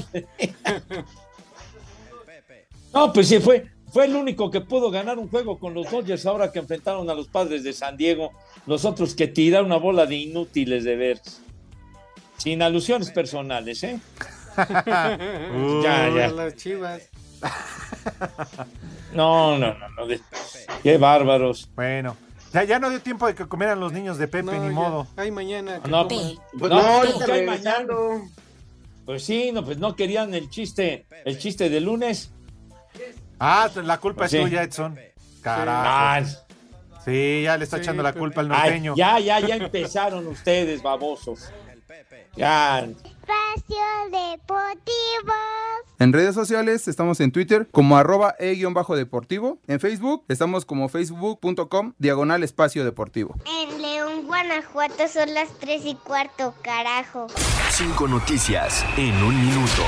No, 2.92 3.12
pues 3.12 3.28
sí, 3.28 3.38
fue, 3.38 3.66
fue 3.92 4.06
el 4.06 4.16
único 4.16 4.50
que 4.50 4.60
pudo 4.60 4.90
ganar 4.90 5.18
un 5.18 5.28
juego 5.28 5.58
con 5.58 5.74
los 5.74 5.90
Dodgers 5.90 6.26
ahora 6.26 6.52
que 6.52 6.58
enfrentaron 6.58 7.08
a 7.10 7.14
los 7.14 7.28
padres 7.28 7.62
de 7.62 7.72
San 7.72 7.96
Diego, 7.96 8.32
los 8.66 8.84
otros 8.84 9.14
que 9.14 9.28
tiraron 9.28 9.66
una 9.66 9.76
bola 9.76 10.06
de 10.06 10.16
inútiles 10.16 10.84
de 10.84 10.96
ver. 10.96 11.20
Sin 12.36 12.62
alusiones 12.62 13.10
personales, 13.10 13.82
¿eh? 13.84 14.00
ya, 14.56 16.10
ya. 16.14 16.30
las 16.34 16.56
chivas. 16.56 17.08
No, 19.14 19.58
no, 19.58 19.74
no, 19.74 19.88
no. 19.88 20.14
Qué 20.82 20.98
bárbaros. 20.98 21.68
Bueno, 21.74 22.16
ya, 22.52 22.64
ya 22.64 22.78
no 22.78 22.90
dio 22.90 23.00
tiempo 23.00 23.26
de 23.26 23.34
que 23.34 23.46
comieran 23.46 23.80
los 23.80 23.92
niños 23.92 24.18
de 24.18 24.28
Pepe, 24.28 24.44
No, 24.44 24.52
ni 24.52 24.68
ya. 24.68 24.72
modo. 24.72 25.06
Ay, 25.16 25.30
mañana. 25.30 25.80
que 25.82 25.88
No, 25.90 26.08
coman. 26.08 26.34
Pues 26.58 26.70
No, 26.70 26.76
no, 26.76 26.82
pues, 26.82 26.84
ahorita 27.12 27.26
¿qué 27.26 27.32
hay 27.32 27.40
regresando. 27.46 28.22
Pues 29.04 29.24
sí, 29.24 29.50
no, 29.52 29.64
pues 29.64 29.78
no 29.78 29.96
querían 29.96 30.32
el 30.34 30.48
chiste, 30.50 31.06
el 31.24 31.38
chiste 31.38 31.68
de 31.68 31.80
lunes. 31.80 32.30
Ah, 33.40 33.68
la 33.82 33.98
culpa 33.98 34.20
Pues 34.20 34.32
es 34.34 34.38
sí. 34.40 34.44
tuya, 34.48 34.62
Edson. 34.62 34.98
Carajo. 35.40 36.26
Sí, 37.04 37.42
ya 37.42 37.56
le 37.56 37.64
está 37.64 37.78
Sí, 37.78 37.82
echando 37.82 38.02
la 38.04 38.10
Pepe. 38.10 38.20
culpa 38.20 38.40
al 38.42 38.52
Ay, 38.52 38.58
norteño. 38.70 38.94
ya, 38.96 39.18
ya, 39.18 39.40
ya 39.40 39.56
empezaron 39.56 40.26
ustedes, 40.28 40.82
babosos. 40.82 41.50
Ya. 42.36 42.86
Espacio 43.22 43.84
Deportivo. 44.10 45.32
En 45.98 46.12
redes 46.12 46.34
sociales 46.34 46.88
estamos 46.88 47.20
en 47.20 47.30
Twitter 47.30 47.68
como 47.70 47.96
arroba 47.96 48.34
e-deportivo. 48.38 49.58
En 49.68 49.78
Facebook 49.78 50.24
estamos 50.28 50.64
como 50.64 50.88
facebook.com 50.88 51.92
diagonal 51.98 52.42
espacio 52.42 52.84
deportivo. 52.84 53.36
En 53.46 53.80
León, 53.80 54.26
Guanajuato 54.26 55.06
son 55.08 55.32
las 55.34 55.48
3 55.60 55.82
y 55.84 55.94
cuarto, 55.94 56.54
carajo. 56.62 57.28
Cinco 57.70 58.08
noticias 58.08 58.84
en 58.96 59.14
un 59.22 59.40
minuto. 59.40 59.82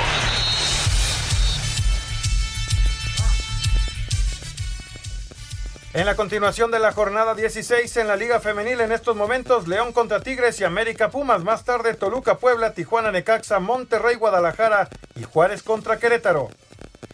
En 5.94 6.06
la 6.06 6.16
continuación 6.16 6.72
de 6.72 6.80
la 6.80 6.90
jornada 6.90 7.36
16 7.36 7.98
en 7.98 8.08
la 8.08 8.16
Liga 8.16 8.40
Femenil, 8.40 8.80
en 8.80 8.90
estos 8.90 9.14
momentos, 9.14 9.68
León 9.68 9.92
contra 9.92 10.18
Tigres 10.18 10.60
y 10.60 10.64
América 10.64 11.08
Pumas. 11.08 11.44
Más 11.44 11.64
tarde, 11.64 11.94
Toluca, 11.94 12.38
Puebla, 12.38 12.74
Tijuana, 12.74 13.12
Necaxa, 13.12 13.60
Monterrey, 13.60 14.16
Guadalajara 14.16 14.88
y 15.14 15.22
Juárez 15.22 15.62
contra 15.62 16.00
Querétaro. 16.00 16.50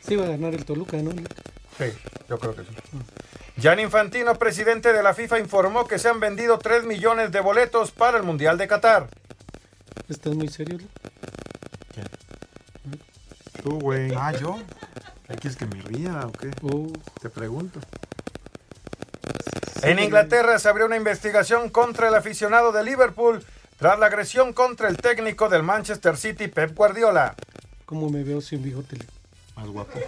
Sí 0.00 0.16
va 0.16 0.24
a 0.24 0.28
ganar 0.28 0.54
el 0.54 0.64
Toluca, 0.64 0.96
¿no? 0.96 1.10
Sí, 1.10 1.92
yo 2.26 2.38
creo 2.38 2.56
que 2.56 2.62
sí. 2.62 2.70
Jan 3.62 3.80
Infantino, 3.80 4.36
presidente 4.36 4.94
de 4.94 5.02
la 5.02 5.12
FIFA, 5.12 5.40
informó 5.40 5.86
que 5.86 5.98
se 5.98 6.08
han 6.08 6.18
vendido 6.18 6.58
3 6.58 6.84
millones 6.84 7.32
de 7.32 7.40
boletos 7.40 7.90
para 7.90 8.16
el 8.16 8.22
Mundial 8.22 8.56
de 8.56 8.66
Qatar. 8.66 9.08
¿Estás 10.08 10.34
muy 10.34 10.48
serio? 10.48 10.78
Lu? 10.78 10.86
Tú, 13.62 13.78
güey. 13.78 14.14
Ah, 14.16 14.32
yo. 14.32 14.58
¿Quieres 15.26 15.56
que 15.56 15.66
me 15.66 15.82
ría 15.82 16.26
o 16.26 16.32
qué? 16.32 16.50
Uh. 16.62 16.90
Te 17.20 17.28
pregunto. 17.28 17.78
En 19.82 19.98
Inglaterra 19.98 20.58
se 20.58 20.68
abrió 20.68 20.86
una 20.86 20.96
investigación 20.96 21.70
contra 21.70 22.08
el 22.08 22.14
aficionado 22.14 22.72
de 22.72 22.84
Liverpool 22.84 23.44
tras 23.78 23.98
la 23.98 24.06
agresión 24.06 24.52
contra 24.52 24.88
el 24.88 24.98
técnico 24.98 25.48
del 25.48 25.62
Manchester 25.62 26.16
City, 26.16 26.48
Pep 26.48 26.76
Guardiola. 26.76 27.34
¿Cómo 27.86 28.10
me 28.10 28.22
veo 28.22 28.40
sin 28.40 28.62
bigote? 28.62 28.98
Más 29.56 29.66
guapo. 29.68 29.98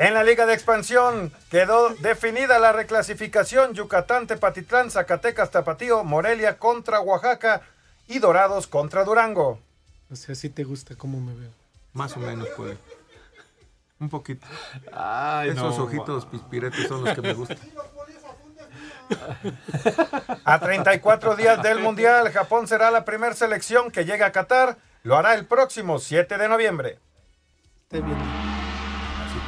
En 0.00 0.14
la 0.14 0.24
Liga 0.24 0.46
de 0.46 0.54
Expansión 0.54 1.30
quedó 1.50 1.90
definida 1.96 2.58
la 2.58 2.72
reclasificación 2.72 3.74
Yucatán, 3.74 4.26
Tepatitlán, 4.26 4.90
Zacatecas, 4.90 5.50
Tapatío, 5.50 6.04
Morelia 6.04 6.56
contra 6.58 7.00
Oaxaca 7.00 7.60
y 8.08 8.18
Dorados 8.18 8.66
contra 8.66 9.04
Durango. 9.04 9.60
O 10.10 10.16
sea, 10.16 10.34
sí 10.34 10.48
te 10.48 10.64
gusta 10.64 10.96
cómo 10.96 11.20
me 11.20 11.34
veo. 11.34 11.50
Más 11.92 12.16
o 12.16 12.20
menos, 12.20 12.48
puede. 12.56 12.78
Un 14.00 14.08
poquito. 14.08 14.46
Ay, 14.92 15.50
Esos 15.50 15.76
no, 15.76 15.84
ojitos 15.84 16.24
pispiretes 16.26 16.88
son 16.88 17.04
los 17.04 17.14
que 17.14 17.20
me 17.20 17.34
gustan. 17.34 17.58
A 20.44 20.58
34 20.58 21.36
días 21.36 21.62
del 21.62 21.80
Mundial, 21.80 22.30
Japón 22.32 22.66
será 22.66 22.90
la 22.90 23.04
primera 23.04 23.34
selección 23.34 23.90
que 23.90 24.04
llega 24.06 24.26
a 24.26 24.32
Qatar. 24.32 24.78
Lo 25.02 25.16
hará 25.16 25.34
el 25.34 25.44
próximo 25.46 25.98
7 25.98 26.38
de 26.38 26.48
noviembre. 26.48 26.98
Bien. 27.90 28.04
Así. 28.06 29.38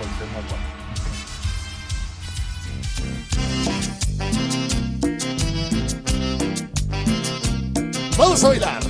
Vamos 8.18 8.44
a 8.44 8.48
bailar. 8.48 8.82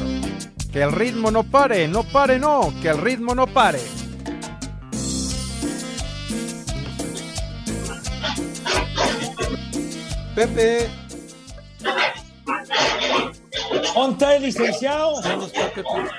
Que 0.73 0.83
el 0.83 0.93
ritmo 0.93 1.31
no 1.31 1.45
pare, 1.45 1.87
no 1.87 2.03
pare, 2.03 2.39
no, 2.39 2.73
que 2.81 2.89
el 2.89 2.99
ritmo 2.99 3.35
no 3.35 3.47
pare. 3.47 4.01
Pepe. 10.35 10.89
¿Onta 13.95 14.37
el 14.37 14.43
licenciado? 14.43 15.20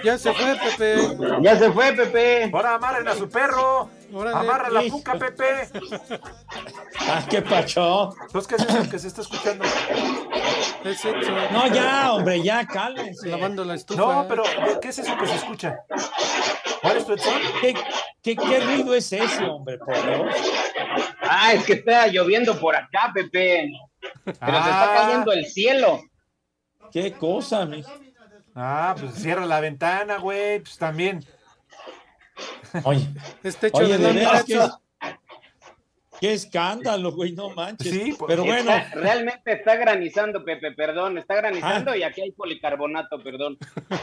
Ya 0.04 0.18
se 0.18 0.34
fue, 0.34 0.56
Pepe. 0.56 1.18
Ya 1.42 1.58
se 1.58 1.72
fue, 1.72 1.94
Pepe. 1.94 2.52
Ahora 2.54 2.76
amarren 2.76 3.08
a 3.08 3.16
su 3.16 3.28
perro. 3.28 3.90
Órale. 4.14 4.38
Amarra 4.38 4.70
la 4.70 4.82
puca, 4.84 5.16
Pepe. 5.16 5.68
Ah, 7.00 7.26
qué 7.28 7.42
pacho. 7.42 8.12
Entonces, 8.28 8.48
¿qué 8.48 8.56
es 8.56 8.70
eso 8.70 8.92
que 8.92 9.00
se 9.00 9.08
está 9.08 9.22
escuchando? 9.22 9.66
Es 10.84 11.00
sexo. 11.00 11.32
No, 11.52 11.68
ya, 11.68 12.14
hombre, 12.14 12.42
ya, 12.44 12.68
cálmense. 12.68 13.28
Lavando 13.28 13.66
la 13.66 13.74
estufa. 13.74 14.00
No, 14.00 14.28
pero 14.28 14.44
¿qué 14.80 14.90
es 14.90 15.00
eso 15.00 15.18
que 15.18 15.28
se 15.28 15.36
escucha? 15.36 15.80
¿Cuál 16.82 16.98
es 16.98 17.06
tu 17.06 17.14
Edson? 17.14 17.34
¿Qué, 17.62 17.74
qué, 18.22 18.36
qué 18.36 18.60
ruido 18.60 18.94
es 18.94 19.12
ese, 19.12 19.46
hombre, 19.46 19.80
por 19.80 19.94
Dios? 19.94 20.36
Ah, 21.22 21.54
es 21.54 21.66
que 21.66 21.74
está 21.74 22.08
lloviendo 22.08 22.60
por 22.60 22.76
acá, 22.76 23.12
Pepe. 23.14 23.72
Pero 24.26 24.36
se 24.36 24.70
está 24.70 24.94
Ah. 24.94 24.98
cayendo 25.06 25.32
el 25.32 25.46
cielo. 25.46 26.02
Qué 26.92 27.14
cosa, 27.14 27.66
mi. 27.66 27.84
Ah, 28.56 28.96
pues 29.00 29.16
cierra 29.16 29.46
la 29.46 29.60
ventana, 29.60 30.18
güey. 30.18 30.60
Pues 30.60 30.78
también. 30.78 31.26
Oye, 32.84 33.08
Este 33.44 33.68
hecho 33.68 33.78
oye, 33.78 33.98
de 33.98 34.14
veras, 34.14 34.46
qué 36.24 36.32
escándalo, 36.32 37.12
güey, 37.12 37.34
no 37.34 37.50
manches. 37.50 37.92
Sí, 37.92 38.16
pues, 38.18 38.30
Pero 38.30 38.46
bueno, 38.46 38.72
Está- 38.72 38.96
realmente 38.96 39.52
está 39.52 39.76
granizando, 39.76 40.46
Pepe, 40.46 40.72
perdón. 40.72 41.18
Está 41.18 41.36
granizando 41.36 41.94
y 41.94 42.04
aquí 42.04 42.22
hay 42.22 42.32
policarbonato, 42.32 43.22
perdón. 43.22 43.58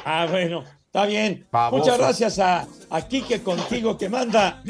ah, 0.04 0.26
bueno, 0.30 0.62
está 0.84 1.06
bien. 1.06 1.46
Baboso. 1.50 1.78
Muchas 1.82 1.96
gracias 1.98 2.38
a, 2.38 2.66
a 2.90 3.08
Quique 3.08 3.42
Contigo 3.42 3.96
que 3.96 4.10
manda 4.10 4.62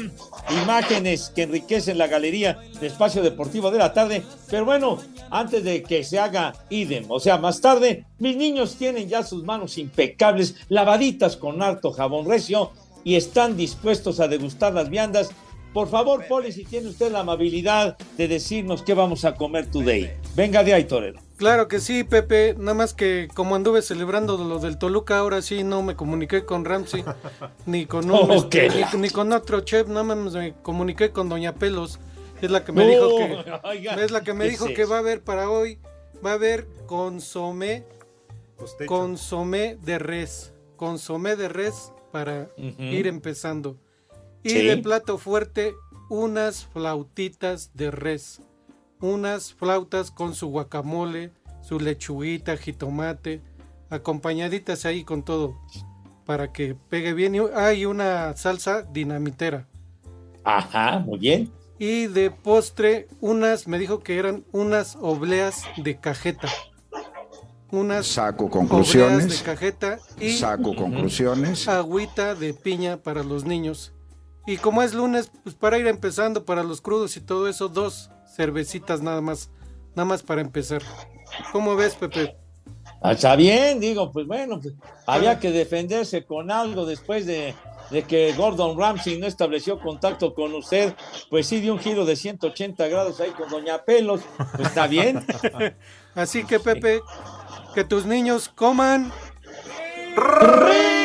imágenes 0.63 1.29
que 1.35 1.43
enriquecen 1.43 1.97
la 1.97 2.07
galería 2.07 2.57
de 2.79 2.87
Espacio 2.87 3.21
Deportivo 3.21 3.69
de 3.69 3.79
la 3.79 3.91
tarde. 3.91 4.23
Pero 4.49 4.63
bueno, 4.63 4.99
antes 5.29 5.61
de 5.65 5.83
que 5.83 6.05
se 6.05 6.19
haga 6.19 6.53
idem, 6.69 7.03
o 7.09 7.19
sea, 7.19 7.37
más 7.37 7.59
tarde, 7.59 8.05
mis 8.17 8.37
niños 8.37 8.77
tienen 8.77 9.09
ya 9.09 9.23
sus 9.23 9.43
manos 9.43 9.77
impecables, 9.77 10.55
lavaditas 10.69 11.35
con 11.35 11.61
harto 11.61 11.91
jabón 11.91 12.29
recio 12.29 12.71
y 13.03 13.15
están 13.17 13.57
dispuestos 13.57 14.21
a 14.21 14.29
degustar 14.29 14.73
las 14.73 14.89
viandas. 14.89 15.31
Por 15.73 15.87
favor, 15.87 16.25
Poli, 16.27 16.51
si 16.51 16.65
tiene 16.65 16.89
usted 16.89 17.11
la 17.11 17.21
amabilidad 17.21 17.97
de 18.17 18.27
decirnos 18.27 18.83
qué 18.83 18.93
vamos 18.93 19.23
a 19.23 19.35
comer 19.35 19.71
today. 19.71 20.11
Venga 20.35 20.63
de 20.63 20.73
ahí, 20.73 20.83
Torero. 20.83 21.21
Claro 21.37 21.67
que 21.67 21.79
sí, 21.79 22.03
Pepe. 22.03 22.55
Nada 22.57 22.73
más 22.73 22.93
que 22.93 23.29
como 23.33 23.55
anduve 23.55 23.81
celebrando 23.81 24.37
lo 24.37 24.59
del 24.59 24.77
Toluca, 24.77 25.17
ahora 25.17 25.41
sí 25.41 25.63
no 25.63 25.81
me 25.81 25.95
comuniqué 25.95 26.45
con 26.45 26.65
Ramsey, 26.65 27.03
ni 27.65 27.85
con 27.85 28.11
un, 28.11 28.31
este, 28.31 28.69
ni, 28.69 28.99
ni 28.99 29.09
con 29.09 29.31
otro 29.31 29.61
chef, 29.61 29.87
nada 29.87 30.03
más 30.03 30.33
me 30.33 30.53
comuniqué 30.61 31.11
con 31.11 31.29
Doña 31.29 31.55
Pelos. 31.55 31.99
Es 32.41 32.51
la 32.51 32.65
que 32.65 32.71
me 32.71 32.83
No, 32.83 32.89
dijo 32.89 33.17
que 33.17 33.67
oiga, 33.67 33.95
es 33.95 34.11
la 34.11 34.21
que 34.21 34.33
me 34.33 34.45
¿qué 34.45 34.51
dijo 34.51 34.67
es 34.67 34.75
que 34.75 34.85
va 34.85 34.97
a 34.97 34.99
haber 34.99 35.23
para 35.23 35.49
hoy, 35.49 35.79
va 36.25 36.31
a 36.31 36.33
haber 36.33 36.67
consomé, 36.85 37.85
consomé 38.87 39.77
de 39.81 39.99
res, 39.99 40.53
consomé 40.75 41.35
de 41.35 41.49
res 41.49 41.93
para 42.11 42.49
ir 42.57 43.07
empezando. 43.07 43.77
Y 44.43 44.49
Sí. 44.49 44.65
de 44.65 44.77
plato 44.77 45.17
fuerte, 45.17 45.73
unas 46.09 46.65
flautitas 46.65 47.71
de 47.73 47.91
res. 47.91 48.41
Unas 48.99 49.53
flautas 49.53 50.11
con 50.11 50.35
su 50.35 50.47
guacamole, 50.49 51.31
su 51.61 51.79
lechuguita, 51.79 52.57
jitomate, 52.57 53.41
acompañaditas 53.89 54.85
ahí 54.85 55.03
con 55.03 55.23
todo, 55.23 55.57
para 56.25 56.51
que 56.53 56.75
pegue 56.89 57.13
bien. 57.13 57.35
Y 57.35 57.39
hay 57.55 57.85
una 57.85 58.35
salsa 58.37 58.83
dinamitera. 58.83 59.67
Ajá, 60.43 60.99
muy 60.99 61.19
bien. 61.19 61.51
Y 61.79 62.07
de 62.07 62.29
postre, 62.29 63.07
unas, 63.21 63.67
me 63.67 63.79
dijo 63.79 63.99
que 64.01 64.17
eran 64.17 64.43
unas 64.51 64.97
obleas 65.01 65.63
de 65.77 65.99
cajeta. 65.99 66.47
Unas 67.71 68.05
Saco 68.05 68.45
obleas 68.45 68.57
conclusiones. 68.57 69.39
de 69.39 69.45
cajeta 69.45 69.99
y 70.19 70.31
Saco 70.33 70.75
conclusiones. 70.75 71.67
agüita 71.67 72.35
de 72.35 72.53
piña 72.53 72.97
para 72.97 73.23
los 73.23 73.45
niños. 73.45 73.93
Y 74.45 74.57
como 74.57 74.81
es 74.81 74.93
lunes, 74.93 75.31
pues 75.43 75.55
para 75.55 75.77
ir 75.77 75.87
empezando 75.87 76.45
para 76.45 76.63
los 76.63 76.81
crudos 76.81 77.15
y 77.17 77.21
todo 77.21 77.47
eso, 77.47 77.69
dos 77.69 78.09
cervecitas 78.35 79.01
nada 79.01 79.21
más, 79.21 79.49
nada 79.95 80.05
más 80.05 80.23
para 80.23 80.41
empezar. 80.41 80.81
¿Cómo 81.51 81.75
ves, 81.75 81.95
Pepe? 81.95 82.35
Ah, 83.01 83.13
Está 83.13 83.35
bien, 83.35 83.79
digo, 83.79 84.11
pues 84.11 84.27
bueno, 84.27 84.59
pues, 84.59 84.73
había 85.05 85.39
que 85.39 85.51
defenderse 85.51 86.25
con 86.25 86.51
algo 86.51 86.85
después 86.85 87.25
de, 87.25 87.55
de 87.89 88.03
que 88.03 88.33
Gordon 88.33 88.77
Ramsay 88.77 89.19
no 89.19 89.27
estableció 89.27 89.79
contacto 89.79 90.33
con 90.33 90.53
usted, 90.55 90.95
pues 91.29 91.47
sí 91.47 91.59
dio 91.59 91.73
un 91.73 91.79
giro 91.79 92.05
de 92.05 92.15
180 92.15 92.87
grados 92.87 93.19
ahí 93.19 93.31
con 93.31 93.49
Doña 93.49 93.83
Pelos, 93.83 94.21
pues 94.55 94.69
está 94.69 94.87
bien. 94.87 95.25
Así 96.15 96.43
que, 96.45 96.59
Pepe, 96.59 97.01
que 97.73 97.83
tus 97.83 98.05
niños 98.05 98.49
coman 98.49 99.11
y 100.15 101.00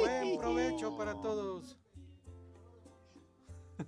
Buen 0.00 0.38
provecho 0.38 0.96
para 0.96 1.14
todos. 1.20 1.76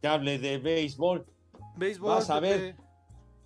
Que 0.00 0.08
hable 0.08 0.38
de 0.38 0.58
béisbol. 0.58 1.24
Béisbol, 1.76 2.08
Vas 2.10 2.28
a 2.30 2.38
ver. 2.40 2.74
Pepe. 2.76 2.82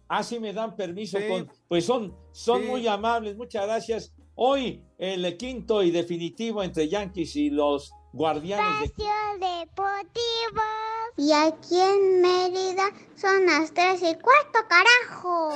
Ah, 0.09 0.23
sí 0.25 0.41
me 0.41 0.53
dan 0.53 0.75
permiso. 0.75 1.19
Sí. 1.19 1.29
Con, 1.29 1.49
pues 1.69 1.85
son, 1.87 2.17
son 2.33 2.63
Sí. 2.63 2.67
muy 2.69 2.87
amables, 2.89 3.37
muchas 3.37 3.65
gracias. 3.67 4.13
Hoy 4.35 4.85
el 4.99 5.37
quinto 5.37 5.83
y 5.83 5.91
definitivo 5.93 6.63
entre 6.63 6.89
Yankees 6.89 7.37
y 7.37 7.51
los 7.51 7.93
Guardianes 8.13 8.93
de 8.97 9.05
Deportivo. 9.39 10.63
Y 11.17 11.33
aquí 11.33 11.81
en 11.81 12.21
Mérida 12.23 12.91
son 13.17 13.47
las 13.47 13.73
tres 13.73 14.03
y 14.03 14.17
cuarto, 14.17 14.59
carajo. 14.69 15.55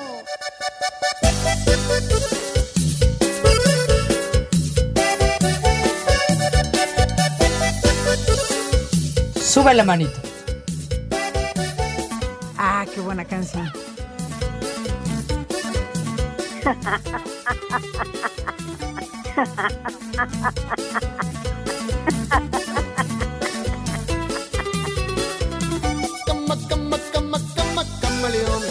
Sube 9.41 9.75
la 9.75 9.83
manito. 9.85 10.21
Ah, 12.57 12.87
qué 12.95 13.01
buena 13.01 13.25
canción. 13.25 13.69
Cama, 22.29 22.51
cama, 26.69 26.99
cama, 27.13 27.39
cama, 27.55 27.85
camaleón. 28.01 28.63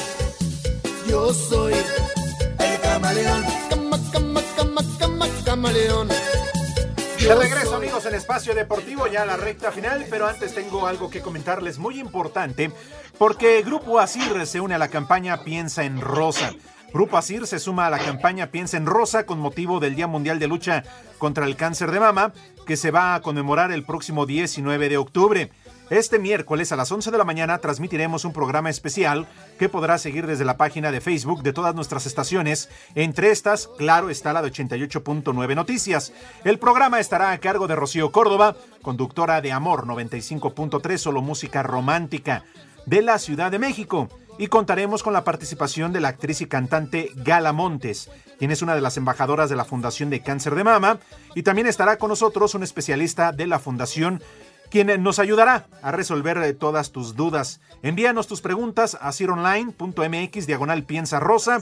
Yo 1.08 1.34
soy 1.34 1.74
el 1.74 2.82
camaleón. 2.82 3.44
Cama, 3.70 4.00
cama, 4.12 4.42
cama, 4.56 4.82
cama, 5.00 5.28
camaleón. 5.46 6.08
De 6.08 7.36
regreso 7.36 7.76
amigos 7.76 8.06
en 8.06 8.16
Espacio 8.16 8.54
Deportivo, 8.54 9.08
ya 9.08 9.26
la 9.26 9.38
recta 9.38 9.72
final, 9.72 10.06
pero 10.10 10.28
antes 10.28 10.54
tengo 10.54 10.88
algo 10.88 11.10
que 11.10 11.22
comentarles 11.22 11.78
muy 11.78 12.00
importante, 12.00 12.72
porque 13.18 13.62
Grupo 13.62 14.00
Asir 14.00 14.46
se 14.46 14.60
une 14.60 14.76
a 14.76 14.78
la 14.78 14.90
campaña 14.90 15.44
Piensa 15.44 15.86
en 15.86 16.02
Rosa. 16.02 16.54
Grupo 16.94 17.18
Asir 17.18 17.48
se 17.48 17.58
suma 17.58 17.88
a 17.88 17.90
la 17.90 17.98
campaña 17.98 18.52
Piensa 18.52 18.78
en 18.78 18.86
Rosa 18.86 19.26
con 19.26 19.40
motivo 19.40 19.80
del 19.80 19.96
Día 19.96 20.06
Mundial 20.06 20.38
de 20.38 20.48
Lucha 20.48 20.84
contra 21.18 21.48
el 21.48 21.56
Cáncer 21.56 21.90
de 21.90 22.00
Mama, 22.00 22.34
que 22.68 22.78
se 22.78 22.92
va 22.92 23.16
a 23.16 23.22
conmemorar 23.22 23.72
el 23.72 23.84
próximo 23.84 24.28
19 24.28 24.90
de 24.90 24.98
octubre. 24.98 25.52
Este 25.90 26.20
miércoles 26.20 26.72
a 26.72 26.76
las 26.76 26.92
11 26.92 27.10
de 27.10 27.18
la 27.18 27.24
mañana 27.24 27.58
transmitiremos 27.58 28.26
un 28.26 28.32
programa 28.34 28.70
especial 28.70 29.28
que 29.58 29.70
podrá 29.70 29.98
seguir 29.98 30.28
desde 30.28 30.46
la 30.46 30.56
página 30.56 30.92
de 30.92 31.02
Facebook 31.02 31.42
de 31.42 31.52
todas 31.52 31.74
nuestras 31.74 32.06
estaciones. 32.06 32.70
Entre 32.94 33.32
estas, 33.32 33.68
claro, 33.76 34.12
está 34.12 34.32
la 34.32 34.44
de 34.44 34.52
88.9 34.52 35.56
Noticias. 35.56 36.14
El 36.44 36.60
programa 36.60 37.00
estará 37.00 37.32
a 37.32 37.40
cargo 37.40 37.68
de 37.68 37.76
Rocío 37.76 38.12
Córdoba, 38.12 38.56
conductora 38.84 39.42
de 39.42 39.52
Amor 39.52 39.88
95.3, 39.88 40.98
solo 40.98 41.24
música 41.24 41.64
romántica, 41.64 42.44
de 42.86 43.02
la 43.02 43.18
Ciudad 43.18 43.50
de 43.50 43.58
México. 43.58 44.10
Y 44.38 44.48
contaremos 44.48 45.04
con 45.04 45.14
la 45.14 45.24
participación 45.24 45.94
de 45.94 46.02
la 46.02 46.10
actriz 46.10 46.42
y 46.42 46.48
cantante 46.48 47.12
Gala 47.16 47.54
Montes, 47.54 48.10
quien 48.40 48.52
es 48.52 48.62
una 48.62 48.76
de 48.76 48.82
las 48.82 48.98
embajadoras 48.98 49.50
de 49.50 49.56
la 49.56 49.66
Fundación 49.66 50.10
de 50.10 50.22
Cáncer 50.22 50.56
de 50.56 50.64
Mama. 50.64 51.00
Y 51.36 51.44
también 51.44 51.68
estará 51.68 51.98
con 51.98 52.10
nosotros 52.10 52.56
un 52.56 52.64
especialista 52.64 53.32
de 53.32 53.48
la 53.48 53.60
Fundación 53.60 54.22
quien 54.74 55.04
nos 55.04 55.20
ayudará 55.20 55.68
a 55.84 55.92
resolver 55.92 56.36
eh, 56.40 56.52
todas 56.52 56.92
tus 56.92 57.16
dudas. 57.16 57.62
Envíanos 57.84 58.26
tus 58.26 58.42
preguntas 58.42 58.98
a 59.00 59.12
cironline.mx 59.12 60.48
diagonal 60.48 60.84
piensa 60.84 61.20
rosa 61.20 61.60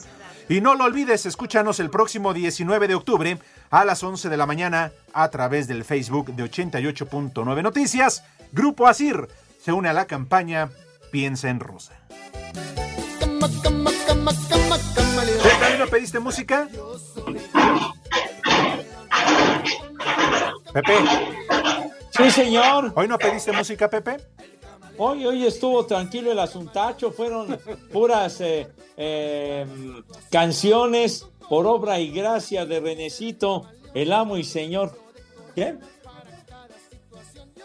y 0.48 0.62
no 0.62 0.76
lo 0.76 0.86
olvides, 0.86 1.26
escúchanos 1.26 1.82
el 1.82 1.90
próximo 1.90 2.34
19 2.34 2.88
de 2.88 2.96
octubre 2.96 3.38
a 3.70 3.84
las 3.84 4.02
11 4.02 4.30
de 4.30 4.38
la 4.38 4.46
mañana 4.46 4.94
a 5.12 5.28
través 5.28 5.68
del 5.68 5.84
Facebook 5.84 6.34
de 6.34 6.46
88.9 6.46 7.62
Noticias. 7.62 8.24
Grupo 8.54 8.88
Asir 8.88 9.28
se 9.60 9.74
une 9.74 9.90
a 9.90 9.94
la 9.94 10.06
campaña 10.06 10.70
Piensa 11.12 11.50
en 11.50 11.60
Rosa. 11.60 11.94
¿Tú 13.20 13.40
también 15.60 15.80
no 15.80 15.88
pediste 15.88 16.20
música? 16.20 16.70
Pepe. 20.74 20.94
Sí, 22.12 22.32
señor. 22.32 22.94
¿Hoy 22.96 23.08
no 23.08 23.18
pediste 23.18 23.52
música, 23.52 23.90
Pepe? 23.90 24.18
Hoy, 24.98 25.26
hoy 25.26 25.46
estuvo 25.46 25.86
tranquilo 25.86 26.32
el 26.32 26.40
asuntacho, 26.40 27.12
fueron 27.12 27.58
puras 27.92 28.40
eh, 28.42 28.68
eh, 28.98 29.66
canciones 30.30 31.28
por 31.50 31.66
obra 31.66 32.00
y 32.00 32.12
gracia 32.12 32.66
de 32.66 32.80
Renecito, 32.80 33.66
el 33.94 34.14
amo 34.14 34.38
y 34.38 34.44
señor. 34.44 34.98
¿Qué? 35.56 35.76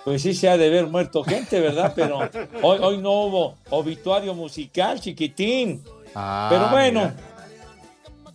Pues 0.07 0.23
sí 0.23 0.35
se 0.35 0.49
ha 0.49 0.57
de 0.57 0.71
ver 0.71 0.87
muerto 0.87 1.25
gente, 1.25 1.59
¿verdad? 1.59 1.93
Pero 1.97 2.21
hoy, 2.63 2.79
hoy 2.81 2.99
no 2.99 3.11
hubo 3.11 3.57
obituario 3.71 4.35
musical, 4.35 5.01
chiquitín. 5.01 5.83
Ah, 6.15 6.47
Pero 6.49 6.69
bueno. 6.69 7.13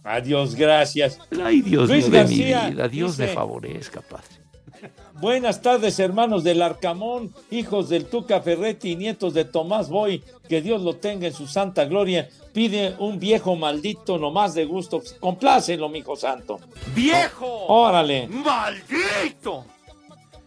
Adiós, 0.04 0.54
gracias. 0.54 1.18
Ay, 1.42 1.62
Dios 1.62 1.88
Luis 1.88 2.10
mío 2.10 2.18
de 2.18 2.28
mi 2.28 2.38
García 2.40 2.70
vida, 2.72 2.88
Dios 2.90 3.18
me 3.18 3.24
dice, 3.24 3.36
favorezca, 3.36 4.02
padre. 4.02 4.92
Buenas 5.22 5.62
tardes, 5.62 5.98
hermanos 6.00 6.44
del 6.44 6.62
Arcamón, 6.62 7.34
hijos 7.52 7.88
del 7.88 8.04
Tuca 8.08 8.42
Ferretti 8.42 8.92
y 8.92 8.96
nietos 8.98 9.34
de 9.34 9.46
Tomás 9.46 9.88
Boy. 9.88 10.26
Que 10.50 10.62
Dios 10.62 10.82
lo 10.82 10.98
tenga 10.98 11.28
en 11.28 11.34
su 11.34 11.48
santa 11.48 11.86
gloria. 11.86 12.28
Pide 12.52 12.98
un 13.00 13.18
viejo 13.18 13.56
maldito 13.56 14.18
nomás 14.18 14.54
de 14.56 14.66
gusto. 14.66 15.02
Complácelo, 15.22 15.88
mijo 15.88 16.18
santo. 16.18 16.60
¡Viejo! 16.94 17.48
Órale. 17.68 18.28
¡Maldito! 18.28 19.64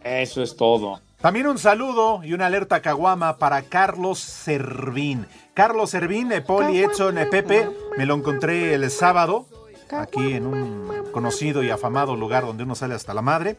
Eso 0.03 0.43
es 0.43 0.55
todo. 0.55 0.99
También 1.25 1.47
un 1.47 1.57
saludo 1.57 2.21
y 2.23 2.33
una 2.33 2.45
alerta 2.45 2.83
caguama 2.83 3.39
para 3.39 3.63
Carlos 3.63 4.19
Servín. 4.19 5.25
Carlos 5.55 5.89
Servín, 5.89 6.31
Poli, 6.45 6.83
Edson, 6.83 7.15
Pepe, 7.31 7.67
me 7.97 8.05
lo 8.05 8.13
encontré 8.13 8.75
el 8.75 8.91
sábado 8.91 9.47
aquí 9.89 10.33
en 10.33 10.45
un 10.45 10.87
conocido 11.11 11.63
y 11.63 11.71
afamado 11.71 12.15
lugar 12.15 12.45
donde 12.45 12.61
uno 12.61 12.75
sale 12.75 12.93
hasta 12.93 13.15
la 13.15 13.23
madre. 13.23 13.57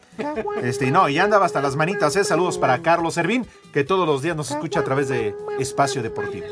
Este, 0.63 0.85
y 0.85 0.91
no, 0.91 1.09
y 1.09 1.19
andaba 1.19 1.45
hasta 1.45 1.61
las 1.61 1.75
manitas, 1.75 2.15
eh. 2.15 2.23
Saludos 2.23 2.57
para 2.57 2.81
Carlos 2.81 3.15
Servín, 3.15 3.45
que 3.73 3.83
todos 3.83 4.07
los 4.07 4.21
días 4.21 4.37
nos 4.37 4.49
escucha 4.49 4.79
a 4.79 4.83
través 4.85 5.09
de 5.09 5.35
Espacio 5.59 6.01
Deportivo. 6.01 6.47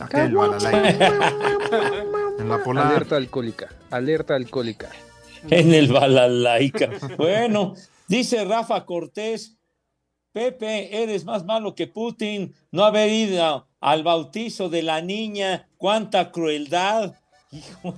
Aquel 0.00 0.34
balalay. 0.34 0.98
En 2.38 2.46
la 2.50 2.62
polar. 2.62 2.88
Alerta 2.88 3.16
alcohólica, 3.16 3.70
alerta 3.90 4.34
alcohólica. 4.34 4.90
En 5.48 5.72
el 5.72 5.90
balalaica. 5.90 6.90
Bueno, 7.16 7.72
dice 8.06 8.44
Rafa 8.44 8.84
Cortés. 8.84 9.56
Pepe, 10.34 11.00
eres 11.04 11.24
más 11.24 11.44
malo 11.44 11.76
que 11.76 11.86
Putin. 11.86 12.52
No 12.72 12.84
haber 12.84 13.08
ido 13.08 13.68
al 13.80 14.02
bautizo 14.02 14.68
de 14.68 14.82
la 14.82 15.00
niña. 15.00 15.68
¡Cuánta 15.78 16.32
crueldad! 16.32 17.14
Hijo. 17.52 17.94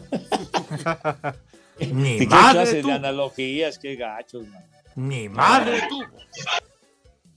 Ni 1.80 2.18
¿Qué 2.18 2.26
madre 2.26 2.52
clase 2.52 2.82
tú. 2.82 2.88
de 2.88 2.92
analogías? 2.92 3.78
¡Qué 3.78 3.96
gachos, 3.96 4.46
man! 4.48 4.62
Ni 4.96 5.30
madre 5.30 5.80
tú. 5.88 5.98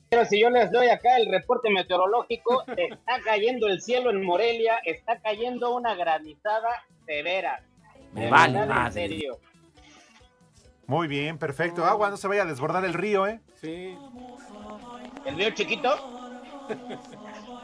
Pero 0.10 0.26
si 0.26 0.42
yo 0.42 0.50
les 0.50 0.70
doy 0.70 0.90
acá 0.90 1.16
el 1.18 1.32
reporte 1.32 1.70
meteorológico, 1.70 2.64
está 2.78 3.22
cayendo 3.24 3.68
el 3.68 3.82
cielo 3.82 4.10
en 4.10 4.22
Morelia, 4.22 4.80
está 4.84 5.22
cayendo 5.22 5.74
una 5.74 5.96
granizada 5.96 6.70
severa. 7.06 7.64
Me 8.12 8.26
De 8.26 8.30
vale 8.30 8.66
madre. 8.66 8.92
serio. 8.92 9.40
Muy 10.88 11.08
bien, 11.08 11.38
perfecto. 11.38 11.86
Agua, 11.86 12.10
no 12.10 12.18
se 12.18 12.28
vaya 12.28 12.42
a 12.42 12.46
desbordar 12.46 12.84
el 12.84 12.96
río, 12.96 13.28
¿eh? 13.28 13.40
Sí. 13.62 13.96
¿El 15.26 15.36
río 15.36 15.50
chiquito? 15.52 15.96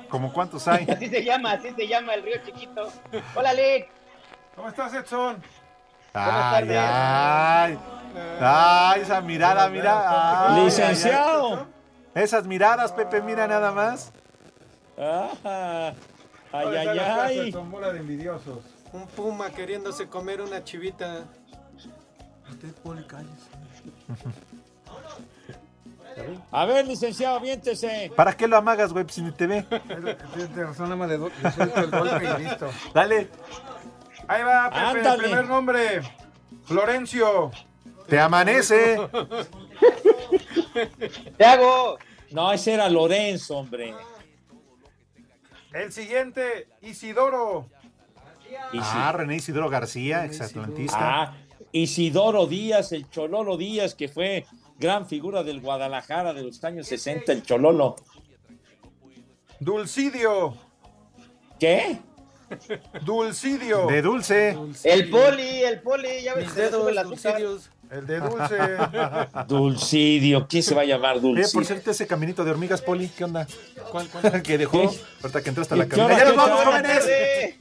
¿Como 0.10 0.32
cuántos 0.34 0.68
hay? 0.68 0.86
Así 0.90 1.08
se 1.10 1.24
llama, 1.24 1.52
así 1.54 1.72
se 1.72 1.88
llama 1.88 2.14
el 2.14 2.22
río 2.24 2.38
chiquito. 2.46 2.88
Hola, 3.36 3.54
Lick. 3.54 3.88
¿Cómo 4.56 4.68
estás, 4.70 4.94
Edson? 4.94 5.42
Ay, 6.14 6.70
ay, 6.72 7.78
ay, 8.40 9.02
esa 9.02 9.20
mirada, 9.22 9.68
mira. 9.70 10.54
ay, 10.56 10.64
Licenciado. 10.64 11.68
ay. 12.16 12.24
Esas 12.24 12.46
miradas, 12.48 12.94
Pepe, 12.94 13.22
mira 13.22 13.48
nada 13.48 13.72
más. 13.74 14.14
Ah, 14.98 15.92
ay, 16.54 16.68
ay, 16.78 17.00
ay. 17.00 17.50
Edson, 17.50 17.70
bola 17.70 17.92
de 17.92 18.00
envidiosos. 18.00 18.60
Un 18.94 19.06
puma 19.08 19.50
queriéndose 19.50 20.08
comer 20.08 20.40
una 20.42 20.64
chivita. 20.64 21.26
A 26.52 26.66
ver, 26.66 26.88
licenciado, 26.88 27.38
aviéntese. 27.38 28.12
¿Para 28.16 28.36
qué 28.36 28.48
lo 28.48 28.58
amagas, 28.58 28.94
güey? 28.94 29.04
Pues 29.04 29.16
si 29.16 29.22
ni 29.22 29.32
te 29.32 29.48
ve. 29.48 29.64
Tienes 29.64 30.56
razón, 30.56 30.90
nada 30.90 30.96
más 30.96 31.10
le, 31.10 31.18
suelto 31.52 31.80
el 31.80 31.92
golpe 31.92 32.26
y 32.26 32.44
listo. 32.44 32.70
Dale, 32.94 33.30
Ahí 34.28 34.44
va, 34.44 34.70
Pepe, 34.70 34.80
Ándale. 34.82 35.14
el 35.16 35.20
primer 35.30 35.48
nombre. 35.48 36.02
Florencio. 36.66 37.52
te 38.08 38.20
amanece. 38.20 39.00
Te 41.38 41.46
hago. 41.46 41.98
No, 42.32 42.52
ese 42.52 42.74
era 42.74 42.90
Lorenzo, 42.90 43.58
hombre. 43.58 43.94
El 45.74 45.92
siguiente, 45.92 46.68
Isidoro. 46.82 47.70
Ah, 48.80 49.12
René 49.16 49.36
Isidro 49.36 49.70
García, 49.70 50.26
exatlantista. 50.26 50.98
Ah, 51.00 51.38
Isidoro 51.72 52.48
Díaz, 52.48 52.92
el 52.94 53.10
Chololo 53.10 53.58
Díaz, 53.58 53.96
que 53.96 54.08
fue 54.08 54.46
gran 54.78 55.08
figura 55.08 55.44
del 55.44 55.62
Guadalajara 55.62 56.34
de 56.34 56.44
los 56.44 56.64
años 56.64 56.88
60, 56.88 57.32
el 57.32 57.44
Chololo. 57.44 57.96
Dulcidio. 59.60 60.56
¿Qué? 61.60 62.00
Dulcidio. 63.04 63.88
De 63.88 64.02
dulce. 64.02 64.58
El 64.84 65.10
poli, 65.10 65.64
el 65.64 65.82
poli, 65.82 66.22
ya 66.24 66.36
ves 66.36 66.54
dedos, 66.56 66.94
dulcillos. 67.04 67.70
El 67.90 68.06
de 68.08 68.20
dulce. 68.20 68.58
Dulcidio, 69.48 70.48
¿quién 70.48 70.64
se 70.64 70.74
va 70.76 70.82
a 70.82 70.86
llamar 70.86 71.18
Oye, 71.18 71.22
por 71.22 71.36
Dulcidio? 71.36 71.66
cierto, 71.66 71.92
ese 71.92 72.08
caminito 72.08 72.44
de 72.44 72.52
hormigas, 72.52 72.82
Poli, 72.82 73.08
¿qué 73.10 73.24
onda? 73.24 73.48
¿Cuál, 73.92 74.08
cuál? 74.10 74.42
que 74.44 74.58
dejó, 74.58 74.90
¿Qué? 74.90 75.00
ahorita 75.22 75.44
que 75.44 75.50
entraste 75.50 75.74
a 75.76 75.78
la 75.78 75.86
¿Y 75.86 75.90
qué 75.90 75.96
cabina. 75.96 76.16
hora 76.16 76.24
¡Ya 76.24 76.26
nos 76.26 76.36
vamos, 76.36 76.64
jóvenes! 76.64 77.56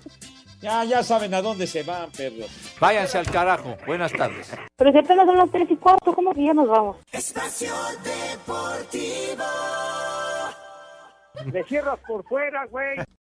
Ya, 0.65 0.83
ya 0.83 1.03
saben 1.03 1.35
a 1.35 1.43
dónde 1.43 1.67
se 1.67 1.83
van, 1.83 2.11
perros. 2.11 2.49
Váyanse 2.81 3.19
al 3.19 3.31
carajo. 3.31 3.77
Buenas 3.87 4.11
tardes. 4.13 4.51
Pero 4.77 4.93
si 4.93 4.97
apenas 4.97 5.27
son 5.27 5.37
las 5.37 5.51
tres 5.51 5.71
y 5.71 5.77
cuarto, 5.77 6.15
¿cómo 6.15 6.33
que 6.33 6.43
ya 6.43 6.55
nos 6.55 6.67
vamos? 6.67 6.97
Espacio 7.13 7.75
Deportivo. 8.03 9.45
Me 11.53 11.63
cierras 11.65 11.99
por 12.07 12.25
fuera, 12.25 12.65
güey. 12.71 12.97